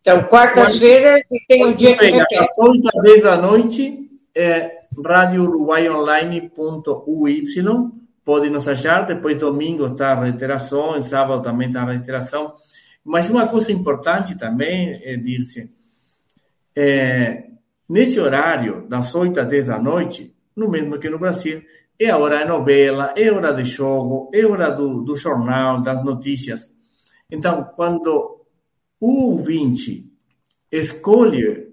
então, 0.00 0.22
quarta-feira 0.28 1.20
tem 1.48 1.66
um 1.66 1.72
dia 1.72 1.96
que. 1.96 2.06
Às 2.06 2.56
8 2.58 2.88
às 2.94 3.02
10 3.02 3.24
da 3.24 3.36
noite, 3.36 4.08
é 4.34 4.82
radiouruguaionline.uy. 5.04 7.46
Pode 8.24 8.48
nos 8.48 8.68
achar. 8.68 9.06
Depois, 9.06 9.36
domingo, 9.38 9.86
está 9.86 10.12
a 10.12 10.20
reiteração. 10.22 11.02
Sábado 11.02 11.42
também 11.42 11.68
está 11.68 11.82
a 11.82 11.90
reiteração. 11.90 12.54
Mas 13.04 13.28
uma 13.28 13.48
coisa 13.48 13.72
importante 13.72 14.36
também, 14.38 15.00
é, 15.02 15.16
Dirce, 15.16 15.70
é, 16.74 17.48
nesse 17.88 18.20
horário, 18.20 18.86
das 18.88 19.14
8 19.14 19.40
às 19.40 19.48
10 19.48 19.66
da 19.66 19.78
noite, 19.78 20.34
no 20.54 20.70
mesmo 20.70 20.98
que 20.98 21.10
no 21.10 21.18
Brasil, 21.18 21.62
é 21.98 22.10
a 22.10 22.18
hora 22.18 22.38
da 22.40 22.46
novela, 22.46 23.12
é 23.16 23.28
a 23.28 23.34
hora 23.34 23.52
de 23.52 23.64
jogo, 23.64 24.30
é 24.32 24.42
a 24.42 24.48
hora 24.48 24.70
do, 24.70 25.02
do 25.02 25.16
jornal, 25.16 25.80
das 25.80 26.02
notícias. 26.04 26.72
Então, 27.30 27.64
quando 27.74 28.46
o 29.00 29.32
ouvinte 29.32 30.10
escolhe 30.70 31.72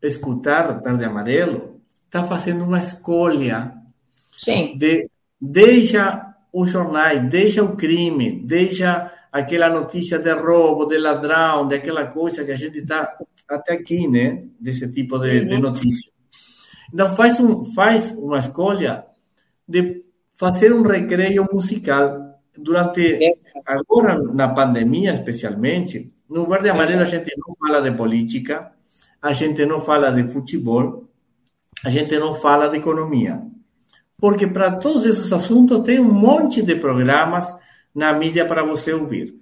escutar 0.00 0.80
Verde 0.80 1.04
Amarelo, 1.04 1.80
está 2.04 2.24
fazendo 2.24 2.64
uma 2.64 2.78
escolha. 2.78 3.74
Sim. 4.38 4.76
De, 4.78 5.09
deixa 5.40 6.34
os 6.52 6.70
jornais, 6.70 7.28
deixa 7.28 7.62
o 7.62 7.76
crime, 7.76 8.42
deixa 8.44 9.10
aquela 9.32 9.68
notícia 9.68 10.18
de 10.18 10.32
roubo, 10.32 10.86
de 10.86 10.98
ladrão, 10.98 11.66
daquela 11.66 12.06
coisa 12.06 12.44
que 12.44 12.50
a 12.50 12.56
gente 12.56 12.78
está 12.78 13.16
até 13.48 13.74
aqui, 13.74 14.08
né? 14.08 14.48
Desse 14.58 14.90
tipo 14.92 15.18
de, 15.18 15.40
de 15.40 15.58
notícia. 15.58 16.10
Então, 16.92 17.14
faz, 17.14 17.38
um, 17.38 17.64
faz 17.72 18.12
uma 18.12 18.38
escolha 18.38 19.04
de 19.66 20.04
fazer 20.32 20.72
um 20.72 20.82
recreio 20.82 21.48
musical 21.52 22.40
durante, 22.56 23.24
é. 23.24 23.34
agora 23.64 24.18
na 24.18 24.48
pandemia 24.48 25.12
especialmente, 25.12 26.12
no 26.28 26.46
Verde 26.46 26.70
Amarelo 26.70 27.02
a 27.02 27.04
gente 27.04 27.32
não 27.36 27.54
fala 27.54 27.80
de 27.80 27.96
política, 27.96 28.72
a 29.22 29.32
gente 29.32 29.64
não 29.66 29.80
fala 29.80 30.10
de 30.10 30.24
futebol, 30.32 31.08
a 31.84 31.90
gente 31.90 32.18
não 32.18 32.34
fala 32.34 32.68
de 32.68 32.78
economia. 32.78 33.42
Porque 34.20 34.46
para 34.46 34.72
todos 34.72 35.06
esses 35.06 35.32
assuntos 35.32 35.80
tem 35.80 35.98
um 35.98 36.12
monte 36.12 36.62
de 36.62 36.76
programas 36.76 37.52
na 37.94 38.12
mídia 38.12 38.46
para 38.46 38.64
você 38.64 38.92
ouvir. 38.92 39.34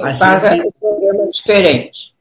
A 0.00 0.12
gente... 0.12 0.66
um 0.66 0.72
programa 0.72 1.28
diferente. 1.30 2.14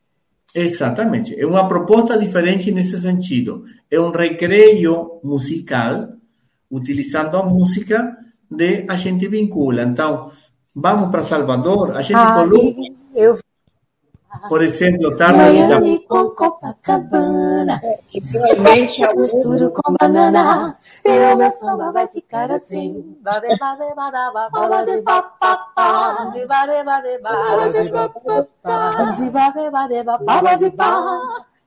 Exatamente. 0.53 1.39
É 1.39 1.45
uma 1.45 1.68
proposta 1.68 2.18
diferente 2.18 2.72
nesse 2.72 2.99
sentido. 2.99 3.64
É 3.89 3.99
um 3.99 4.10
recreio 4.12 5.20
musical, 5.24 6.10
utilizando 6.72 7.38
a 7.38 7.43
música 7.43 8.18
de 8.49 8.86
a 8.89 8.95
gente 8.95 9.28
vincula. 9.28 9.84
Então, 9.84 10.32
vamos 10.74 11.12
para 11.12 11.22
Salvador, 11.22 11.95
a 11.95 12.01
gente 12.01 12.18
coloca... 12.18 12.99
Eu 13.16 13.38
por 14.48 14.64
exemplo, 14.64 15.18
tarde 15.18 15.38
Miami 15.38 16.06
com 16.08 16.30
Copacabana. 16.32 17.82
Simplesmente 18.12 19.02
eu 19.02 19.16
misturo 19.16 19.72
com 19.72 19.94
banana. 20.00 20.78
E 21.04 21.34
o 21.34 21.36
meu 21.36 21.52
samba 21.52 21.92
vai 21.92 22.08
ficar 22.08 22.52
assim. 22.52 23.18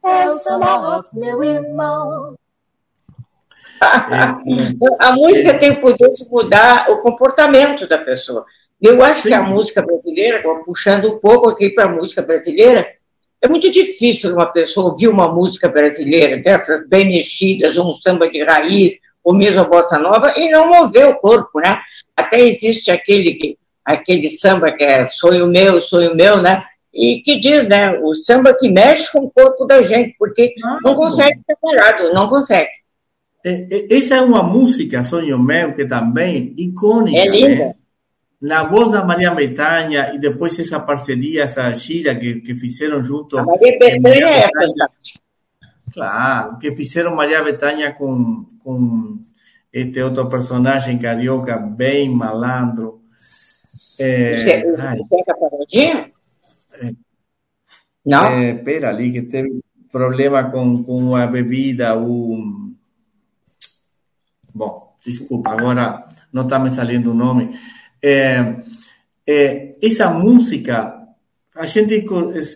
É 0.05 0.29
o 0.29 0.33
samba 0.33 0.77
rock, 0.77 1.09
meu 1.13 1.43
irmão. 1.45 2.37
A 5.01 5.13
música 5.13 5.59
tem 5.59 5.73
o 5.73 5.81
poder 5.81 6.13
de 6.13 6.31
mudar 6.31 6.89
o 6.89 7.03
comportamento 7.03 7.89
da 7.89 7.99
pessoa. 7.99 8.47
Eu 8.83 9.01
acho 9.01 9.23
Sim. 9.23 9.29
que 9.29 9.35
a 9.35 9.43
música 9.45 9.81
brasileira, 9.81 10.43
puxando 10.65 11.15
um 11.15 11.19
pouco 11.19 11.51
aqui 11.51 11.71
para 11.71 11.85
a 11.85 11.93
música 11.93 12.21
brasileira, 12.21 12.85
é 13.41 13.49
muito 13.49 13.71
difícil 13.71 14.33
uma 14.33 14.47
pessoa 14.47 14.91
ouvir 14.91 15.07
uma 15.07 15.33
música 15.33 15.69
brasileira, 15.69 16.37
dessas 16.39 16.89
bem 16.89 17.07
mexidas, 17.07 17.79
um 17.79 17.95
samba 17.95 18.29
de 18.29 18.43
raiz, 18.43 18.95
ou 19.23 19.35
mesmo 19.35 19.61
a 19.61 19.65
bossa 19.69 20.01
nova, 20.01 20.35
e 20.37 20.51
não 20.51 20.69
mover 20.69 21.07
o 21.07 21.21
corpo, 21.21 21.61
né? 21.61 21.79
Até 22.17 22.41
existe 22.41 22.91
aquele, 22.91 23.57
aquele 23.85 24.29
samba 24.31 24.73
que 24.73 24.83
é 24.83 25.07
sonho 25.07 25.47
meu, 25.47 25.81
sonho 25.81 26.17
meu, 26.17 26.43
né? 26.43 26.65
E 26.93 27.21
que 27.21 27.39
diz, 27.39 27.69
né? 27.69 27.97
O 28.01 28.13
samba 28.15 28.53
que 28.59 28.69
mexe 28.69 29.13
com 29.13 29.21
o 29.21 29.31
corpo 29.31 29.65
da 29.65 29.81
gente, 29.83 30.17
porque 30.19 30.55
ah, 30.65 30.79
não 30.85 30.97
consegue 30.97 31.41
ser 31.47 31.57
parado, 31.63 32.13
não 32.13 32.29
consegue. 32.29 32.69
Essa 33.91 34.17
é 34.17 34.21
uma 34.21 34.43
música, 34.43 35.03
Sonho 35.03 35.37
Meu, 35.37 35.75
que 35.75 35.85
também 35.85 36.55
icônica. 36.57 37.19
É 37.19 37.27
linda. 37.27 37.49
Né? 37.49 37.75
Na 38.43 38.65
voz 38.65 38.91
da 38.91 39.05
Maria 39.05 39.33
Bethânia 39.33 40.13
e 40.13 40.19
depois 40.19 40.59
essa 40.59 40.81
parceria, 40.81 41.45
essa 41.45 41.71
gira 41.71 42.13
que, 42.17 42.41
que 42.41 42.57
fizeram 42.57 43.01
junto. 43.01 43.39
A 43.39 43.45
Maria 43.45 43.79
Bethânia 43.79 44.29
é 44.29 44.49
Claro, 45.93 46.59
que 46.59 46.73
fizeram 46.73 47.15
Maria 47.15 47.45
Bethânia 47.45 47.93
com, 47.93 48.45
com 48.65 49.21
este 49.73 50.03
outro 50.03 50.27
personagem 50.29 50.99
carioca, 50.99 51.57
bem 51.57 52.11
malandro. 52.11 53.03
É, 54.01 54.37
Você, 54.37 54.75
Zeca 54.75 55.37
Pagodinho? 55.39 56.11
É, 56.81 56.93
Não? 58.05 58.27
É, 58.27 58.55
pera 58.55 58.89
ali, 58.89 59.13
que 59.13 59.23
teve 59.23 59.61
problema 59.93 60.51
com, 60.51 60.83
com 60.83 61.15
a 61.15 61.27
bebida, 61.29 61.97
o... 61.97 62.73
Bom, 64.53 64.97
desculpa, 65.05 65.51
agora 65.51 66.09
não 66.33 66.43
está 66.43 66.59
me 66.59 66.71
saindo 66.71 67.13
o 67.13 67.15
nome. 67.15 67.57
É, 68.03 68.57
é, 69.27 69.77
essa 69.81 70.11
música 70.11 71.03
a 71.55 71.67
gente 71.67 72.05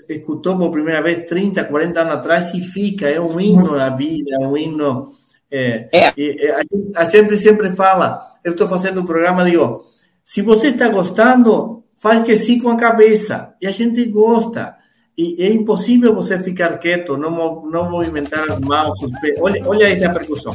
escutou 0.09 0.57
por 0.57 0.71
primeira 0.71 1.03
vez 1.03 1.27
30, 1.27 1.65
40 1.65 2.01
anos 2.01 2.15
atrás 2.15 2.55
e 2.55 2.63
fica, 2.63 3.09
é 3.09 3.21
um 3.21 3.39
hino 3.39 3.77
da 3.77 3.91
vida, 3.91 4.37
é 4.41 4.47
um 4.47 4.57
hino. 4.57 5.13
É, 5.51 5.89
é. 5.93 6.09
a, 6.09 6.61
gente, 6.61 6.93
a 6.95 7.05
sempre, 7.05 7.37
sempre 7.37 7.71
fala, 7.71 8.21
eu 8.43 8.53
estou 8.53 8.67
fazendo 8.67 9.01
um 9.01 9.07
programa, 9.07 9.45
digo, 9.45 9.85
se 10.25 10.43
você 10.43 10.69
está 10.69 10.89
gostando, 10.89 11.85
faz 11.99 12.25
que 12.25 12.37
sim 12.37 12.59
com 12.59 12.71
a 12.71 12.77
cabeça, 12.77 13.55
e 13.61 13.67
a 13.67 13.71
gente 13.71 14.05
gosta. 14.07 14.75
E 15.17 15.43
é 15.43 15.51
impossível 15.51 16.15
você 16.15 16.39
ficar 16.39 16.79
quieto, 16.79 17.17
não, 17.17 17.65
não 17.67 17.91
movimentar 17.91 18.51
as 18.51 18.59
mãos, 18.61 19.03
os 19.03 19.19
pés. 19.21 19.37
Olha, 19.41 19.63
olha 19.67 19.89
essa 19.89 20.11
percussão. 20.11 20.53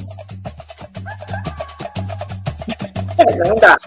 É, 3.17 3.47
não 3.47 3.55
dá. 3.55 3.77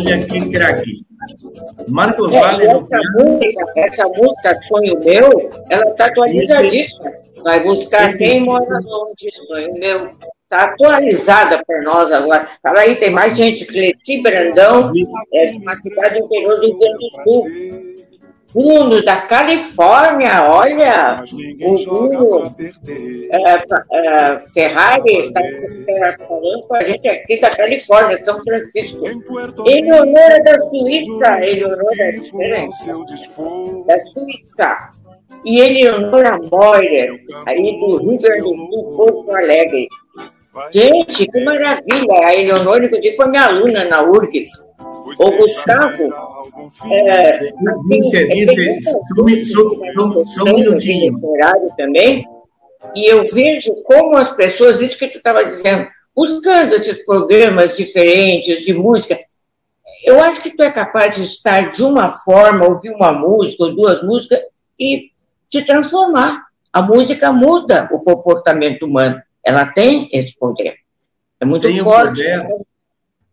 Olha 0.00 0.26
que 0.26 0.50
craque. 0.50 0.94
Marcos 1.88 2.32
é, 2.32 2.40
Vale. 2.40 2.64
Essa, 2.64 3.00
música, 3.14 3.72
essa 3.76 4.08
música 4.08 4.62
Sonho 4.62 4.98
Meu, 5.04 5.50
ela 5.68 5.84
está 5.84 6.06
atualizadíssima. 6.06 7.12
Vai 7.42 7.60
buscar 7.62 8.16
quem 8.16 8.40
mora 8.40 8.78
longe, 8.82 9.30
Sonho 9.46 9.74
Meu. 9.74 10.10
Está 10.44 10.64
atualizada 10.64 11.62
para 11.64 11.82
nós 11.82 12.10
agora. 12.10 12.48
Fala 12.62 12.80
aí, 12.80 12.96
tem 12.96 13.10
mais 13.10 13.36
gente. 13.36 13.66
Cleci 13.66 14.22
Brandão, 14.22 14.92
é 15.32 15.50
uma 15.50 15.76
cidade 15.76 16.20
interior 16.20 16.56
do 16.56 16.66
Rio 16.66 16.78
Grande 16.78 16.98
do 16.98 17.22
Sul. 17.24 17.99
Bruno, 18.52 19.02
da 19.04 19.16
Califórnia, 19.22 20.50
olha, 20.50 21.22
o 21.60 21.84
Bruno 21.84 22.56
é, 22.88 23.36
é, 23.92 24.40
Ferrari 24.52 25.32
está 25.88 26.26
falando 26.26 26.62
com 26.66 26.74
a 26.74 26.80
gente 26.80 27.08
aqui 27.08 27.40
da 27.40 27.50
Califórnia, 27.50 28.24
São 28.24 28.42
Francisco. 28.42 29.04
Eleonora 29.66 30.42
da 30.42 30.58
Suíça, 30.68 31.44
Eleonora 31.44 32.02
é 32.02 32.12
diferente, 32.12 32.76
da 33.86 34.06
Suíça. 34.06 34.90
E 35.44 35.60
Eleonora 35.60 36.38
Moira, 36.50 37.06
aí 37.46 37.80
do 37.80 37.96
Rio 37.98 38.18
Grande 38.18 38.40
do 38.40 38.66
Sul, 38.66 38.92
Porto 38.96 39.30
Alegre. 39.36 39.86
Gente, 40.72 41.26
que 41.26 41.44
maravilha! 41.44 42.26
A 42.26 42.34
Eleonora, 42.34 42.84
inclusive, 42.84 43.16
foi 43.16 43.28
minha 43.28 43.46
aluna 43.46 43.84
na 43.84 44.02
URGS. 44.02 44.68
O 45.18 45.30
Gustavo. 45.32 46.12
É, 46.92 47.38
dice, 48.28 48.80
só 50.24 50.44
um 50.44 50.54
minutinho. 50.54 51.20
também, 51.76 52.26
e 52.94 53.12
eu 53.12 53.24
vejo 53.24 53.74
como 53.84 54.16
as 54.16 54.34
pessoas, 54.34 54.80
isso 54.80 54.98
que 54.98 55.08
tu 55.08 55.18
estava 55.18 55.44
dizendo, 55.44 55.88
buscando 56.14 56.74
esses 56.74 57.04
programas 57.04 57.76
diferentes 57.76 58.64
de 58.64 58.72
música. 58.72 59.18
Eu 60.04 60.20
acho 60.20 60.42
que 60.42 60.56
tu 60.56 60.62
é 60.62 60.70
capaz 60.70 61.16
de 61.16 61.24
estar 61.24 61.70
de 61.70 61.82
uma 61.82 62.10
forma, 62.12 62.66
ouvir 62.66 62.90
uma 62.90 63.12
música 63.12 63.64
ou 63.64 63.74
duas 63.74 64.02
músicas 64.02 64.40
e 64.78 65.10
te 65.48 65.62
transformar. 65.64 66.44
A 66.72 66.80
música 66.80 67.32
muda 67.32 67.88
o 67.92 68.02
comportamento 68.02 68.86
humano. 68.86 69.20
Ela 69.44 69.66
tem 69.66 70.08
esse 70.12 70.38
poder. 70.38 70.76
É 71.40 71.44
muito 71.44 71.66
tem 71.66 71.82
forte. 71.82 72.22
Poder. 72.22 72.46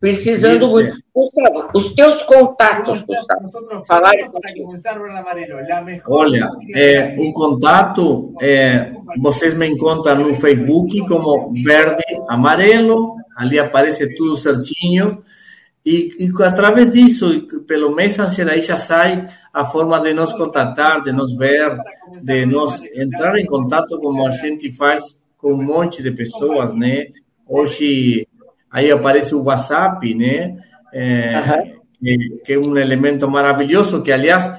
Precisando 0.00 0.64
Isso, 0.64 0.70
muito. 0.70 1.02
Gustavo, 1.12 1.70
os 1.74 1.94
teus 1.94 2.22
contatos, 2.22 3.02
Gustavo. 3.02 3.84
Falaram 3.84 4.30
Olha, 6.06 6.48
é, 6.72 7.16
o 7.18 7.32
contato, 7.32 8.32
é, 8.40 8.92
vocês 9.20 9.54
me 9.54 9.66
encontram 9.66 10.16
no 10.16 10.36
Facebook 10.36 11.04
como 11.08 11.52
Verde 11.64 12.04
Amarelo, 12.28 13.16
ali 13.36 13.58
aparece 13.58 14.14
tudo 14.14 14.36
certinho. 14.36 15.24
E, 15.84 16.10
e 16.20 16.42
através 16.44 16.92
disso, 16.92 17.48
pelo 17.66 17.92
Messenger, 17.92 18.50
aí 18.50 18.60
já 18.60 18.76
sai 18.76 19.26
a 19.52 19.64
forma 19.64 20.00
de 20.00 20.12
nos 20.12 20.32
contatar, 20.34 21.02
de 21.02 21.10
nos 21.12 21.34
ver, 21.34 21.76
de 22.22 22.46
nos 22.46 22.80
entrar 22.94 23.36
em 23.36 23.46
contato 23.46 23.98
como 23.98 24.26
a 24.26 24.30
gente 24.30 24.70
faz 24.70 25.18
com 25.36 25.54
um 25.54 25.62
monte 25.62 26.02
de 26.02 26.12
pessoas, 26.12 26.72
né? 26.74 27.06
Hoje 27.48 28.27
aí 28.70 28.90
aparece 28.90 29.34
o 29.34 29.42
WhatsApp, 29.44 30.14
né? 30.14 30.56
É, 30.92 31.72
que, 32.00 32.40
que, 32.44 32.52
é 32.54 32.58
um 32.58 32.76
elemento 32.76 33.28
maravilhoso, 33.28 34.02
que 34.02 34.12
aliás 34.12 34.50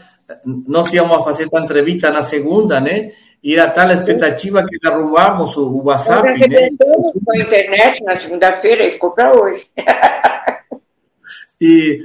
nós 0.45 0.91
íamos 0.93 1.23
fazer 1.23 1.47
a 1.51 1.59
entrevista 1.59 2.11
na 2.11 2.21
segunda, 2.21 2.79
né? 2.79 3.11
E 3.41 3.55
era 3.55 3.71
tal 3.71 3.89
expectativa 3.91 4.65
que 4.67 4.77
derrubamos 4.79 5.55
o, 5.55 5.81
WhatsApp, 5.83 6.27
né? 6.47 6.69
com 6.77 7.33
a 7.33 7.37
internet 7.37 8.03
na 8.03 8.15
segunda-feira 8.15 8.83
e 8.83 8.91
ficou 8.91 9.15
para 9.15 9.33
hoje. 9.33 9.65
e 11.59 12.01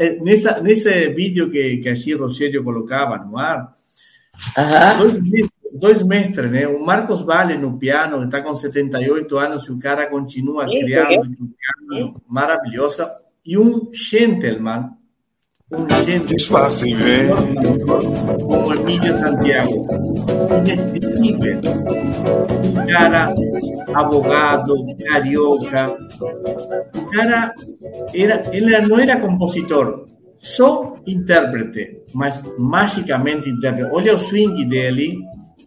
eh, 0.00 0.18
nessa, 0.22 0.60
nesse 0.60 1.08
vídeo 1.08 1.50
que, 1.50 1.78
que 1.78 1.88
a 1.88 2.16
Rogério 2.16 2.62
colocava 2.62 3.18
no 3.18 3.36
ar, 3.36 3.74
dois, 4.98 5.14
dois 5.78 6.02
mestres, 6.02 6.50
né? 6.50 6.66
O 6.66 6.84
Marcos 6.84 7.22
Vale 7.22 7.56
no 7.56 7.78
piano, 7.78 8.18
que 8.18 8.24
está 8.26 8.42
com 8.42 8.54
78 8.54 9.38
anos, 9.38 9.66
e 9.66 9.72
o 9.72 9.78
cara 9.78 10.06
continua 10.08 10.64
criando 10.66 11.22
um 11.40 11.50
piano 11.88 12.22
maravilhosa. 12.28 13.12
E 13.44 13.56
um 13.56 13.90
gentleman, 13.92 14.90
um 15.72 15.88
gentleman, 16.04 16.26
Disfarce 16.26 16.94
vem. 16.94 17.28
como 18.40 18.74
Emílio 18.74 19.16
Santiago, 19.18 19.86
inesquecível. 20.58 21.60
Um 22.64 22.86
cara 22.86 23.34
abogado, 23.94 24.74
carioca. 25.06 25.96
O 26.94 27.10
cara 27.10 27.54
era, 28.14 28.42
ele 28.52 28.80
não 28.88 28.98
era 28.98 29.20
compositor, 29.20 30.06
só 30.38 30.94
intérprete, 31.06 32.02
mas 32.14 32.42
magicamente 32.58 33.48
intérprete. 33.48 33.90
Olha 33.92 34.14
o 34.14 34.18
swing 34.18 34.64
dele, 34.66 35.18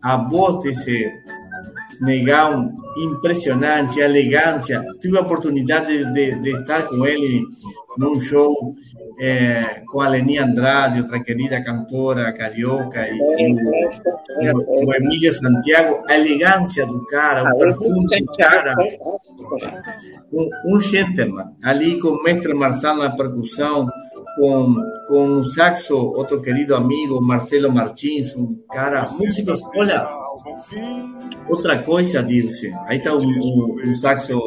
a 0.02 0.18
voz 0.18 0.64
desse 0.64 1.12
negão 2.02 2.74
impressionante, 2.98 4.02
a 4.02 4.06
elegância. 4.06 4.84
Tive 5.02 5.18
a 5.18 5.22
oportunidade 5.22 5.88
de, 5.88 6.14
de, 6.14 6.40
de 6.42 6.50
estar 6.60 6.84
com 6.84 7.06
ele 7.06 7.44
num 7.98 8.20
show 8.20 8.76
é, 9.20 9.84
com 9.88 10.00
a 10.00 10.08
Leni 10.08 10.38
Andrade, 10.38 11.02
outra 11.02 11.22
querida 11.22 11.62
cantora 11.62 12.32
carioca, 12.32 13.06
e, 13.06 13.18
e 14.40 14.52
o, 14.52 14.86
o 14.86 14.96
Emílio 14.96 15.34
Santiago, 15.34 16.04
a 16.08 16.16
elegância 16.18 16.86
do 16.86 17.06
cara, 17.08 17.54
o 17.54 17.58
perfume 17.58 18.08
do 18.08 18.26
cara. 18.38 18.76
Um, 20.32 20.50
um 20.66 20.80
gentleman, 20.80 21.52
ali 21.62 22.00
com 22.00 22.10
o 22.10 22.24
mestre 22.24 22.54
Marçal 22.54 22.98
na 22.98 23.10
percussão, 23.10 23.88
com, 24.40 24.76
com 25.06 25.28
o 25.42 25.52
saxo, 25.52 25.96
outro 25.96 26.42
querido 26.42 26.74
amigo, 26.74 27.22
Marcelo 27.22 27.72
Martins, 27.72 28.34
um 28.36 28.56
cara, 28.72 29.06
músicos, 29.12 29.62
olha, 29.76 30.08
outra 31.50 31.84
coisa, 31.84 32.24
Dirce, 32.24 32.74
aí 32.88 32.98
está 32.98 33.14
o, 33.14 33.20
o, 33.20 33.76
o 33.76 33.96
saxo 33.96 34.40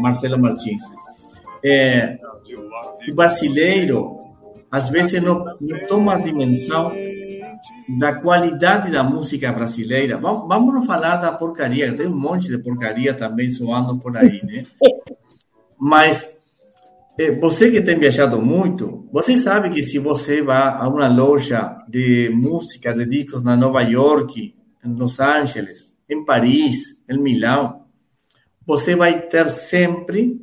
Marcelo 0.00 0.40
Martins. 0.40 0.82
É, 1.62 2.16
o 3.08 3.14
brasileiro, 3.14 4.16
às 4.70 4.88
vezes, 4.88 5.22
não, 5.22 5.44
não 5.60 5.86
toma 5.86 6.14
a 6.14 6.18
dimensão 6.18 6.92
da 7.98 8.14
qualidade 8.14 8.90
da 8.90 9.02
música 9.02 9.52
brasileira. 9.52 10.18
Vamos, 10.18 10.48
vamos 10.48 10.86
falar 10.86 11.16
da 11.16 11.32
porcaria, 11.32 11.94
tem 11.94 12.06
um 12.06 12.18
monte 12.18 12.48
de 12.48 12.58
porcaria 12.58 13.12
também 13.12 13.50
soando 13.50 13.98
por 13.98 14.16
aí, 14.16 14.40
né? 14.44 14.64
Mas 15.78 16.35
você 17.40 17.70
que 17.70 17.80
tem 17.80 17.98
viajado 17.98 18.40
muito, 18.42 19.08
você 19.10 19.38
sabe 19.38 19.70
que 19.70 19.82
se 19.82 19.98
você 19.98 20.42
vai 20.42 20.58
a 20.58 20.86
uma 20.86 21.08
loja 21.08 21.76
de 21.88 22.30
música, 22.34 22.92
de 22.92 23.06
discos 23.06 23.42
na 23.42 23.56
Nova 23.56 23.80
York, 23.80 24.54
em 24.84 24.94
Los 24.94 25.18
Angeles, 25.18 25.96
em 26.08 26.24
Paris, 26.24 26.76
em 27.08 27.18
Milão, 27.18 27.86
você 28.66 28.94
vai 28.94 29.28
ter 29.28 29.48
sempre, 29.48 30.38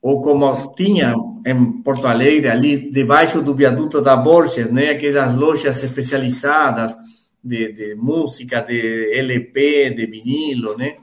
ou 0.00 0.20
como 0.20 0.74
tinha 0.76 1.12
em 1.44 1.82
Porto 1.82 2.06
Alegre, 2.06 2.50
ali 2.50 2.88
debaixo 2.90 3.42
do 3.42 3.52
viaduto 3.52 4.00
da 4.00 4.14
Borges, 4.14 4.70
né, 4.70 4.90
aquelas 4.90 5.34
lojas 5.34 5.82
especializadas 5.82 6.94
de, 7.42 7.72
de 7.72 7.94
música, 7.96 8.60
de 8.60 9.12
LP, 9.18 9.90
de 9.90 10.06
vinilo, 10.06 10.76
né? 10.76 10.98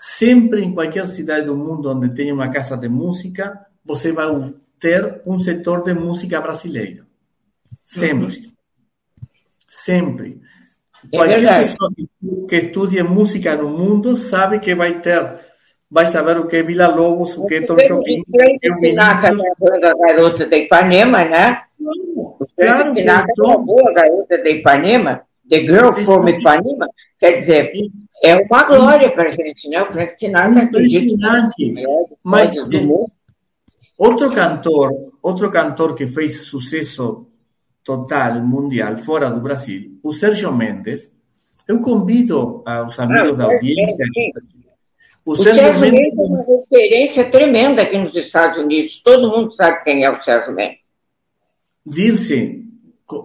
Sempre 0.00 0.62
em 0.62 0.72
qualquer 0.72 1.08
cidade 1.08 1.46
do 1.46 1.56
mundo 1.56 1.90
onde 1.90 2.14
tenha 2.14 2.32
uma 2.32 2.48
casa 2.48 2.76
de 2.76 2.88
música, 2.88 3.66
você 3.88 4.12
vai 4.12 4.28
ter 4.78 5.22
um 5.24 5.38
setor 5.38 5.82
de 5.82 5.94
música 5.94 6.38
brasileira. 6.42 7.06
Sempre. 7.82 8.42
Sempre. 9.70 10.40
É 11.10 11.16
Qualquer 11.16 11.40
verdade. 11.40 11.70
pessoa 11.70 11.90
que 12.48 12.56
estude 12.56 13.02
música 13.02 13.56
no 13.56 13.70
mundo 13.70 14.14
sabe 14.14 14.58
que 14.58 14.74
vai 14.74 15.00
ter, 15.00 15.40
vai 15.90 16.06
saber 16.08 16.36
o 16.38 16.46
que 16.46 16.56
é 16.56 16.62
Vila 16.62 16.88
Lobos, 16.88 17.36
o 17.38 17.46
que 17.46 17.54
é 17.54 17.60
Tom 17.62 17.76
Jobim. 17.76 18.22
O 18.28 18.78
Sinatra 18.78 19.34
da 19.34 19.94
Garota 19.94 20.46
de 20.46 20.56
Ipanema, 20.56 21.24
né? 21.24 21.62
O 21.80 22.36
claro, 22.56 22.92
Sinatra 22.92 23.32
é 23.38 23.42
uma 23.42 23.58
boa 23.58 23.94
Garota 23.94 24.36
de 24.36 24.50
Ipanema, 24.50 25.22
The 25.48 25.60
Girl 25.60 25.92
from 25.92 26.28
Ipanema, 26.28 26.88
quer 27.18 27.38
dizer, 27.38 27.72
é 28.22 28.36
uma 28.36 28.64
glória 28.64 29.10
para 29.10 29.28
a 29.28 29.30
gente, 29.30 29.66
né? 29.70 29.80
O 29.82 29.86
Frank 29.86 30.18
Sinatra 30.18 30.64
acredita. 30.64 31.16
Mas, 32.22 32.54
do 32.54 32.80
mundo. 32.82 33.17
Outro 33.98 34.32
cantor, 34.32 35.12
outro 35.20 35.50
cantor 35.50 35.96
que 35.96 36.06
fez 36.06 36.42
sucesso 36.42 37.26
total, 37.82 38.40
mundial, 38.40 38.96
fora 38.96 39.28
do 39.28 39.40
Brasil, 39.40 39.98
o 40.04 40.12
Sérgio 40.12 40.54
Mendes. 40.54 41.10
Eu 41.66 41.80
convido 41.80 42.62
os 42.86 42.98
amigos 43.00 43.32
ah, 43.32 43.36
da 43.36 43.44
audiência. 43.44 44.06
O, 45.24 45.32
o 45.32 45.36
Sérgio, 45.36 45.62
Sérgio 45.62 45.80
Mendes... 45.80 46.00
Mendes 46.00 46.18
é 46.18 46.22
uma 46.22 46.44
referência 46.44 47.30
tremenda 47.30 47.82
aqui 47.82 47.98
nos 47.98 48.14
Estados 48.14 48.58
Unidos. 48.58 49.02
Todo 49.02 49.30
mundo 49.30 49.52
sabe 49.52 49.82
quem 49.82 50.04
é 50.04 50.10
o 50.10 50.22
Sérgio 50.22 50.54
Mendes. 50.54 50.84
Dirce, 51.84 52.64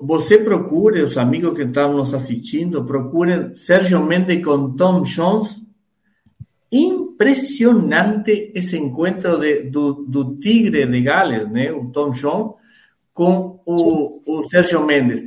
você 0.02 0.40
procure, 0.40 1.04
os 1.04 1.18
amigos 1.18 1.56
que 1.56 1.64
estão 1.64 1.94
nos 1.94 2.14
assistindo, 2.14 2.84
procurem 2.84 3.54
Sérgio 3.54 4.04
Mendes 4.04 4.44
com 4.44 4.76
Tom 4.76 5.02
Jones 5.02 5.62
impressionante 7.14 8.52
esse 8.54 8.78
encontro 8.78 9.40
de, 9.40 9.64
do, 9.70 10.06
do 10.08 10.36
Tigre 10.38 10.88
de 10.88 11.02
Gales, 11.02 11.50
né, 11.50 11.72
o 11.72 11.92
Tom 11.92 12.10
John, 12.12 12.56
com 13.14 13.62
o, 13.66 14.22
o 14.26 14.50
Sérgio 14.50 14.86
Mendes. 14.86 15.24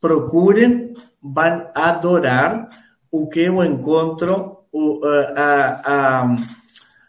Procurem, 0.00 0.94
vão 1.20 1.70
adorar 1.74 2.68
o 3.10 3.28
que 3.28 3.40
eu 3.40 3.64
encontro, 3.64 4.58
o, 4.72 5.00
a, 5.36 5.82
a, 5.84 6.36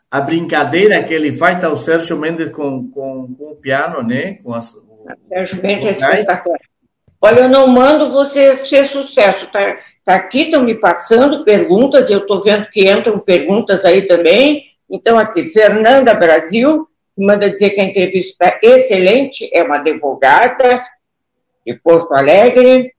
a 0.10 0.22
brincadeira 0.22 1.04
que 1.04 1.14
ele 1.14 1.34
faz, 1.34 1.60
tá, 1.60 1.72
o 1.72 1.78
Sérgio 1.78 2.18
Mendes 2.18 2.50
com, 2.50 2.90
com, 2.90 3.34
com 3.36 3.52
o 3.52 3.56
piano, 3.56 4.02
né? 4.02 4.34
Com 4.36 4.54
as, 4.54 4.74
o, 4.74 5.06
Sérgio 5.28 5.62
Mendes 5.62 6.02
é 6.02 6.20
espetacular. 6.20 6.69
Olha, 7.22 7.42
eu 7.42 7.50
não 7.50 7.68
mando 7.68 8.12
você 8.12 8.56
ser 8.58 8.86
sucesso, 8.86 9.52
tá? 9.52 9.78
Tá 10.06 10.16
aqui, 10.16 10.44
estão 10.44 10.64
me 10.64 10.74
passando 10.74 11.44
perguntas, 11.44 12.10
eu 12.10 12.20
estou 12.20 12.42
vendo 12.42 12.70
que 12.70 12.90
entram 12.90 13.20
perguntas 13.20 13.84
aí 13.86 14.04
também. 14.04 14.72
Então, 14.90 15.20
aqui, 15.20 15.48
Fernanda 15.50 16.14
Brasil, 16.14 16.88
manda 17.18 17.50
dizer 17.50 17.72
que 17.72 17.82
a 17.82 17.84
entrevista 17.84 18.46
é 18.46 18.60
excelente, 18.64 19.50
é 19.54 19.62
uma 19.62 19.78
advogada 19.78 20.82
de 21.66 21.76
Porto 21.76 22.14
Alegre. 22.14 22.94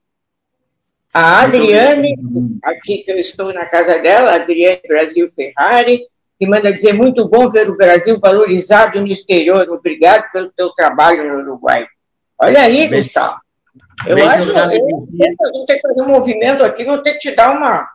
A 1.12 1.43
Adriane, 1.43 2.14
aqui 2.62 2.99
que 2.99 3.11
eu 3.11 3.18
estou 3.18 3.53
na 3.53 3.66
casa 3.66 3.99
dela, 3.99 4.35
Adriane 4.35 4.81
Brasil 4.87 5.29
Ferrari, 5.35 6.03
que 6.39 6.47
manda 6.47 6.73
dizer 6.73 6.93
muito 6.93 7.29
bom 7.29 7.51
ver 7.51 7.68
o 7.68 7.77
Brasil 7.77 8.21
valorizado 8.21 9.01
no 9.01 9.09
exterior. 9.09 9.68
Obrigado 9.71 10.31
pelo 10.31 10.53
teu 10.53 10.71
trabalho 10.71 11.27
no 11.27 11.41
Uruguai. 11.41 11.87
Olha 12.39 12.62
aí, 12.62 12.87
Gustavo. 12.87 13.41
Eu 14.07 14.29
acho 14.29 14.51
que 14.51 14.57
a 14.59 14.69
gente 14.69 15.67
tem 15.67 15.77
que 15.77 15.81
fazer 15.81 16.03
um 16.03 16.09
movimento 16.09 16.65
aqui, 16.65 16.85
vou 16.85 16.99
ter 16.99 17.13
que 17.15 17.19
te 17.19 17.35
dar 17.35 17.53
uma, 17.53 17.89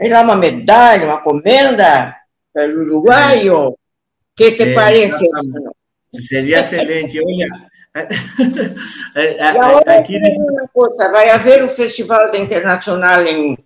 sei 0.00 0.10
lá, 0.10 0.22
uma 0.22 0.36
medalha, 0.36 1.06
uma 1.06 1.20
comenda 1.20 2.16
para 2.52 2.68
o 2.68 2.80
uruguaio. 2.82 3.76
que 4.36 4.52
te 4.52 4.62
Eh, 4.64 4.74
parece? 4.74 5.24
Sería 6.20 6.60
excelente. 6.60 7.20
Tem 10.20 10.40
uma 10.40 10.68
coisa, 10.72 11.10
vai 11.12 11.30
haver 11.30 11.62
o 11.64 11.68
Festival 11.68 12.30
da 12.30 12.38
Internacional 12.38 13.22
em, 13.22 13.56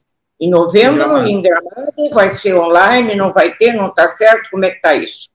em 0.41 0.51
novembro, 0.51 0.99
Gramado. 0.99 1.29
em 1.29 1.41
Gramado, 1.41 1.93
vai 2.12 2.35
ser 2.35 2.55
online, 2.55 3.14
não 3.14 3.33
vai 3.33 3.55
ter, 3.57 3.72
não 3.74 3.89
está 3.89 4.09
certo, 4.09 4.51
como 4.51 4.64
é 4.64 4.70
que 4.70 4.76
está 4.76 4.95
isso? 4.95 5.29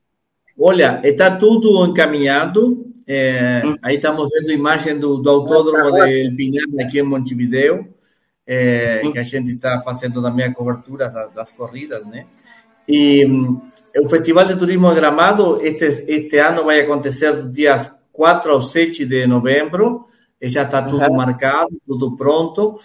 Olha, 0.59 1.01
está 1.03 1.31
tudo 1.35 1.85
encaminhado. 1.87 2.85
É, 3.07 3.61
Aí 3.81 3.95
estamos 3.95 4.29
vendo 4.31 4.49
a 4.49 4.53
imagem 4.53 4.97
do, 4.97 5.17
do 5.17 5.29
autódromo 5.29 5.91
de 6.05 6.33
Pinar 6.35 6.63
aqui 6.85 6.99
em 6.99 7.03
Montevideo, 7.03 7.87
é, 8.47 9.01
que 9.11 9.19
a 9.19 9.23
gente 9.23 9.49
está 9.51 9.81
fazendo 9.81 10.21
também 10.21 10.45
a 10.45 10.53
cobertura 10.53 11.09
da- 11.09 11.27
das 11.27 11.51
corridas, 11.51 12.05
né? 12.07 12.25
E 12.87 13.25
hum, 13.25 13.61
o 13.97 14.09
Festival 14.09 14.45
de 14.45 14.55
Turismo 14.57 14.89
de 14.89 14.95
Gramado 14.95 15.59
este, 15.65 15.85
este 16.07 16.37
ano 16.39 16.65
vai 16.65 16.81
acontecer 16.81 17.47
dias 17.49 17.91
4 18.11 18.51
ao 18.51 18.61
7 18.61 19.05
de 19.05 19.25
novembro, 19.27 20.05
e 20.41 20.49
já 20.49 20.63
está 20.63 20.81
tudo 20.81 21.01
Uhum. 21.03 21.15
marcado, 21.15 21.69
tudo 21.87 22.15
pronto. 22.17 22.77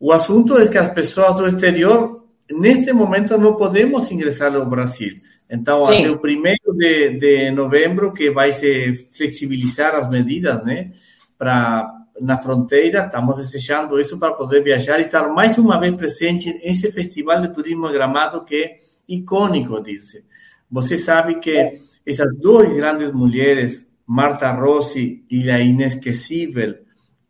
O 0.00 0.12
assunto 0.12 0.58
é 0.58 0.66
que 0.68 0.76
as 0.76 0.92
pessoas 0.92 1.36
do 1.36 1.46
exterior, 1.46 2.24
neste 2.50 2.92
momento, 2.92 3.38
não 3.38 3.54
podemos 3.54 4.10
ingressar 4.10 4.52
ao 4.54 4.66
Brasil. 4.66 5.14
Então, 5.50 5.84
Sim. 5.84 6.00
até 6.00 6.10
o 6.10 6.18
primeiro 6.18 6.72
de, 6.76 7.18
de 7.18 7.50
novembro, 7.50 8.12
que 8.12 8.30
vai 8.30 8.52
se 8.52 9.08
flexibilizar 9.16 9.94
as 9.94 10.08
medidas, 10.08 10.64
né? 10.64 10.92
Para 11.38 12.04
na 12.20 12.38
fronteira, 12.38 13.06
estamos 13.06 13.36
desejando 13.36 14.00
isso 14.00 14.18
para 14.18 14.32
poder 14.34 14.62
viajar 14.62 14.98
e 14.98 15.02
estar 15.02 15.28
mais 15.28 15.58
uma 15.58 15.80
vez 15.80 15.94
presente 15.96 16.52
nesse 16.64 16.92
festival 16.92 17.40
de 17.40 17.52
turismo 17.52 17.90
Gramado 17.90 18.44
que 18.44 18.54
é 18.54 18.78
icônico, 19.08 19.82
disse. 19.82 20.24
Você 20.70 20.96
sabe 20.96 21.40
que 21.40 21.80
essas 22.06 22.36
duas 22.36 22.72
grandes 22.72 23.10
mulheres, 23.12 23.86
Marta 24.06 24.50
Rossi 24.52 25.24
e 25.30 25.50
a 25.50 25.60
inesquecível 25.60 26.76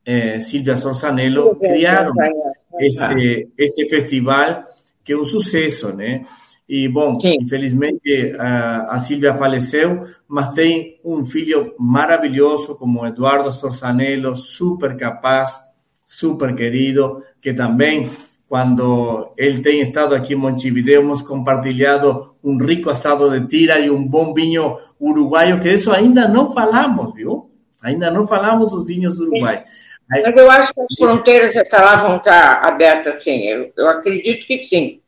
eh, 0.05 0.39
Silvia 0.41 0.77
Sorzanello, 0.77 1.57
criaram 1.57 2.13
esse, 2.79 3.49
esse 3.57 3.89
festival 3.89 4.65
que 5.03 5.13
é 5.13 5.17
um 5.17 5.25
sucesso, 5.25 5.95
né? 5.95 6.27
E, 6.69 6.89
bom, 6.89 7.17
infelizmente 7.23 8.35
a, 8.39 8.95
a 8.95 8.99
Silvia 8.99 9.35
faleceu, 9.35 10.03
mas 10.27 10.55
tem 10.55 10.99
um 11.05 11.25
filho 11.25 11.75
maravilhoso 11.79 12.75
como 12.75 13.07
Eduardo 13.07 13.53
Sorzanello, 13.53 14.35
super 14.35 14.97
capaz, 14.97 15.61
super 16.07 16.55
querido, 16.55 17.23
que 17.41 17.53
também, 17.53 18.11
quando 18.49 19.33
ele 19.37 19.61
tem 19.61 19.83
estado 19.83 20.15
aqui 20.15 20.33
em 20.33 20.39
Montevideo, 20.39 21.03
hemos 21.03 21.21
compartilhado 21.21 22.35
um 22.43 22.57
rico 22.57 22.89
assado 22.89 23.31
de 23.31 23.47
tira 23.47 23.79
e 23.79 23.91
um 23.91 24.07
bom 24.07 24.33
vinho 24.33 24.79
uruguaio, 24.99 25.61
que 25.61 25.71
isso 25.71 25.93
ainda 25.93 26.27
não 26.27 26.51
falamos, 26.51 27.13
viu? 27.15 27.51
Ainda 27.83 28.11
não 28.11 28.27
falamos 28.27 28.71
dos 28.71 28.87
vinhos 28.87 29.19
do 29.19 29.27
Uruguai. 29.27 29.63
Mas 30.09 30.37
eu 30.37 30.51
acho 30.51 30.73
que 30.73 30.81
as 30.81 30.97
fronteiras 30.99 31.55
vão 32.03 32.17
estar 32.17 32.67
abertas, 32.67 33.23
sim. 33.23 33.43
Eu, 33.43 33.73
eu 33.77 33.89
acredito 33.89 34.47
que 34.47 34.65
sim. 34.65 35.01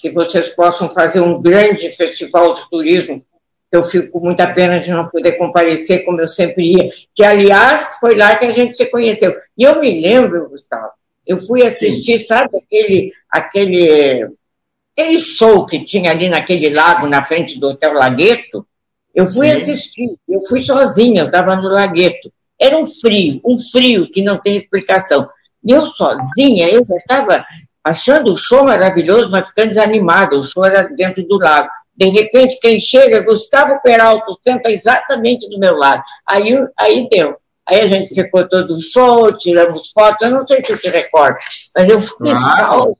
Que 0.00 0.10
vocês 0.10 0.50
possam 0.50 0.92
fazer 0.92 1.20
um 1.20 1.40
grande 1.40 1.88
festival 1.90 2.54
de 2.54 2.68
turismo. 2.70 3.24
Eu 3.70 3.82
fico 3.82 4.12
com 4.12 4.20
muita 4.20 4.52
pena 4.52 4.80
de 4.80 4.90
não 4.90 5.08
poder 5.08 5.32
comparecer 5.32 6.04
como 6.04 6.20
eu 6.20 6.28
sempre 6.28 6.72
ia. 6.72 6.90
Que, 7.14 7.22
aliás, 7.24 7.96
foi 8.00 8.16
lá 8.16 8.36
que 8.36 8.46
a 8.46 8.52
gente 8.52 8.76
se 8.76 8.86
conheceu. 8.86 9.34
E 9.56 9.64
eu 9.64 9.80
me 9.80 10.00
lembro, 10.00 10.48
Gustavo, 10.48 10.90
eu 11.26 11.38
fui 11.38 11.62
assistir, 11.66 12.20
sabe, 12.20 12.56
aquele, 12.56 13.12
aquele, 13.30 14.30
aquele 14.96 15.20
show 15.20 15.66
que 15.66 15.84
tinha 15.84 16.10
ali 16.10 16.28
naquele 16.28 16.70
lago, 16.70 17.06
na 17.06 17.22
frente 17.22 17.60
do 17.60 17.68
Hotel 17.68 17.92
Lagueto. 17.92 18.66
Eu 19.14 19.26
fui 19.26 19.50
Sim. 19.50 19.56
assistir, 19.58 20.16
eu 20.28 20.40
fui 20.48 20.62
sozinha, 20.62 21.22
eu 21.22 21.26
estava 21.26 21.54
no 21.56 21.68
Lagueto. 21.68 22.32
Era 22.58 22.78
um 22.78 22.86
frio, 22.86 23.40
um 23.44 23.58
frio 23.58 24.10
que 24.10 24.22
não 24.22 24.38
tem 24.38 24.56
explicação. 24.56 25.28
E 25.62 25.72
eu 25.72 25.82
sozinha, 25.82 26.68
eu 26.68 26.84
já 26.84 26.96
estava 26.96 27.44
achando 27.88 28.32
o 28.34 28.38
show 28.38 28.64
maravilhoso, 28.64 29.30
mas 29.30 29.48
ficando 29.48 29.70
desanimada. 29.70 30.36
O 30.36 30.44
show 30.44 30.64
era 30.64 30.82
dentro 30.82 31.26
do 31.26 31.38
lago. 31.38 31.68
De 31.96 32.08
repente, 32.08 32.58
quem 32.60 32.78
chega, 32.78 33.22
Gustavo 33.24 33.80
Peralta, 33.82 34.32
senta 34.46 34.70
exatamente 34.70 35.48
do 35.50 35.58
meu 35.58 35.74
lado. 35.76 36.02
Aí, 36.26 36.56
aí 36.78 37.08
deu. 37.10 37.36
Aí 37.66 37.80
a 37.80 37.86
gente 37.86 38.14
ficou 38.14 38.48
todo 38.48 38.80
show, 38.92 39.36
tiramos 39.36 39.90
fotos, 39.90 40.22
eu 40.22 40.30
não 40.30 40.46
sei 40.46 40.64
se 40.64 40.76
você 40.76 40.88
recorda, 40.88 41.38
mas 41.76 41.88
eu 41.88 42.00
fui 42.00 42.30
Claro. 42.30 42.56
salva. 42.56 42.94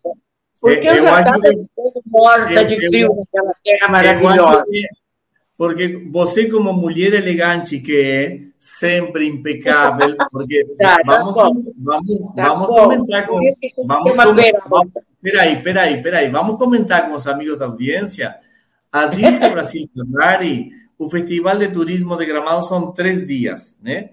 Porque 0.61 0.89
eu, 0.89 0.93
Eu 0.95 1.05
já 1.05 1.21
estava 1.21 1.41
todo 1.41 2.03
morta 2.07 2.53
eu- 2.53 2.67
de 2.67 2.89
frio 2.89 3.09
naquela 3.17 3.55
terra 3.65 3.87
Eu 3.87 3.91
maravilhosa. 3.93 4.65
Porque 5.59 6.07
você 6.09 6.49
como 6.49 6.73
mulher 6.73 7.15
elegante 7.15 7.81
que 7.81 8.01
é, 8.01 8.41
sempre 8.61 9.27
impecável, 9.27 10.17
porque 10.31 10.65
Tá, 10.79 10.99
vamos, 11.05 11.35
vamos, 11.35 12.35
Tá 12.37 12.49
vamos 12.49 12.69
bom. 12.69 12.75
comentar 12.75 13.27
com... 13.27 13.41
Vamos, 13.85 14.15
vamos, 14.15 14.93
peraí, 15.21 15.61
peraí, 15.61 16.01
peraí, 16.01 16.31
vamos 16.31 16.57
comentar 16.59 17.09
com 17.09 17.17
os 17.17 17.27
amigos 17.27 17.59
da 17.59 17.67
audiência. 17.67 18.37
A 18.93 19.09
Brasil 19.51 19.91
Ferrari, 19.93 20.71
o 20.97 21.11
Festival 21.11 21.59
de 21.59 21.69
Turismo 21.71 22.17
de 22.17 22.25
Gramado 22.25 22.65
são 22.65 22.93
três 22.93 23.27
dias, 23.27 23.77
né? 23.83 24.11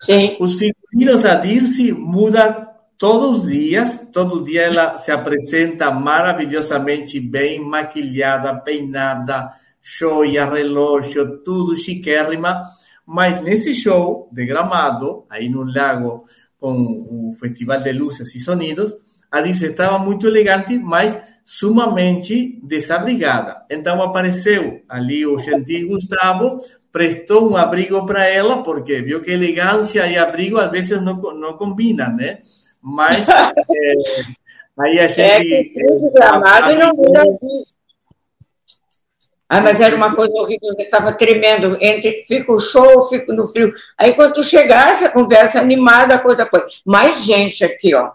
Sim. 0.00 0.36
Os 0.40 0.56
figurinos 0.56 1.22
da 1.22 1.36
Dirce 1.36 1.92
mudam 1.92 2.66
todos 2.98 3.44
os 3.44 3.48
dias, 3.48 4.04
todo 4.12 4.44
dia 4.44 4.62
ela 4.62 4.98
se 4.98 5.12
apresenta 5.12 5.92
maravilhosamente 5.92 7.20
bem, 7.20 7.60
maquilhada, 7.60 8.56
peinada, 8.56 9.52
joia, 9.84 10.46
relógio, 10.50 11.38
tudo 11.44 11.76
chiquérrima. 11.76 12.62
Mas 13.06 13.42
nesse 13.42 13.74
show 13.74 14.30
de 14.32 14.46
Gramado, 14.46 15.26
aí 15.28 15.48
no 15.50 15.62
lago, 15.62 16.24
com 16.58 16.72
o 16.72 17.34
Festival 17.38 17.80
de 17.80 17.92
Luzes 17.92 18.34
e 18.34 18.40
Sonidos, 18.40 18.96
a 19.30 19.42
Dirce 19.42 19.66
estava 19.66 19.98
muito 19.98 20.26
elegante, 20.26 20.78
mas 20.78 21.20
sumamente 21.44 22.58
desabrigada. 22.62 23.64
Então 23.70 24.02
apareceu 24.02 24.80
ali 24.88 25.26
o 25.26 25.38
gentil 25.38 25.88
Gustavo, 25.88 26.56
prestou 26.90 27.50
um 27.50 27.56
abrigo 27.56 28.06
para 28.06 28.24
ela, 28.26 28.62
porque 28.62 29.02
viu 29.02 29.20
que 29.20 29.32
elegância 29.32 30.06
e 30.06 30.16
abrigo 30.16 30.58
às 30.58 30.70
vezes 30.70 31.02
não, 31.02 31.16
não 31.34 31.54
combinam, 31.58 32.16
né? 32.16 32.38
Mas 32.80 33.26
eh, 33.28 34.22
aí 34.78 34.98
a 35.00 35.04
É 35.04 35.08
gente. 35.08 35.44
que 35.48 35.72
frio 35.74 35.98
de 36.00 36.10
gramado 36.12 36.70
e 36.70 36.76
não 36.76 36.94
muda. 36.94 37.22
Ah, 39.48 39.60
mas 39.60 39.80
era 39.80 39.94
uma 39.94 40.14
coisa 40.14 40.32
horrível, 40.32 40.70
eu 40.78 40.84
estava 40.84 41.12
tremendo. 41.12 41.76
Entre 41.80 42.24
fico 42.26 42.60
show, 42.60 43.08
fico 43.08 43.32
no 43.32 43.46
frio. 43.46 43.72
Aí 43.98 44.14
quando 44.14 44.34
tu 44.34 44.44
chegasse, 44.44 45.04
a 45.04 45.12
conversa 45.12 45.60
animada, 45.60 46.14
a 46.14 46.18
coisa 46.18 46.46
foi. 46.46 46.62
Mais 46.84 47.24
gente 47.24 47.64
aqui, 47.64 47.94
ó. 47.94 48.12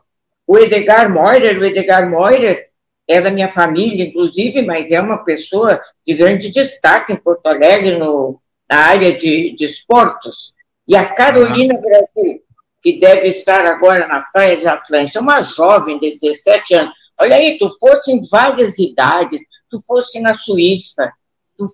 O 0.47 0.57
Edgar 0.57 1.11
Moirer, 1.11 1.59
o 1.59 1.65
Edgar 1.65 2.09
Moirer 2.09 2.69
é 3.07 3.21
da 3.21 3.29
minha 3.29 3.49
família, 3.49 4.05
inclusive, 4.05 4.63
mas 4.63 4.91
é 4.91 4.99
uma 4.99 5.23
pessoa 5.23 5.79
de 6.05 6.13
grande 6.13 6.49
destaque 6.49 7.13
em 7.13 7.15
Porto 7.15 7.45
Alegre, 7.45 7.97
no, 7.97 8.41
na 8.69 8.77
área 8.77 9.15
de, 9.15 9.53
de 9.55 9.65
esportes. 9.65 10.53
E 10.87 10.95
a 10.95 11.07
Carolina 11.13 11.75
Brasil, 11.79 12.41
que 12.81 12.99
deve 12.99 13.27
estar 13.27 13.65
agora 13.65 14.07
na 14.07 14.21
Praia 14.21 14.57
de 14.57 14.67
Atlântica, 14.67 15.19
uma 15.19 15.41
jovem 15.41 15.99
de 15.99 16.17
17 16.17 16.73
anos. 16.75 16.93
Olha 17.19 17.35
aí, 17.35 17.57
tu 17.57 17.75
fosse 17.79 18.11
em 18.11 18.21
várias 18.29 18.79
idades, 18.79 19.41
tu 19.69 19.79
fosse 19.85 20.19
na 20.19 20.33
Suíça, 20.33 21.11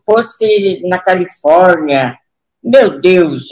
fosse 0.05 0.81
na 0.87 0.99
Califórnia. 0.99 2.17
Meu 2.63 2.99
Deus! 2.99 3.45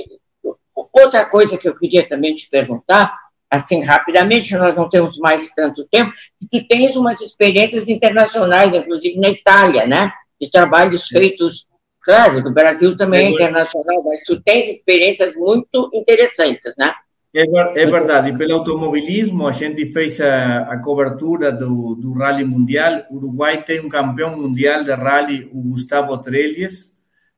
Outra 0.76 1.26
coisa 1.26 1.58
que 1.58 1.68
eu 1.68 1.76
queria 1.76 2.08
também 2.08 2.34
te 2.34 2.50
perguntar, 2.50 3.16
assim, 3.50 3.82
rapidamente, 3.84 4.56
nós 4.56 4.76
não 4.76 4.90
temos 4.90 5.18
mais 5.20 5.52
tanto 5.52 5.88
tempo, 5.92 6.12
tu 6.52 6.68
tens 6.68 6.96
umas 6.96 7.22
experiências 7.22 7.88
internacionais, 7.88 8.74
inclusive 8.74 9.20
na 9.20 9.30
Itália, 9.30 9.86
né? 9.86 10.12
De 10.42 10.50
trabalhos 10.50 11.08
feitos, 11.08 11.68
claro, 12.02 12.44
do 12.44 12.52
Brasil 12.52 12.98
também 12.98 13.28
é 13.28 13.30
internacional, 13.30 14.04
mas 14.04 14.24
tu 14.24 14.42
tens 14.42 14.68
experiências 14.68 15.36
muito 15.36 15.90
interessantes, 15.94 16.74
né? 16.78 16.94
É, 17.36 17.42
é 17.82 17.86
verdade, 17.88 18.30
e 18.30 18.38
pelo 18.38 18.54
automobilismo, 18.54 19.48
a 19.48 19.52
gente 19.52 19.92
fez 19.92 20.22
a, 20.22 20.60
a 20.72 20.78
cobertura 20.80 21.52
do, 21.52 21.96
do 21.96 22.14
Rally 22.14 22.46
Mundial. 22.46 23.06
O 23.10 23.16
Uruguai 23.16 23.64
tem 23.64 23.80
um 23.84 23.90
campeão 23.90 24.38
mundial 24.38 24.84
de 24.84 24.92
rally, 24.92 25.50
o 25.52 25.64
Gustavo 25.64 26.16
Trelles, 26.20 26.92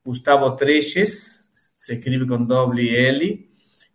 Gustavo 0.05 0.51
Treches, 0.57 1.47
se 1.77 1.93
escreve 1.93 2.27
com 2.27 2.43
doble 2.43 2.93
L, 2.93 3.47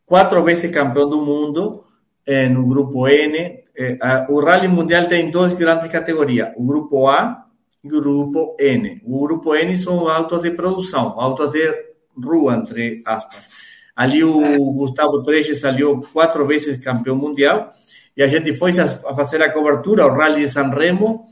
quatro 0.07 0.43
vezes 0.43 0.71
campeão 0.71 1.07
do 1.09 1.21
mundo 1.23 1.85
eh, 2.25 2.49
no 2.49 2.67
grupo 2.67 3.07
N. 3.07 3.63
Eh, 3.77 3.99
a- 4.01 4.27
o 4.31 4.41
Rally 4.41 4.69
Mundial 4.69 5.07
tem 5.07 5.31
duas 5.31 5.53
grandes 5.53 5.89
categorias, 5.91 6.51
o 6.57 6.65
grupo 6.65 7.09
A 7.09 7.45
e 7.85 7.89
o 7.89 8.01
grupo 8.01 8.57
N. 8.59 9.03
O 9.05 9.21
grupo 9.21 9.55
N 9.55 9.77
são 9.77 10.09
autos 10.09 10.41
de 10.41 10.51
produção, 10.53 11.21
autos 11.21 11.53
de 11.53 11.75
rua, 12.17 12.55
entre 12.57 13.03
aspas. 13.05 13.49
Ali 13.95 14.25
o 14.25 14.73
Gustavo 14.73 15.23
Treches 15.23 15.61
salió 15.61 16.01
quatro 16.13 16.47
vezes 16.47 16.79
campeão 16.79 17.17
mundial 17.17 17.71
e 18.17 18.23
a 18.23 18.27
gente 18.27 18.55
foi 18.55 18.73
a 18.79 19.15
fazer 19.15 19.43
a 19.43 19.53
cobertura 19.53 20.05
ao 20.05 20.15
Rally 20.15 20.43
de 20.43 20.49
San 20.49 20.71
Remo, 20.71 21.25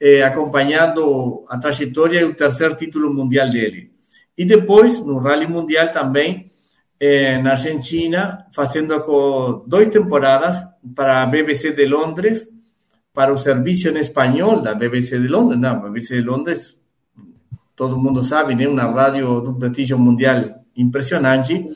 eh, 0.00 0.22
acompanhando 0.22 1.44
a 1.48 1.58
trajetória 1.58 2.20
e 2.20 2.24
o 2.24 2.34
terceiro 2.34 2.76
título 2.76 3.12
mundial 3.12 3.48
dele. 3.50 3.92
E 4.36 4.44
depois, 4.44 5.00
no 5.00 5.18
Rally 5.18 5.48
Mundial 5.48 5.88
também, 5.92 6.50
eh, 7.00 7.38
na 7.42 7.52
Argentina, 7.52 8.46
fazendo 8.52 9.02
dois 9.66 9.88
temporadas 9.88 10.64
para 10.94 11.22
a 11.22 11.26
BBC 11.26 11.72
de 11.72 11.86
Londres, 11.86 12.48
para 13.12 13.32
o 13.32 13.38
serviço 13.38 13.88
em 13.88 13.98
espanhol 13.98 14.60
da 14.60 14.74
BBC 14.74 15.18
de 15.18 15.26
Londres. 15.26 15.60
Não, 15.60 15.80
BBC 15.80 16.20
de 16.20 16.22
Londres, 16.22 16.76
todo 17.74 17.98
mundo 17.98 18.22
sabe, 18.22 18.62
é 18.62 18.68
uma 18.68 18.82
rádio 18.82 19.40
de 19.40 19.48
um 19.48 19.54
prestígio 19.58 19.98
mundial 19.98 20.64
impressionante, 20.76 21.66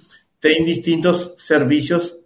tem 0.43 0.65
distintos 0.65 1.35
serviços 1.39 2.17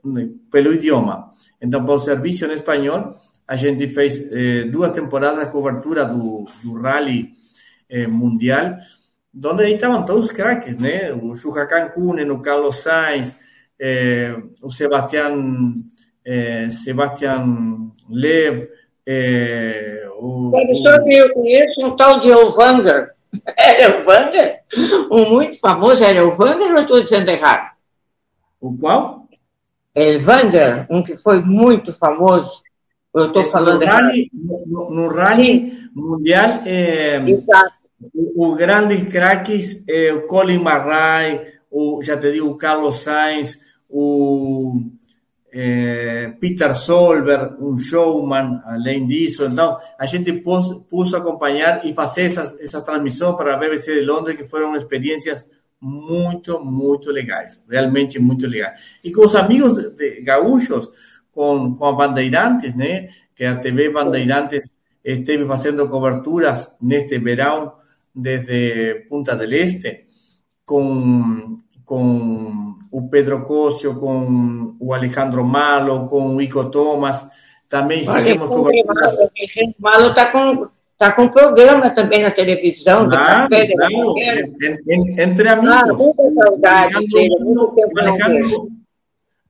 pelo 0.50 0.72
idioma. 0.72 1.30
Então, 1.60 1.84
para 1.84 1.94
o 1.94 2.00
serviço 2.00 2.46
em 2.46 2.52
espanhol, 2.52 3.12
a 3.46 3.54
gente 3.56 3.86
fez 3.88 4.32
eh, 4.32 4.64
duas 4.64 4.92
temporadas 4.92 5.46
de 5.46 5.52
cobertura 5.52 6.06
do, 6.06 6.46
do 6.64 6.80
rally 6.80 7.32
eh, 7.90 8.06
mundial, 8.06 8.76
onde 9.44 9.64
aí 9.64 9.74
estavam 9.74 10.04
todos 10.06 10.26
os 10.26 10.32
craques, 10.32 10.78
né? 10.78 11.12
O 11.12 11.34
Shuhakan 11.34 11.90
Kunen, 11.90 12.30
o 12.30 12.40
Carlos 12.40 12.78
Sainz, 12.78 13.36
eh, 13.78 14.34
o 14.62 14.70
Sebastián, 14.70 15.74
eh, 16.24 16.70
Sebastián 16.70 17.92
Lev, 18.08 18.66
eh, 19.06 20.08
o... 20.18 20.50
Professor, 20.50 21.06
eu 21.06 21.34
conheço 21.34 21.86
um 21.86 21.96
tal 21.96 22.18
de 22.18 22.30
Elvanger. 22.30 23.10
Era 23.58 23.98
Elvanger? 23.98 24.60
Um 25.12 25.30
muito 25.30 25.60
famoso 25.60 26.02
era 26.02 26.18
Elvanger 26.18 26.72
ou 26.72 26.80
estou 26.80 27.02
dizendo 27.02 27.30
errado? 27.30 27.75
O 28.66 28.76
qual? 28.76 29.28
Elvanger, 29.94 30.86
um 30.90 31.02
que 31.02 31.16
foi 31.16 31.42
muito 31.42 31.92
famoso. 31.92 32.62
Eu 33.14 33.28
estou 33.28 33.44
falando 33.44 33.80
no 33.80 33.86
rally, 33.86 34.30
no, 34.34 34.90
no 34.90 35.08
rally 35.08 35.72
mundial, 35.94 36.62
eh, 36.66 37.24
o, 38.14 38.50
o 38.50 38.54
grandes 38.54 39.08
craques, 39.08 39.82
eh, 39.88 40.12
o 40.12 40.26
Colin 40.26 40.58
Marray, 40.58 41.40
o, 41.70 42.02
já 42.02 42.18
te 42.18 42.30
digo, 42.30 42.48
o 42.48 42.58
Carlos 42.58 43.00
Sainz, 43.00 43.58
o 43.88 44.82
eh, 45.50 46.34
Peter 46.38 46.74
Solberg, 46.74 47.56
um 47.58 47.78
showman, 47.78 48.60
além 48.66 49.06
disso. 49.06 49.46
Então, 49.46 49.78
a 49.98 50.04
gente 50.04 50.30
pôs, 50.34 50.66
pôs 50.90 51.14
acompanhar 51.14 51.86
e 51.86 51.94
fazer 51.94 52.24
essas, 52.24 52.60
essa 52.60 52.82
transmissão 52.82 53.34
para 53.34 53.54
a 53.54 53.58
BBC 53.58 54.00
de 54.00 54.04
Londres, 54.04 54.36
que 54.36 54.46
foram 54.46 54.76
experiências 54.76 55.48
muito, 55.86 56.58
muito 56.64 57.12
legais, 57.12 57.62
realmente 57.70 58.18
muito 58.18 58.46
legais. 58.46 58.80
E 59.04 59.12
com 59.12 59.24
os 59.24 59.36
amigos 59.36 59.74
de, 59.94 60.20
gaúchos, 60.20 60.90
com, 61.30 61.76
com 61.76 61.84
a 61.86 61.92
Bandeirantes, 61.92 62.74
né? 62.74 63.08
Que 63.36 63.44
a 63.44 63.56
TV 63.56 63.92
Bandeirantes 63.92 64.72
esteve 65.04 65.46
fazendo 65.46 65.88
coberturas 65.88 66.72
neste 66.82 67.18
verão 67.18 67.74
desde 68.12 69.06
Punta 69.08 69.36
del 69.36 69.52
Este, 69.52 70.06
com, 70.64 71.54
com 71.84 72.74
o 72.90 73.08
Pedro 73.08 73.44
Cosio, 73.44 73.94
com 73.94 74.76
o 74.80 74.92
Alejandro 74.92 75.44
Malo, 75.44 76.06
com 76.06 76.34
o 76.34 76.42
Ico 76.42 76.64
Thomas. 76.68 77.28
Também 77.68 78.00
fizemos 78.04 78.48
coberturas. 78.48 79.14
O 79.18 79.82
Malo 79.82 80.08
está 80.08 80.32
com 80.32 80.68
Está 80.98 81.12
com 81.12 81.28
programa 81.28 81.90
também 81.90 82.22
na 82.22 82.30
televisão, 82.30 83.06
claro, 83.06 83.50
café, 83.50 83.68
claro. 83.70 84.14
En, 84.16 84.78
en, 84.88 85.20
entre 85.20 85.46
amigos. 85.46 85.76
Ah, 85.76 85.92
muita 85.92 86.30
saudade 86.30 86.94
Alejandro, 86.96 87.44
muito 87.44 87.66
tempo. 87.74 88.00
Alejandro, 88.00 88.68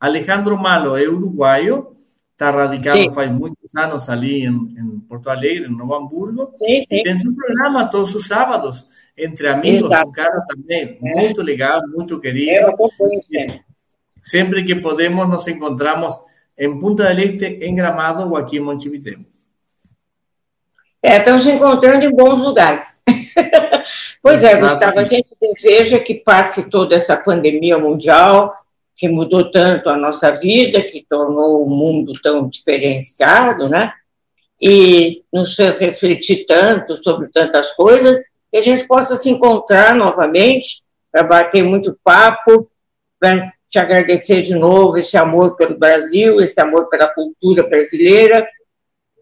Alejandro 0.01 0.59
Malo 0.59 0.97
é 0.97 1.09
uruguaio, 1.09 1.95
está 2.33 2.51
radicado 2.51 2.97
Sim. 2.97 3.13
faz 3.13 3.31
muitos 3.31 3.73
anos 3.77 4.09
ali 4.09 4.45
em, 4.45 4.49
em 4.49 4.99
Porto 5.09 5.31
Alegre, 5.31 5.67
em 5.67 5.77
Novo 5.77 5.95
Hamburgo, 5.95 6.53
Sim, 6.59 6.85
e 6.91 7.03
tem 7.05 7.17
seu 7.17 7.33
programa 7.33 7.89
todos 7.93 8.13
os 8.17 8.27
sábados, 8.27 8.85
entre 9.17 9.47
amigos, 9.47 9.89
Exato. 9.89 10.09
um 10.09 10.13
cara 10.13 10.41
também 10.49 10.99
É. 11.01 11.15
muito 11.15 11.43
legal, 11.43 11.81
muito 11.95 12.19
querido. 12.19 12.67
Acompanho 12.71 13.23
sempre. 13.23 13.61
Sempre 14.21 14.65
que 14.65 14.75
podemos, 14.75 15.29
nos 15.29 15.47
encontramos 15.47 16.13
em 16.59 16.77
Punta 16.77 17.05
del 17.05 17.21
Este, 17.21 17.45
em 17.47 17.73
Gramado 17.73 18.29
ou 18.29 18.37
aqui 18.37 18.57
em 18.57 18.61
Montevideo. 18.61 19.21
É, 21.03 21.19
estão 21.19 21.39
se 21.39 21.51
encontrando 21.51 22.05
em 22.05 22.11
bons 22.11 22.39
lugares. 22.39 23.01
pois 24.23 24.43
é. 24.43 24.57
Gustavo, 24.57 24.99
a 24.99 25.05
gente 25.05 25.37
deseja 25.41 25.99
que 25.99 26.15
passe 26.15 26.69
toda 26.69 26.97
essa 26.97 27.17
pandemia 27.17 27.79
mundial, 27.79 28.55
que 28.97 29.09
mudou 29.09 29.51
tanto 29.51 29.89
a 29.89 29.97
nossa 29.97 30.33
vida, 30.33 30.81
que 30.81 31.07
tornou 31.09 31.65
o 31.65 31.71
mundo 31.71 32.13
tão 32.23 32.49
diferenciado, 32.49 33.69
né? 33.69 33.93
E 34.61 35.23
nos 35.31 35.55
fez 35.55 35.79
refletir 35.79 36.47
tanto 36.47 36.97
sobre 36.97 37.29
tantas 37.29 37.73
coisas, 37.73 38.19
que 38.51 38.59
a 38.59 38.63
gente 38.63 38.87
possa 38.87 39.17
se 39.17 39.29
encontrar 39.29 39.95
novamente 39.95 40.83
para 41.13 41.23
bater 41.23 41.63
muito 41.63 41.99
papo, 42.03 42.69
para 43.21 43.53
te 43.69 43.79
agradecer 43.79 44.43
de 44.43 44.55
novo 44.55 44.97
esse 44.97 45.17
amor 45.17 45.57
pelo 45.57 45.79
Brasil, 45.79 46.41
esse 46.41 46.59
amor 46.61 46.89
pela 46.89 47.09
cultura 47.09 47.67
brasileira, 47.69 48.47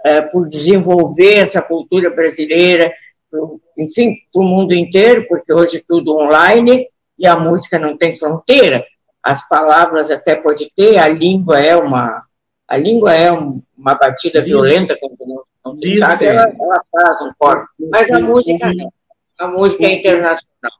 eh, 0.05 0.22
por 0.22 0.48
desenvolver 0.48 1.38
essa 1.38 1.62
cultura 1.62 2.11
brasileira, 2.11 2.92
pro- 3.30 3.61
enfim, 3.78 4.14
para 4.32 4.42
o 4.42 4.46
mundo 4.46 4.74
inteiro, 4.74 5.26
porque 5.28 5.52
hoje 5.52 5.82
tudo 5.86 6.16
online 6.16 6.86
e 7.18 7.26
a 7.26 7.36
música 7.36 7.78
não 7.78 7.96
tem 7.96 8.14
fronteira. 8.14 8.84
As 9.22 9.46
palavras 9.48 10.11
até 10.11 10.36
pode 10.36 10.70
ter, 10.76 10.98
a 10.98 11.09
língua 11.09 11.59
é 11.61 11.74
uma 11.76 12.22
a 12.66 12.76
língua 12.78 13.14
é 13.14 13.30
um- 13.30 13.62
uma 13.76 13.94
batida 13.94 14.40
Diz- 14.40 14.48
violenta, 14.48 14.96
quando 14.98 15.16
não, 15.20 15.42
não 15.64 15.98
sabe, 15.98 16.24
ela, 16.26 16.42
ela 16.59 16.82
faz 16.90 17.20
um 17.22 17.30
corpo. 17.38 17.68
Mas 17.90 18.11
a 18.11 18.20
música 18.20 18.72
não. 18.74 18.92
A 19.38 19.48
música 19.48 19.84
é 19.84 19.92
internacional. 19.98 20.72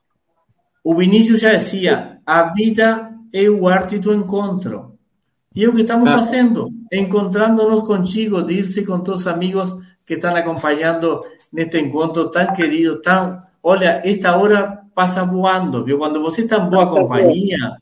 O 0.83 0.95
Vinícius 0.95 1.41
já 1.41 1.55
dizia: 1.55 2.19
a 2.25 2.43
vida 2.55 3.11
é 3.33 3.49
o 3.51 3.67
arte 3.69 3.99
do 3.99 4.15
encontro. 4.15 4.94
E 5.55 5.65
é 5.65 5.69
o 5.69 5.75
que 5.75 5.83
estamos 5.83 6.09
Ah. 6.09 6.19
fazendo, 6.19 6.69
encontrando-nos 6.93 7.87
contigo, 7.87 8.43
dirse 8.43 8.85
com 8.85 9.01
todos 9.01 9.23
os 9.23 9.27
amigos 9.27 9.75
que 10.05 10.15
estão 10.15 10.35
acompanhando 10.35 11.21
neste 11.53 11.79
encontro 11.79 12.31
tão 12.31 12.53
querido, 12.53 13.01
tão. 13.01 13.41
Olha, 13.63 14.03
esta 14.05 14.37
hora 14.37 14.83
passa 14.95 15.25
voando, 15.25 15.85
viu? 15.85 15.99
Quando 15.99 16.21
você 16.21 16.43
está 16.43 16.59
em 16.59 16.69
boa 16.69 16.89
companhia, 16.91 17.77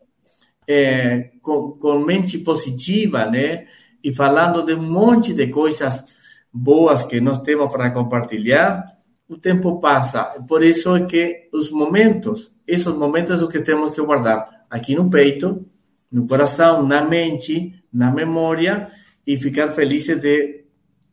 é, 0.68 1.30
com, 1.40 1.72
com 1.72 1.98
mente 1.98 2.38
positiva, 2.38 3.24
né? 3.26 3.66
E 4.04 4.12
falando 4.12 4.62
de 4.64 4.74
um 4.74 4.82
monte 4.82 5.32
de 5.32 5.46
coisas 5.48 6.04
boas 6.52 7.04
que 7.04 7.20
nós 7.20 7.38
temos 7.40 7.72
para 7.72 7.90
compartilhar, 7.90 8.84
o 9.28 9.36
tempo 9.38 9.80
passa. 9.80 10.24
Por 10.46 10.62
isso 10.62 10.94
é 10.94 11.04
que 11.06 11.48
os 11.52 11.70
momentos, 11.70 12.52
esses 12.66 12.86
momentos 12.86 13.40
é 13.40 13.44
o 13.44 13.48
que 13.48 13.60
temos 13.62 13.92
que 13.92 14.02
guardar 14.02 14.66
aqui 14.70 14.94
no 14.94 15.08
peito, 15.08 15.64
no 16.12 16.26
coração, 16.26 16.82
na 16.82 17.02
mente, 17.02 17.74
na 17.92 18.10
memória 18.10 18.88
e 19.26 19.38
ficar 19.38 19.70
felizes 19.70 20.20
de 20.20 20.64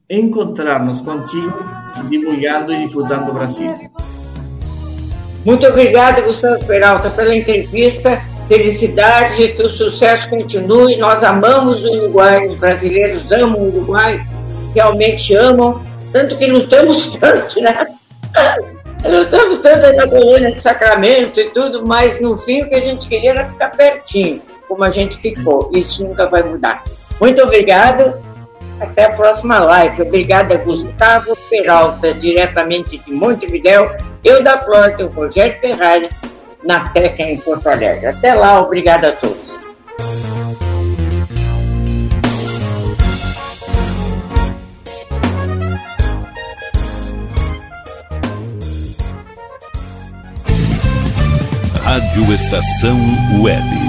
encontrar-nos 0.09 1.01
contigo, 1.01 1.53
divulgando 2.09 2.73
e 2.73 2.83
disfrutando 2.83 3.31
o 3.31 3.33
Brasil. 3.33 3.73
Muito 5.45 5.65
obrigada, 5.67 6.21
Gustavo 6.21 6.65
Peralta, 6.65 7.09
pela 7.09 7.35
entrevista. 7.35 8.21
Felicidade, 8.47 9.53
que 9.53 9.61
o 9.61 9.69
sucesso 9.69 10.27
continue. 10.27 10.97
Nós 10.97 11.23
amamos 11.23 11.85
o 11.85 11.93
Uruguai, 11.93 12.47
os 12.47 12.57
brasileiros 12.57 13.31
amam 13.31 13.61
o 13.61 13.67
Uruguai, 13.67 14.19
realmente 14.73 15.35
amam, 15.35 15.85
tanto 16.11 16.35
que 16.35 16.47
lutamos 16.47 17.15
tanto, 17.15 17.61
né? 17.61 17.85
Lutamos 19.05 19.59
tanto 19.59 19.95
na 19.95 20.07
colônia 20.07 20.51
de 20.51 20.61
Sacramento 20.61 21.39
e 21.39 21.51
tudo, 21.51 21.85
mas 21.85 22.19
no 22.19 22.35
fim 22.35 22.63
o 22.63 22.69
que 22.69 22.75
a 22.75 22.81
gente 22.81 23.07
queria 23.07 23.31
era 23.31 23.47
ficar 23.47 23.69
pertinho, 23.69 24.41
como 24.69 24.83
a 24.83 24.91
gente 24.91 25.17
ficou. 25.17 25.69
Isso 25.73 26.07
nunca 26.07 26.29
vai 26.29 26.43
mudar. 26.43 26.83
Muito 27.19 27.41
obrigado. 27.41 28.13
Até 28.79 29.05
a 29.05 29.11
próxima 29.11 29.59
live. 29.59 30.03
Obrigada, 30.03 30.55
Gustavo 30.55 31.35
Peralta, 31.49 32.13
diretamente 32.13 32.97
de 32.99 33.11
Montevidéu. 33.11 33.91
Eu 34.23 34.41
da 34.41 34.57
Flórida, 34.59 35.05
o 35.05 35.09
Rogério 35.09 35.59
Ferrari, 35.59 36.09
na 36.63 36.87
Teca 36.89 37.23
em 37.23 37.37
Porto 37.37 37.67
Alegre. 37.67 38.07
Até 38.07 38.33
lá, 38.33 38.61
obrigada 38.61 39.09
a 39.09 39.11
todos. 39.11 39.59
Rádio 51.83 52.33
Estação 52.33 52.97
Web. 53.41 53.88